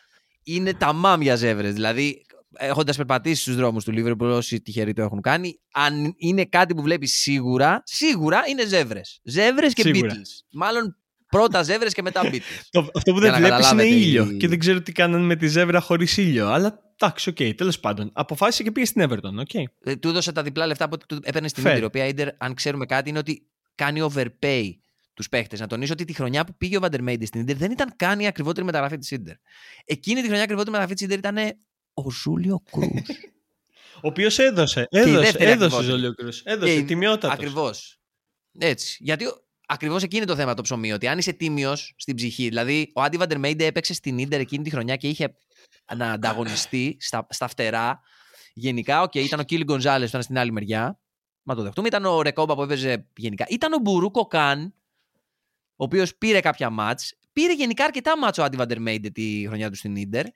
είναι 0.44 0.74
τίγκα 0.74 0.94
με 0.94 1.36
ζέβρες. 1.36 1.74
Δηλαδή 1.74 2.26
έχοντας 2.58 2.98
περπατήσει 2.98 3.42
στους 3.42 3.56
δρόμους 3.56 3.84
του 3.84 3.92
Λίβερπουλ, 3.92 4.30
όσοι 4.30 4.62
τυχεροί 4.62 4.94
το 4.94 5.02
έχουν 5.02 5.22
κάνει, 5.22 5.60
αν 5.72 6.14
είναι 6.18 6.46
κάτι 6.46 6.74
που 6.74 6.82
βλέπει 6.82 7.08
σίγουρα, 7.08 7.82
σίγουρα 7.86 8.44
είναι 8.50 8.66
ζέβρες. 8.66 9.20
Ζέβρες 9.24 9.74
και 9.74 9.84
Beatles. 9.86 10.46
Μάλλον 10.52 10.96
πρώτα 11.28 11.64
ζέβρες 11.64 11.94
και 11.94 12.02
μετά 12.02 12.22
Beatles. 12.24 12.84
Αυτό 12.96 13.14
που 13.14 13.20
δεν 13.20 13.36
βλέπεις 13.36 13.72
είναι 13.72 13.84
ήλιο. 13.84 14.32
Και 14.32 14.48
δεν 14.48 14.60
ξέρω 14.60 14.82
τι 14.82 14.92
κάνανε 14.92 15.26
με 15.26 15.36
τη 15.36 15.48
ζέβρα 15.48 15.80
χωρίς 15.80 16.18
ήλιο. 16.18 16.48
Αλλά 16.48 16.80
εντάξει, 16.98 17.30
οκ, 17.30 17.36
okay, 17.40 17.56
τέλος 17.58 17.80
πάντων. 17.80 18.12
Αποφάσισε 18.14 18.64
και 18.64 18.72
πήγε 18.72 18.86
στην 18.86 19.08
Everton. 19.10 19.42
Okay. 19.48 19.64
Ε, 19.84 19.96
του 19.96 20.10
έδωσε 20.10 20.32
τα 20.32 20.44
διπλά 20.44 20.66
λεφτά 20.68 20.90
που 20.90 20.98
του 21.08 21.20
έπαιρνε 21.24 21.48
στην 21.48 21.64
Ίντερ. 21.64 21.82
Η 21.82 21.84
οποία 21.84 22.08
Ίντερ, 22.08 22.28
αν 22.38 22.54
ξέρουμε 22.54 22.86
κάτι, 22.86 23.10
είναι 23.10 23.20
ότι 23.20 23.48
κάνει 23.76 24.10
overpay 24.12 24.64
τους 25.14 25.30
παίχτες. 25.30 25.60
Να 25.60 25.68
τονίσω 25.68 25.94
ότι 25.94 26.06
τη 26.06 26.14
χρονιά 26.14 26.44
που 26.44 26.56
πήγε 26.58 26.78
ο 26.78 26.80
Βαντερμέιντε 26.80 27.26
στην 27.26 27.42
Ίντερ 27.42 27.58
δεν 27.58 27.72
ήταν 27.72 27.94
καν 27.96 28.20
η 28.20 28.28
ακριβότερη 28.28 28.66
μεταγραφή 28.66 28.98
της 28.98 29.12
Ίντερ. 29.12 29.36
Εκείνη 29.86 30.16
τη 30.16 30.22
χρονιά 30.22 30.40
η 30.40 30.44
ακριβότερη 30.44 30.72
μεταγραφή 30.72 30.94
της 30.94 31.04
Ίντερ 31.04 31.18
ήταν 31.18 31.36
ο 31.94 32.12
Ζούλιο 32.12 32.64
Κρούζ. 32.72 33.10
ο 33.96 34.08
οποίος 34.08 34.40
έδωσε. 34.40 34.88
Έδωσε, 34.90 35.38
έδωσε 35.38 35.84
Ζούλιο 35.84 36.14
Κρούζ. 36.14 36.40
Έδωσε 36.44 36.82
τιμιότατος. 36.82 37.34
Ακριβώς. 37.34 38.00
Έτσι. 38.60 38.98
Γιατί 39.00 39.26
ακριβώς 39.68 40.04
εκείνη 40.04 40.26
το 40.26 40.36
θέμα 40.36 40.54
το 40.54 40.62
ψωμί. 40.62 40.94
Ότι 40.94 41.08
αν 41.08 41.18
είσαι 41.18 41.34
τίμιος 41.34 41.94
στην 41.98 42.16
ψυχή. 42.16 42.48
Δηλαδή, 42.48 42.92
ο 42.96 43.02
Άντι 43.02 43.18
Βαντερμέιντε 43.18 43.66
έπαιξε 43.66 43.94
στην 43.94 44.28
Ίντερ 44.28 44.40
εκείνη 44.40 44.64
τη 44.64 44.70
χρονιά 44.70 44.96
και 44.96 45.08
είχε 45.08 45.36
να 45.96 46.12
ανταγωνιστεί 46.12 46.98
στα, 47.00 47.28
στα 47.30 47.48
φτερά. 47.48 48.02
Γενικά, 48.54 49.02
οκ, 49.02 49.12
okay, 49.12 49.24
ήταν 49.24 49.40
ο 49.40 49.44
Κίλι 49.44 49.64
Γκονζάλες 49.64 50.02
που 50.02 50.10
ήταν 50.10 50.22
στην 50.22 50.38
άλλη 50.38 50.52
μεριά. 50.52 51.00
Μα 51.44 51.56
το 51.56 51.62
δεχτούμε. 51.62 51.88
Ήταν 51.88 52.06
ο 52.06 52.22
Ρεκόμπα 52.22 52.56
που 52.56 52.62
έπαιζε 52.62 53.08
γενικά. 53.18 53.46
Ήταν 53.50 53.74
ο 53.74 53.78
Μπουρούκ 53.78 54.26
Οκάν, 54.26 54.74
ο 55.76 55.84
οποίος 55.84 56.16
πήρε 56.16 56.40
κάποια 56.40 56.70
ματς. 56.70 57.14
Πήρε 57.34 57.54
γενικά 57.54 57.84
αρκετά 57.84 58.18
ματς 58.18 58.42
ο 58.42 58.46
Άντι 58.46 58.58
Βαν 58.58 58.70
ντερ 58.70 58.86
Μέιντε 58.86 59.10
τη 59.10 59.44
χρονιά 59.48 59.70
του 59.70 59.76
στην 59.76 60.10
Ίντερ, 60.10 60.26
ε, 60.26 60.32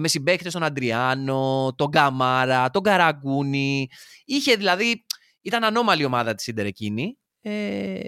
με 0.00 0.08
συμπαίχτε 0.08 0.50
τον 0.50 0.62
Αντριάνο, 0.62 1.74
τον 1.76 1.90
Καμάρα, 1.90 2.70
τον 2.70 2.82
Καραγκούνη. 2.82 3.88
Είχε 4.24 4.54
δηλαδή, 4.54 5.04
ήταν 5.40 5.64
ανώμαλη 5.64 6.04
ομάδα 6.04 6.34
της 6.34 6.46
Ίντερ 6.46 6.66
εκείνη. 6.66 7.18
Ε, 7.40 8.00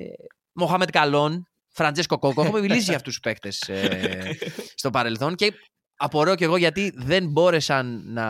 Μοχάμετ 0.52 0.90
Καλόν, 0.90 1.48
Φραντζέσκο 1.68 2.18
Κόκο. 2.18 2.42
Έχουμε 2.42 2.60
μιλήσει 2.60 2.82
για 2.82 2.96
αυτούς 2.96 3.12
τους 3.12 3.22
παίχτε 3.22 3.72
ε, 3.72 4.30
στο 4.74 4.90
παρελθόν 4.90 5.34
και 5.34 5.52
απορώ 5.96 6.34
κι 6.34 6.44
εγώ 6.44 6.56
γιατί 6.56 6.92
δεν 6.96 7.28
μπόρεσαν 7.28 8.02
να 8.12 8.26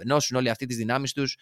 ενώσουν 0.00 0.36
όλοι 0.36 0.50
αυτοί 0.50 0.66
τις 0.66 0.76
δυνάμεις 0.76 1.12
τους 1.12 1.36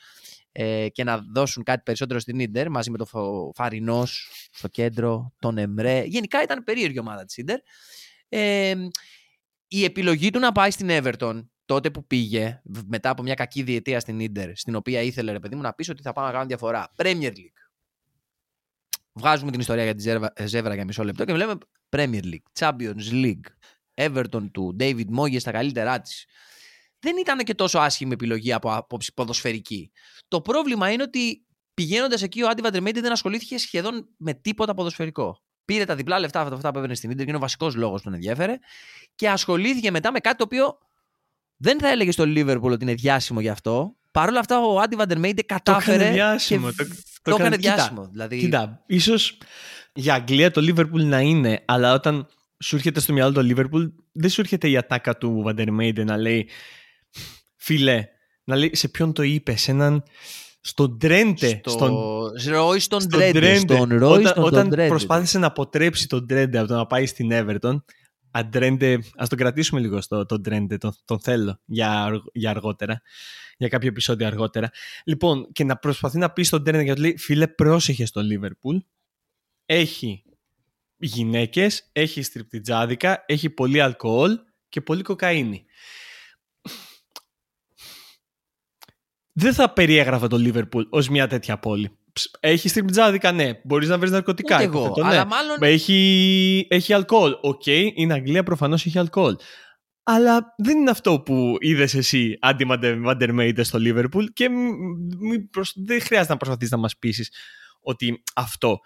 ε, 0.52 0.88
και 0.88 1.04
να 1.04 1.18
δώσουν 1.34 1.62
κάτι 1.62 1.82
περισσότερο 1.84 2.18
στην 2.18 2.38
Ιντερ 2.38 2.70
μαζί 2.70 2.90
με 2.90 2.98
τον 2.98 3.06
Φαρινός 3.54 4.30
στο 4.52 4.68
κέντρο, 4.68 5.32
τον 5.38 5.58
Εμρέ. 5.58 6.02
Γενικά 6.04 6.42
ήταν 6.42 6.64
περίεργη 6.64 6.98
ομάδα 6.98 7.24
της 7.24 7.36
Ιντερ. 7.36 7.58
Ε, 8.28 8.74
η 9.68 9.84
επιλογή 9.84 10.30
του 10.30 10.38
να 10.38 10.52
πάει 10.52 10.70
στην 10.70 10.88
Everton 10.90 11.46
τότε 11.64 11.90
που 11.90 12.06
πήγε, 12.06 12.62
μετά 12.86 13.10
από 13.10 13.22
μια 13.22 13.34
κακή 13.34 13.62
διετία 13.62 14.00
στην 14.00 14.20
Ίντερ, 14.20 14.56
στην 14.56 14.74
οποία 14.74 15.00
ήθελε 15.00 15.32
ρε 15.32 15.38
παιδί 15.38 15.54
μου 15.54 15.62
να 15.62 15.72
πεις 15.72 15.88
ότι 15.88 16.02
θα 16.02 16.12
πάμε 16.12 16.26
να 16.26 16.32
κάνουμε 16.32 16.54
διαφορά. 16.54 16.92
Premier 16.96 17.30
League. 17.30 17.58
Βγάζουμε 19.12 19.50
την 19.50 19.60
ιστορία 19.60 19.84
για 19.84 19.94
τη 19.94 20.02
Ζεύρα 20.46 20.74
για 20.74 20.84
μισό 20.84 21.04
λεπτό 21.04 21.24
και 21.24 21.32
βλέπουμε 21.32 21.58
Premier 21.88 22.22
League, 22.22 22.58
Champions 22.58 23.10
League, 23.10 23.46
Everton 23.94 24.50
του 24.52 24.76
David 24.78 25.06
Moyes 25.18 25.40
στα 25.40 25.50
καλύτερά 25.50 26.00
της. 26.00 26.26
δεν 26.98 27.16
ήταν 27.16 27.38
και 27.38 27.54
τόσο 27.54 27.78
άσχημη 27.78 28.12
επιλογή 28.12 28.52
από 28.52 28.74
άποψη 28.74 29.12
ποδοσφαιρική. 29.14 29.90
Το 30.28 30.40
πρόβλημα 30.40 30.90
είναι 30.90 31.02
ότι 31.02 31.46
πηγαίνοντας 31.74 32.22
εκεί 32.22 32.42
ο 32.42 32.48
Άντι 32.48 32.62
Βαντερμέιντε 32.62 33.00
δεν 33.00 33.12
ασχολήθηκε 33.12 33.58
σχεδόν 33.58 34.08
με 34.16 34.34
τίποτα 34.34 34.74
ποδοσφαιρικό. 34.74 35.45
Πήρε 35.66 35.84
τα 35.84 35.94
διπλά 35.94 36.18
λεφτά 36.18 36.40
αυτά 36.40 36.70
που 36.70 36.78
έβαινε 36.78 36.94
στην 36.94 37.10
Ιντερ 37.10 37.24
και 37.24 37.28
είναι 37.28 37.38
ο 37.38 37.40
βασικός 37.40 37.74
λόγος 37.74 37.98
που 37.98 38.04
τον 38.04 38.14
ενδιαφέρε 38.14 38.58
και 39.14 39.28
ασχολήθηκε 39.28 39.90
μετά 39.90 40.12
με 40.12 40.18
κάτι 40.18 40.36
το 40.36 40.44
οποίο 40.44 40.78
δεν 41.56 41.80
θα 41.80 41.88
έλεγε 41.88 42.10
στο 42.10 42.26
Λίβερπουλ 42.26 42.72
ότι 42.72 42.84
είναι 42.84 42.94
διάσημο 42.94 43.40
γι' 43.40 43.48
αυτό. 43.48 43.96
Παρ' 44.10 44.28
όλα 44.28 44.38
αυτά 44.38 44.60
ο 44.60 44.80
Άντι 44.80 44.96
Βαντερμέιντε 44.96 45.42
κατάφερε. 45.42 45.96
Το 45.96 46.02
έκανε 46.02 46.14
διάσημο. 46.14 46.70
Και... 46.70 46.84
Το, 46.84 46.88
το, 47.22 47.30
το 47.30 47.36
έκανε 47.40 47.56
διάσημο. 47.56 48.00
Κοίτα, 48.00 48.10
δηλαδή... 48.12 48.38
κοίτα, 48.38 48.82
ίσως 48.86 49.38
για 49.94 50.14
Αγγλία 50.14 50.50
το 50.50 50.60
Λίβερπουλ 50.60 51.02
να 51.02 51.20
είναι, 51.20 51.62
αλλά 51.64 51.94
όταν 51.94 52.28
σου 52.58 52.76
έρχεται 52.76 53.00
στο 53.00 53.12
μυαλό 53.12 53.32
το 53.32 53.42
Λίβερπουλ, 53.42 53.84
δεν 54.12 54.30
σου 54.30 54.40
έρχεται 54.40 54.68
η 54.68 54.76
ατάκα 54.76 55.16
του 55.16 55.40
Βαντερμέιντε 55.42 56.04
να 56.04 56.16
λέει 56.16 56.48
Φίλε, 57.56 58.08
να 58.44 58.56
λέει 58.56 58.70
σε 58.74 58.88
ποιον 58.88 59.12
το 59.12 59.22
είπε, 59.22 59.56
σε 59.56 59.70
έναν. 59.70 60.02
Στον 60.66 60.98
Τρέντε. 60.98 61.60
Στο... 61.64 61.70
Στον 61.70 62.54
Ρόι 62.54 62.78
στον 62.78 63.08
Τρέντε. 63.08 63.56
Στον 63.56 63.98
Ρόι 63.98 64.26
όταν, 64.26 64.44
όταν 64.44 64.68
προσπάθησε 64.88 65.38
να 65.38 65.46
αποτρέψει 65.46 66.08
τον 66.08 66.26
Τρέντε 66.26 66.58
από 66.58 66.68
το 66.68 66.74
να 66.74 66.86
πάει 66.86 67.06
στην 67.06 67.30
Everton, 67.32 67.76
Αντρέντε, 68.30 68.98
ας 69.16 69.28
τον 69.28 69.38
κρατήσουμε 69.38 69.80
λίγο 69.80 70.00
στο 70.00 70.26
τον 70.26 70.42
Τρέντε, 70.42 70.76
τον, 70.78 70.94
τον 71.04 71.20
θέλω 71.20 71.60
για, 71.64 72.20
για 72.32 72.50
αργότερα, 72.50 73.02
για 73.56 73.68
κάποιο 73.68 73.88
επεισόδιο 73.88 74.26
αργότερα. 74.26 74.70
Λοιπόν, 75.04 75.48
και 75.52 75.64
να 75.64 75.76
προσπαθεί 75.76 76.18
να 76.18 76.30
πει 76.30 76.42
στον 76.42 76.64
Τρέντε 76.64 76.82
γιατί 76.82 77.00
λέει, 77.00 77.18
φίλε, 77.18 77.46
πρόσεχε 77.46 78.06
στο 78.06 78.20
Λίβερπουλ. 78.20 78.76
Έχει 79.66 80.24
γυναίκες, 80.96 81.88
έχει 81.92 82.22
στριπτιτζάδικα, 82.22 83.24
έχει 83.26 83.50
πολύ 83.50 83.80
αλκοόλ 83.80 84.38
και 84.68 84.80
πολύ 84.80 85.02
κοκαΐνη. 85.02 85.64
Δεν 89.38 89.54
θα 89.54 89.72
περιέγραφα 89.72 90.26
το 90.26 90.36
Λίβερπουλ 90.36 90.84
ως 90.90 91.08
μια 91.08 91.26
τέτοια 91.26 91.58
πόλη. 91.58 91.98
Έχει 92.40 92.68
στριπτιτζάδικα, 92.68 93.32
ναι. 93.32 93.50
Μπορείς 93.64 93.88
να 93.88 93.98
βρεις 93.98 94.10
ναρκωτικά. 94.10 94.54
Ούτε 94.54 94.64
εγώ, 94.64 94.94
ναι. 94.96 95.08
αλλά 95.08 95.26
μάλλον... 95.26 95.56
Έχει, 95.60 96.66
έχει 96.70 96.92
αλκοόλ. 96.92 97.32
OK, 97.40 97.62
okay, 97.66 97.90
είναι 97.94 98.14
Αγγλία, 98.14 98.42
προφανώς 98.42 98.86
έχει 98.86 98.98
αλκοόλ. 98.98 99.36
Αλλά 100.02 100.54
δεν 100.56 100.78
είναι 100.78 100.90
αυτό 100.90 101.20
που 101.20 101.56
είδες 101.60 101.94
εσύ 101.94 102.38
αντι 102.40 102.64
Βαντερμέιντε 103.02 103.62
στο 103.62 103.78
Λίβερπουλ 103.78 104.24
και 104.32 104.48
δεν 105.74 106.00
χρειάζεται 106.00 106.32
να 106.32 106.36
προσπαθείς 106.36 106.70
να 106.70 106.76
μας 106.76 106.96
πείσεις 106.98 107.32
ότι 107.80 108.22
αυτό. 108.34 108.78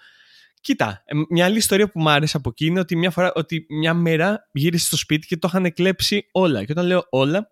Κοίτα, 0.60 1.02
ε, 1.04 1.14
μια 1.28 1.44
άλλη 1.44 1.56
ιστορία 1.56 1.90
που 1.90 2.00
μου 2.00 2.10
άρεσε 2.10 2.36
από 2.36 2.48
εκεί 2.48 2.66
είναι 2.66 2.80
ότι 2.80 2.96
μια, 2.96 3.10
φορά, 3.10 3.32
ότι 3.34 3.66
μια 3.68 3.94
μέρα 3.94 4.48
γύρισε 4.52 4.86
στο 4.86 4.96
σπίτι 4.96 5.26
και 5.26 5.36
το 5.36 5.48
είχαν 5.50 5.72
κλέψει 5.72 6.28
όλα. 6.32 6.64
Και 6.64 6.72
όταν 6.72 6.86
λέω 6.86 7.06
όλα, 7.10 7.50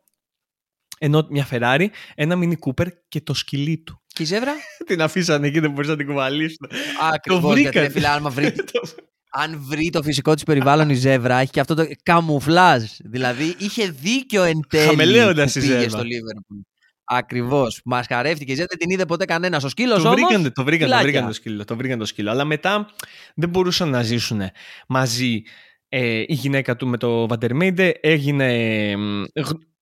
ενώ 0.98 1.26
μια 1.30 1.48
Ferrari, 1.50 1.86
ένα 2.14 2.38
Mini 2.40 2.52
Cooper 2.66 2.86
και 3.08 3.20
το 3.20 3.34
σκυλί 3.34 3.78
του. 3.78 4.02
Και 4.06 4.22
η 4.22 4.26
ζεύρα; 4.26 4.52
την 4.86 5.02
αφήσανε 5.02 5.46
εκεί, 5.46 5.60
δεν 5.60 5.70
μπορείς 5.70 5.88
να 5.88 5.96
την 5.96 6.06
κουβαλήσουν. 6.06 6.70
Ακριβώς. 7.12 7.58
Γιατί 7.58 7.90
φίλε, 7.90 8.08
αν 8.08 8.30
βρει, 8.30 8.54
αν 9.42 9.64
βρει 9.68 9.90
το 9.90 10.02
φυσικό 10.02 10.34
της 10.34 10.42
περιβάλλον 10.42 10.90
η 10.90 10.94
ζεύρα, 10.94 11.36
έχει 11.38 11.50
και 11.50 11.60
αυτό 11.60 11.74
το 11.74 11.86
καμουφλάζ. 12.02 12.82
Δηλαδή 13.04 13.54
είχε 13.58 13.88
δίκιο 13.88 14.42
εν 14.42 14.60
τέλει. 14.68 14.86
Χαμελέοντας 14.86 15.54
η 15.54 15.60
ζεύρα. 15.60 15.88
στο 15.88 16.00
Liverpool. 16.00 16.60
Ακριβώς. 17.10 17.80
Μας 17.84 18.06
χαρεύτηκε. 18.06 18.54
Δεν 18.54 18.66
την 18.66 18.90
είδε 18.90 19.06
ποτέ 19.06 19.24
κανένας. 19.24 19.64
Ο 19.64 19.68
σκύλος 19.68 20.02
το, 20.02 20.10
βρήκαν, 20.10 20.52
το, 20.52 20.64
βρήκαν, 20.64 20.90
το, 20.90 20.98
βρήκαν 20.98 21.26
το, 21.26 21.32
σκύλο, 21.32 21.64
το 21.64 21.76
βρήκαν 21.76 21.98
το 21.98 22.04
σκύλο. 22.04 22.30
Αλλά 22.30 22.44
μετά 22.44 22.88
δεν 23.34 23.48
μπορούσαν 23.48 23.88
να 23.88 24.02
ζήσουν 24.02 24.40
μαζί 24.88 25.42
ε, 25.88 26.18
η 26.20 26.34
γυναίκα 26.34 26.76
του 26.76 26.86
με 26.86 26.96
το 26.96 27.28
Βαντερμέιντε. 27.28 27.94
Έγινε. 28.00 28.94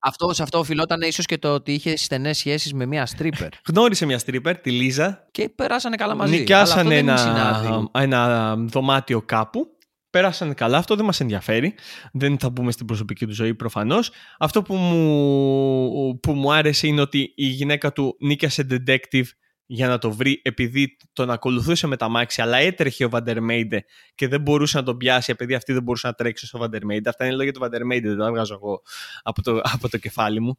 Αυτό, 0.09 0.35
σε 0.35 0.43
αυτό 0.43 0.59
οφειλόταν 0.59 1.01
ίσως 1.01 1.27
και 1.27 1.39
το 1.39 1.55
ότι 1.55 1.73
είχε 1.73 1.97
στενές 1.97 2.39
σχέσεις 2.39 2.73
με 2.73 2.87
μια 2.87 3.09
stripper. 3.17 3.49
Γνώρισε 3.69 4.07
μια 4.07 4.21
stripper, 4.27 4.55
τη 4.63 4.71
Λίζα. 4.71 5.29
Και 5.31 5.49
περάσανε 5.49 5.97
καλά 5.97 6.15
μαζί. 6.15 6.39
Νοικιάσανε 6.39 6.97
ένα, 6.99 7.89
ένα 7.93 8.55
δωμάτιο 8.57 9.23
κάπου 9.23 9.77
πέρασαν 10.11 10.55
καλά, 10.55 10.79
αυτό 10.79 10.97
δεν 10.97 11.05
μας 11.05 11.21
ενδιαφέρει. 11.21 11.75
Δεν 12.13 12.39
θα 12.39 12.51
μπούμε 12.51 12.73
στην 12.73 12.87
προσωπική 12.87 13.27
του 13.27 13.35
ζωή 13.35 13.55
προφανώς. 13.55 14.11
Αυτό 14.39 14.63
που 14.63 14.75
μου, 14.75 16.21
που 16.21 16.33
μου 16.33 16.53
άρεσε 16.53 16.87
είναι 16.87 17.01
ότι 17.01 17.33
η 17.35 17.47
γυναίκα 17.47 17.93
του 17.93 18.17
νίκιασε 18.21 18.67
detective 18.71 19.27
για 19.67 19.89
να 19.89 19.99
το 19.99 20.13
βρει 20.13 20.41
επειδή 20.45 20.97
τον 21.13 21.31
ακολουθούσε 21.31 21.87
με 21.87 21.97
τα 21.97 22.09
μάξι 22.09 22.43
αλλά 22.43 22.57
έτρεχε 22.57 23.05
ο 23.05 23.09
Βαντερμέιντε 23.09 23.85
και 24.15 24.29
δεν 24.29 24.41
μπορούσε 24.41 24.77
να 24.79 24.83
τον 24.83 24.97
πιάσει 24.97 25.31
επειδή 25.31 25.55
αυτή 25.55 25.73
δεν 25.73 25.83
μπορούσε 25.83 26.07
να 26.07 26.13
τρέξει 26.13 26.47
στο 26.47 26.59
Βαντερμέιντε. 26.59 27.09
Αυτά 27.09 27.27
είναι 27.27 27.35
λόγια 27.35 27.53
του 27.53 27.61
Βαντερμέιντε, 27.61 28.09
δεν 28.09 28.19
τα 28.19 28.31
βγάζω 28.31 28.55
εγώ 28.55 28.83
από 29.23 29.43
το, 29.43 29.61
από 29.63 29.89
το 29.89 29.99
κεφάλι 29.99 30.41
μου. 30.41 30.57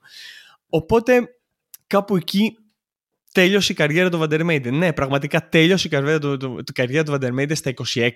Οπότε 0.70 1.28
κάπου 1.88 2.16
εκεί 2.16 2.58
τέλειωσε 3.32 3.72
η 3.72 3.76
καριέρα 3.76 4.10
του 4.10 4.18
Βαντερμέιντε. 4.18 4.72
Ναι, 4.72 4.94
πραγματικά 4.94 5.50
τέλειωσε 5.50 5.88
η 5.88 5.90
καριέρα 5.90 6.20
του, 6.20 6.38
του, 6.38 6.64
του, 6.66 6.74
καριέρα 6.74 7.04
του 7.04 7.12
Βαντερμέιντε 7.12 7.56
στα 7.56 7.74
26 7.94 8.12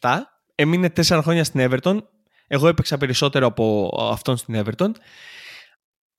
27. 0.00 0.18
Έμεινε 0.54 0.92
4 0.96 1.20
χρόνια 1.22 1.44
στην 1.44 1.68
Everton. 1.70 1.98
Εγώ 2.46 2.68
έπαιξα 2.68 2.98
περισσότερο 2.98 3.46
από 3.46 3.90
αυτόν 4.12 4.36
στην 4.36 4.64
Everton. 4.64 4.90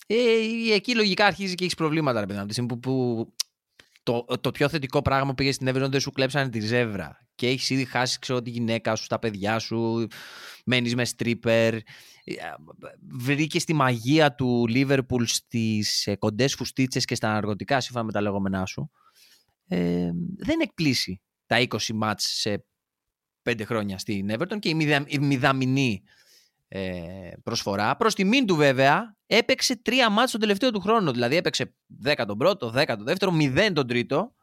Ε, 0.07 0.73
εκεί 0.73 0.95
λογικά 0.95 1.25
αρχίζει 1.25 1.55
και 1.55 1.63
έχεις 1.63 1.75
προβλήματα, 1.75 2.19
ρε 2.19 2.25
παιδί 2.25 2.61
μου. 2.61 2.65
Που, 2.65 2.79
που 2.79 3.33
το, 4.03 4.25
το 4.41 4.51
πιο 4.51 4.69
θετικό 4.69 5.01
πράγμα 5.01 5.29
που 5.29 5.35
πήγες 5.35 5.55
στην 5.55 5.67
Everton 5.69 5.89
δεν 5.89 5.99
σου 5.99 6.11
κλέψανε 6.11 6.49
τη 6.49 6.59
ζεύρα. 6.59 7.27
Και 7.35 7.47
έχεις 7.47 7.69
ήδη 7.69 7.85
χάσει 7.85 8.19
ξέρω, 8.19 8.41
τη 8.41 8.49
γυναίκα 8.49 8.95
σου, 8.95 9.07
τα 9.07 9.19
παιδιά 9.19 9.59
σου, 9.59 10.07
μένεις 10.65 10.95
με 10.95 11.05
στρίπερ. 11.05 11.77
Βρήκες 13.11 13.63
τη 13.63 13.73
μαγεία 13.73 14.35
του 14.35 14.67
Λίβερπουλ 14.67 15.23
στις 15.23 16.07
ε, 16.07 16.15
κοντές 16.15 16.53
φουστίτσες 16.53 17.05
και 17.05 17.15
στα 17.15 17.31
ναρκωτικά, 17.31 17.79
σύμφωνα 17.79 18.05
με 18.05 18.11
τα 18.11 18.21
λεγόμενά 18.21 18.65
σου. 18.65 18.91
Ε, 19.67 20.09
δεν 20.37 20.59
εκπλήσει 20.59 21.21
τα 21.45 21.67
20 21.67 21.77
μάτς 21.93 22.23
σε 22.23 22.65
πέντε 23.41 23.65
χρόνια 23.65 23.97
στην 23.97 24.29
Everton 24.31 24.59
και 24.59 24.69
η, 24.69 24.73
μηδα, 24.73 25.03
η 25.07 25.19
μηδαμινή 25.19 26.03
ε, 26.75 27.31
προσφορά. 27.43 27.95
Προς 27.95 28.15
τιμήν 28.15 28.45
του 28.45 28.55
βέβαια 28.55 29.17
έπαιξε 29.25 29.75
τρία 29.75 30.09
μάτς 30.09 30.31
τον 30.31 30.39
τελευταίο 30.39 30.71
του 30.71 30.79
χρόνο. 30.79 31.11
Δηλαδή 31.11 31.35
έπαιξε 31.35 31.75
10 32.05 32.23
τον 32.27 32.37
πρώτο, 32.37 32.73
10 32.75 32.85
τον 32.87 33.03
δεύτερο, 33.03 33.31
0 33.39 33.71
τον 33.73 33.87
τρίτο 33.87 34.33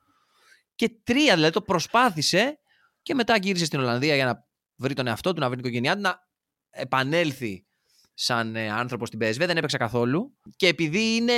και 0.74 1.00
τρία 1.04 1.34
δηλαδή 1.34 1.52
το 1.52 1.62
προσπάθησε 1.62 2.58
και 3.02 3.14
μετά 3.14 3.36
γύρισε 3.36 3.64
στην 3.64 3.78
Ολλανδία 3.78 4.14
για 4.14 4.24
να 4.24 4.48
βρει 4.76 4.94
τον 4.94 5.06
εαυτό 5.06 5.32
του, 5.32 5.40
να 5.40 5.46
βρει 5.46 5.56
την 5.56 5.64
οικογένειά 5.64 5.94
του, 5.94 6.00
να 6.00 6.18
επανέλθει 6.70 7.66
σαν 8.14 8.56
ε, 8.56 8.70
άνθρωπο 8.70 9.06
στην 9.06 9.18
PSV. 9.22 9.36
Δεν 9.36 9.56
έπαιξε 9.56 9.76
καθόλου. 9.76 10.36
Και 10.56 10.66
επειδή 10.66 11.14
είναι 11.14 11.32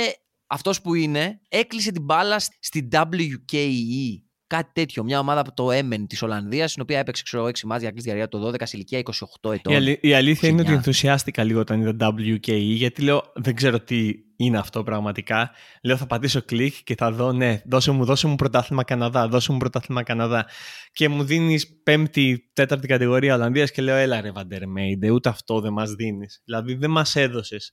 αυτός 0.47 0.81
που 0.81 0.93
είναι, 0.93 1.41
έκλεισε 1.49 1.91
την 1.91 2.03
μπάλα 2.03 2.39
στην 2.39 2.89
WKE 2.91 4.22
Κάτι 4.53 4.69
τέτοιο. 4.73 5.03
Μια 5.03 5.19
ομάδα 5.19 5.39
από 5.39 5.53
το 5.53 5.71
Έμεν 5.71 6.07
της 6.07 6.21
Ολλανδίας, 6.21 6.69
στην 6.71 6.81
οποία 6.81 6.99
έπαιξε 6.99 7.23
ξέρω, 7.23 7.45
6 7.45 7.61
μάτια 7.63 7.91
για 7.93 8.13
διάρκεια 8.13 8.27
το 8.27 8.47
12 8.47 8.53
σε 8.63 8.71
ηλικία 8.73 9.01
28 9.43 9.53
ετών. 9.53 9.73
Η, 9.73 9.75
αλη... 9.75 9.99
η 10.01 10.13
αλήθεια 10.13 10.49
29. 10.49 10.51
είναι 10.51 10.61
ότι 10.61 10.71
ενθουσιάστηκα 10.71 11.43
λίγο 11.43 11.59
όταν 11.59 11.81
είδα 11.81 12.13
WKE, 12.17 12.59
γιατί 12.59 13.01
λέω 13.01 13.31
δεν 13.35 13.55
ξέρω 13.55 13.79
τι 13.79 14.11
είναι 14.35 14.57
αυτό 14.57 14.83
πραγματικά. 14.83 15.51
Λέω 15.83 15.97
θα 15.97 16.05
πατήσω 16.05 16.41
κλικ 16.41 16.73
και 16.83 16.95
θα 16.95 17.11
δω, 17.11 17.31
ναι, 17.31 17.61
δώσε 17.65 17.91
μου, 17.91 18.05
δώσε 18.05 18.27
μου 18.27 18.35
πρωτάθλημα 18.35 18.83
Καναδά, 18.83 19.27
δώσε 19.27 19.51
μου 19.51 19.57
πρωτάθλημα 19.57 20.03
Καναδά. 20.03 20.45
Και 20.91 21.09
μου 21.09 21.23
δίνεις 21.23 21.81
πέμπτη, 21.83 22.51
τέταρτη 22.53 22.87
κατηγορία 22.87 23.35
Ολλανδίας 23.35 23.71
και 23.71 23.81
λέω, 23.81 23.95
έλα 23.95 24.21
ρε 24.21 24.31
Βαντερμέιντε, 24.31 25.09
ούτε 25.09 25.29
αυτό 25.29 25.59
δεν 25.59 25.73
μας 25.73 25.91
δίνεις. 25.91 26.41
Δηλαδή 26.45 26.75
δεν 26.75 26.91
μας 26.91 27.15
έδωσες 27.15 27.71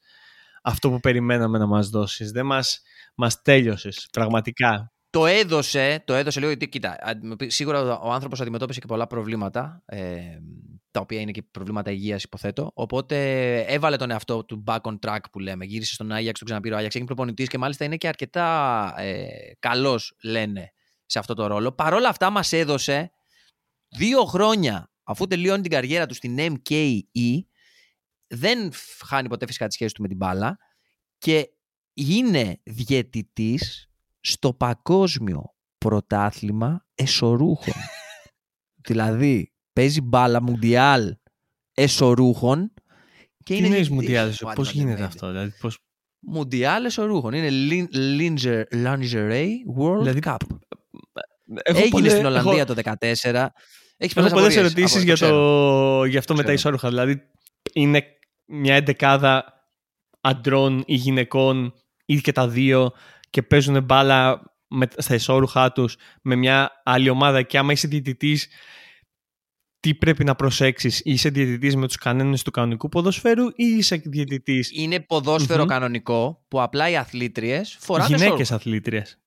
αυτό 0.62 0.90
που 0.90 1.00
περιμέναμε 1.00 1.58
να 1.58 1.66
μας 1.66 1.88
δώσεις. 1.88 2.30
Δεν 2.30 2.46
μας 2.46 2.82
μας 3.14 3.42
τέλειωσες 3.42 4.08
πραγματικά 4.12 4.92
το 5.10 5.26
έδωσε, 5.26 6.02
το 6.06 6.14
έδωσε 6.14 6.38
λίγο 6.38 6.50
γιατί 6.50 6.68
κοίτα, 6.68 6.98
σίγουρα 7.46 7.98
ο 7.98 8.12
άνθρωπος 8.12 8.40
αντιμετώπισε 8.40 8.80
και 8.80 8.86
πολλά 8.86 9.06
προβλήματα, 9.06 9.82
ε, 9.86 10.20
τα 10.90 11.00
οποία 11.00 11.20
είναι 11.20 11.30
και 11.30 11.42
προβλήματα 11.42 11.90
υγείας 11.90 12.22
υποθέτω, 12.22 12.70
οπότε 12.74 13.16
έβαλε 13.60 13.96
τον 13.96 14.10
εαυτό 14.10 14.44
του 14.44 14.64
back 14.66 14.80
on 14.80 14.98
track 15.06 15.18
που 15.32 15.38
λέμε, 15.38 15.64
γύρισε 15.64 15.94
στον 15.94 16.12
Άγιαξ, 16.12 16.38
τον 16.38 16.46
ξαναπήρε 16.46 16.74
ο 16.74 16.76
Άγιαξ, 16.76 16.94
έγινε 16.94 17.14
προπονητής 17.14 17.48
και 17.48 17.58
μάλιστα 17.58 17.84
είναι 17.84 17.96
και 17.96 18.08
αρκετά 18.08 18.94
ε, 18.96 19.26
καλός 19.58 20.16
λένε 20.22 20.72
σε 21.06 21.18
αυτό 21.18 21.34
το 21.34 21.46
ρόλο. 21.46 21.72
Παρ' 21.72 21.94
όλα 21.94 22.08
αυτά 22.08 22.30
μας 22.30 22.52
έδωσε 22.52 23.12
δύο 23.88 24.24
χρόνια 24.24 24.90
αφού 25.02 25.26
τελειώνει 25.26 25.62
την 25.62 25.70
καριέρα 25.70 26.06
του 26.06 26.14
στην 26.14 26.38
MKE, 26.38 27.38
δεν 28.26 28.72
χάνει 29.06 29.28
ποτέ 29.28 29.46
φυσικά 29.46 29.66
τη 29.66 29.74
σχέση 29.74 29.94
του 29.94 30.02
με 30.02 30.08
την 30.08 30.16
μπάλα 30.16 30.58
και 31.18 31.50
είναι 31.94 32.60
διαιτητής 32.62 33.89
στο 34.20 34.52
παγκόσμιο 34.52 35.54
πρωτάθλημα 35.78 36.86
εσωρούχων. 36.94 37.74
δηλαδή, 38.88 39.52
παίζει 39.72 40.00
μπάλα 40.00 40.42
μουντιάλ 40.42 41.16
εσωρούχων 41.74 42.72
και 43.44 43.54
Τι 43.54 43.66
είναι 43.66 43.86
μουντιάλ, 43.90 44.32
πώς 44.54 44.70
γίνεται 44.70 45.02
αυτό, 45.02 45.26
δηλαδή 45.26 45.52
πώς... 45.60 45.78
Μουντιάλ 46.22 46.84
εσωρούχων, 46.84 47.32
είναι 47.32 47.48
lingerie 48.72 49.48
World 49.78 49.98
δηλαδή, 49.98 50.20
Cup. 50.22 50.36
Έχω 51.62 51.78
Έγινε 51.78 52.08
στην 52.08 52.26
Ολλανδία 52.26 52.64
έχω... 52.68 52.74
το 52.74 52.96
2014. 53.22 53.46
Έχεις 53.96 54.16
Έχω 54.16 54.28
πολλές 54.28 54.56
ερωτήσεις 54.56 55.02
για, 55.02 55.16
το... 55.16 56.04
για 56.04 56.18
αυτό 56.18 56.34
με 56.34 56.42
τα 56.42 56.52
ισόρουχα. 56.52 56.88
Δηλαδή, 56.88 57.22
είναι 57.72 58.04
μια 58.46 58.74
εντεκάδα 58.74 59.44
αντρών 60.20 60.82
ή 60.86 60.94
γυναικών 60.94 61.74
ή 62.04 62.20
και 62.20 62.32
τα 62.32 62.48
δύο 62.48 62.92
και 63.30 63.42
παίζουν 63.42 63.82
μπάλα 63.82 64.42
με, 64.68 64.86
στα 64.96 65.14
ισόρουχά 65.14 65.72
τους 65.72 65.96
με 66.22 66.34
μια 66.34 66.82
άλλη 66.84 67.08
ομάδα 67.08 67.42
και 67.42 67.58
άμα 67.58 67.72
είσαι 67.72 67.88
διαιτητής 67.88 68.48
τι 69.80 69.94
πρέπει 69.94 70.24
να 70.24 70.34
προσέξεις 70.34 71.00
είσαι 71.04 71.28
διαιτητής 71.28 71.76
με 71.76 71.86
τους 71.86 71.96
κανόνες 71.96 72.42
του 72.42 72.50
κανονικού 72.50 72.88
ποδοσφαίρου 72.88 73.46
ή 73.46 73.64
είσαι 73.64 73.96
διαιτητής; 74.04 74.70
Είναι 74.72 75.06
κανονικό 75.66 76.44
που 76.48 76.62
απλά 76.62 76.88
οι 76.90 76.96
αθλήτριες 76.96 77.76
φοράνε 77.80 78.16
Γυναίκες 78.16 78.52
αθλήτριες 78.52 79.20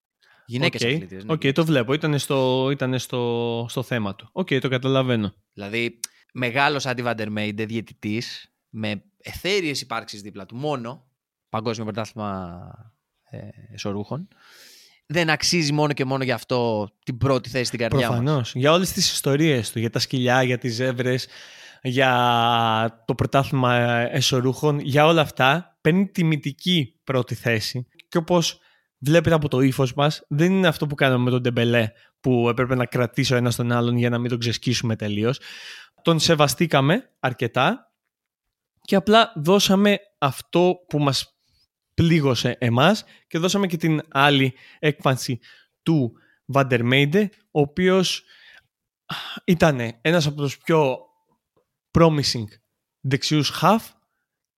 Γυναίκες 0.45 0.81
okay. 0.81 0.93
αθλήτριες. 0.93 1.23
Οκ, 1.27 1.41
okay, 1.43 1.53
το 1.53 1.65
βλέπω. 1.65 1.93
Ήταν 1.93 2.19
στο, 2.19 2.69
ήταν 2.71 2.99
στο, 2.99 3.65
στο 3.69 3.83
θέμα 3.83 4.15
του. 4.15 4.29
Οκ, 4.31 4.47
okay, 4.49 4.59
το 4.61 4.69
καταλαβαίνω. 4.69 5.33
Δηλαδή, 5.53 5.99
μεγάλος 6.33 6.85
αντιβαντερ 6.85 7.29
διαιτητής, 7.65 8.53
με 8.69 9.03
εθέριε 9.17 9.73
υπάρξεις 9.81 10.21
δίπλα 10.21 10.45
του 10.45 10.55
μόνο, 10.55 11.07
παγκόσμιο 11.49 11.85
πρωτάθλημα 11.85 12.59
ε, 12.77 12.92
εσωρούχων, 13.73 14.27
δεν 15.05 15.29
αξίζει 15.29 15.73
μόνο 15.73 15.93
και 15.93 16.05
μόνο 16.05 16.23
γι' 16.23 16.31
αυτό 16.31 16.89
την 17.03 17.17
πρώτη 17.17 17.49
θέση 17.49 17.63
στην 17.63 17.79
καρδιά 17.79 17.99
Προφανώς. 17.99 18.23
Προφανώς. 18.25 18.55
Για 18.55 18.71
όλες 18.71 18.91
τις 18.91 19.11
ιστορίες 19.11 19.71
του, 19.71 19.79
για 19.79 19.89
τα 19.89 19.99
σκυλιά, 19.99 20.43
για 20.43 20.57
τις 20.57 20.73
ζεύρες, 20.73 21.27
για 21.81 23.03
το 23.05 23.15
πρωτάθλημα 23.15 23.75
εσωρούχων, 24.11 24.79
για 24.79 25.05
όλα 25.05 25.21
αυτά, 25.21 25.77
παίρνει 25.81 26.07
τιμητική 26.07 26.99
πρώτη 27.03 27.35
θέση. 27.35 27.87
Και 28.07 28.17
όπως 28.17 28.59
βλέπετε 28.97 29.35
από 29.35 29.47
το 29.47 29.59
ύφος 29.59 29.93
μας, 29.93 30.25
δεν 30.27 30.51
είναι 30.51 30.67
αυτό 30.67 30.87
που 30.87 30.95
κάναμε 30.95 31.23
με 31.23 31.29
τον 31.29 31.41
Ντεμπελέ, 31.41 31.91
που 32.19 32.49
έπρεπε 32.49 32.75
να 32.75 32.85
κρατήσει 32.85 33.33
ο 33.33 33.37
ένα 33.37 33.51
τον 33.53 33.71
άλλον 33.71 33.97
για 33.97 34.09
να 34.09 34.17
μην 34.17 34.29
τον 34.29 34.39
ξεσκίσουμε 34.39 34.95
τελείως. 34.95 35.39
Τον 36.01 36.19
σεβαστήκαμε 36.19 37.09
αρκετά 37.19 37.91
και 38.81 38.95
απλά 38.95 39.33
δώσαμε 39.35 39.97
αυτό 40.17 40.75
που 40.87 40.99
μας 40.99 41.32
πλήγωσε 41.93 42.55
εμάς 42.59 43.03
και 43.27 43.37
δώσαμε 43.37 43.67
και 43.67 43.77
την 43.77 44.01
άλλη 44.09 44.53
έκφανση 44.79 45.39
του 45.83 46.13
Βαντερμέιντε, 46.45 47.29
ο 47.51 47.59
οποίος 47.59 48.23
ήταν 49.45 49.97
ένας 50.01 50.27
από 50.27 50.41
τους 50.41 50.57
πιο 50.57 50.97
promising 51.91 52.47
δεξιούς 52.99 53.53
half 53.61 53.79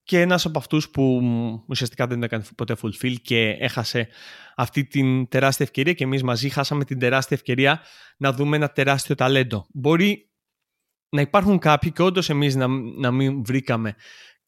και 0.04 0.22
ένας 0.22 0.46
από 0.46 0.60
αυτούς 0.60 0.90
που 0.90 1.22
ουσιαστικά 1.68 2.08
δεν 2.08 2.24
έκανε 2.24 2.44
ποτέ 2.56 2.76
fulfill 2.82 3.16
και 3.22 3.50
έχασε 3.50 4.08
αυτή 4.56 4.86
την 4.86 5.28
τεράστια 5.28 5.66
ευκαιρία 5.66 5.94
και 5.94 6.04
εμείς 6.04 6.24
μαζί 6.24 6.50
χάσαμε 6.50 6.86
την 6.86 7.00
τεράστια 7.00 7.38
ευκαιρία 7.38 7.82
να 8.18 8.34
δούμε 8.34 8.56
ένα 8.56 8.70
τεράστιο 8.70 9.16
ταλέντο. 9.16 9.68
Μπορεί 9.74 10.30
να 11.10 11.22
υπάρχουν 11.22 11.60
κάποιοι 11.60 11.92
και 11.92 12.02
όντως 12.02 12.30
εμείς 12.30 12.56
να, 12.56 12.68
να 12.98 13.12
μην 13.12 13.44
βρήκαμε 13.44 13.96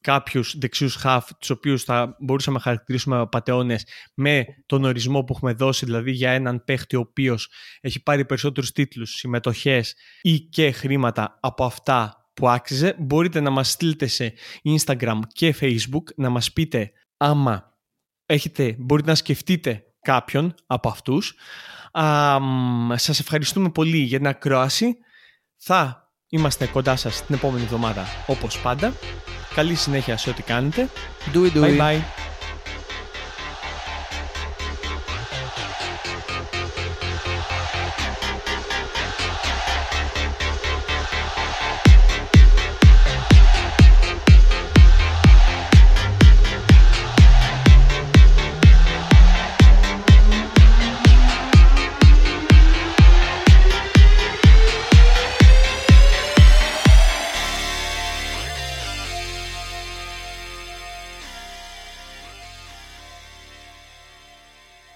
κάποιους 0.00 0.58
δεξιούς 0.58 0.94
χαφ 0.94 1.30
τους 1.38 1.50
οποίους 1.50 1.84
θα 1.84 2.16
μπορούσαμε 2.20 2.56
να 2.56 2.62
χαρακτηρίσουμε 2.62 3.26
πατεώνες 3.26 3.86
με 4.14 4.44
τον 4.66 4.84
ορισμό 4.84 5.24
που 5.24 5.32
έχουμε 5.36 5.52
δώσει 5.52 5.84
δηλαδή 5.84 6.10
για 6.10 6.30
έναν 6.30 6.64
παίχτη 6.64 6.96
ο 6.96 7.00
οποίος 7.00 7.50
έχει 7.80 8.02
πάρει 8.02 8.24
περισσότερους 8.24 8.72
τίτλους, 8.72 9.10
συμμετοχές 9.10 9.94
ή 10.22 10.38
και 10.38 10.70
χρήματα 10.70 11.38
από 11.40 11.64
αυτά 11.64 12.30
που 12.34 12.48
άξιζε. 12.48 12.96
Μπορείτε 12.98 13.40
να 13.40 13.50
μας 13.50 13.70
στείλετε 13.70 14.06
σε 14.06 14.34
Instagram 14.64 15.18
και 15.32 15.54
Facebook 15.60 16.04
να 16.16 16.28
μας 16.28 16.52
πείτε 16.52 16.92
άμα 17.16 17.76
έχετε, 18.26 18.76
μπορείτε 18.78 19.08
να 19.08 19.14
σκεφτείτε 19.14 19.82
κάποιον 20.00 20.54
από 20.66 20.88
αυτούς. 20.88 21.34
Α, 21.92 22.38
σας 22.94 23.20
ευχαριστούμε 23.20 23.70
πολύ 23.70 23.98
για 23.98 24.18
την 24.18 24.26
ακρόαση. 24.26 24.96
Θα 25.56 26.12
είμαστε 26.28 26.66
κοντά 26.66 26.96
σας 26.96 27.26
την 27.26 27.34
επόμενη 27.34 27.64
εβδομάδα 27.64 28.04
όπως 28.26 28.60
πάντα. 28.60 28.92
Καλή 29.58 29.74
συνέχεια 29.74 30.16
σε 30.16 30.30
ό,τι 30.30 30.42
κάνετε. 30.42 30.88
Do 31.34 31.36
it, 31.36 31.52
do 31.52 31.62
bye 31.62 31.78
bye. 31.78 32.27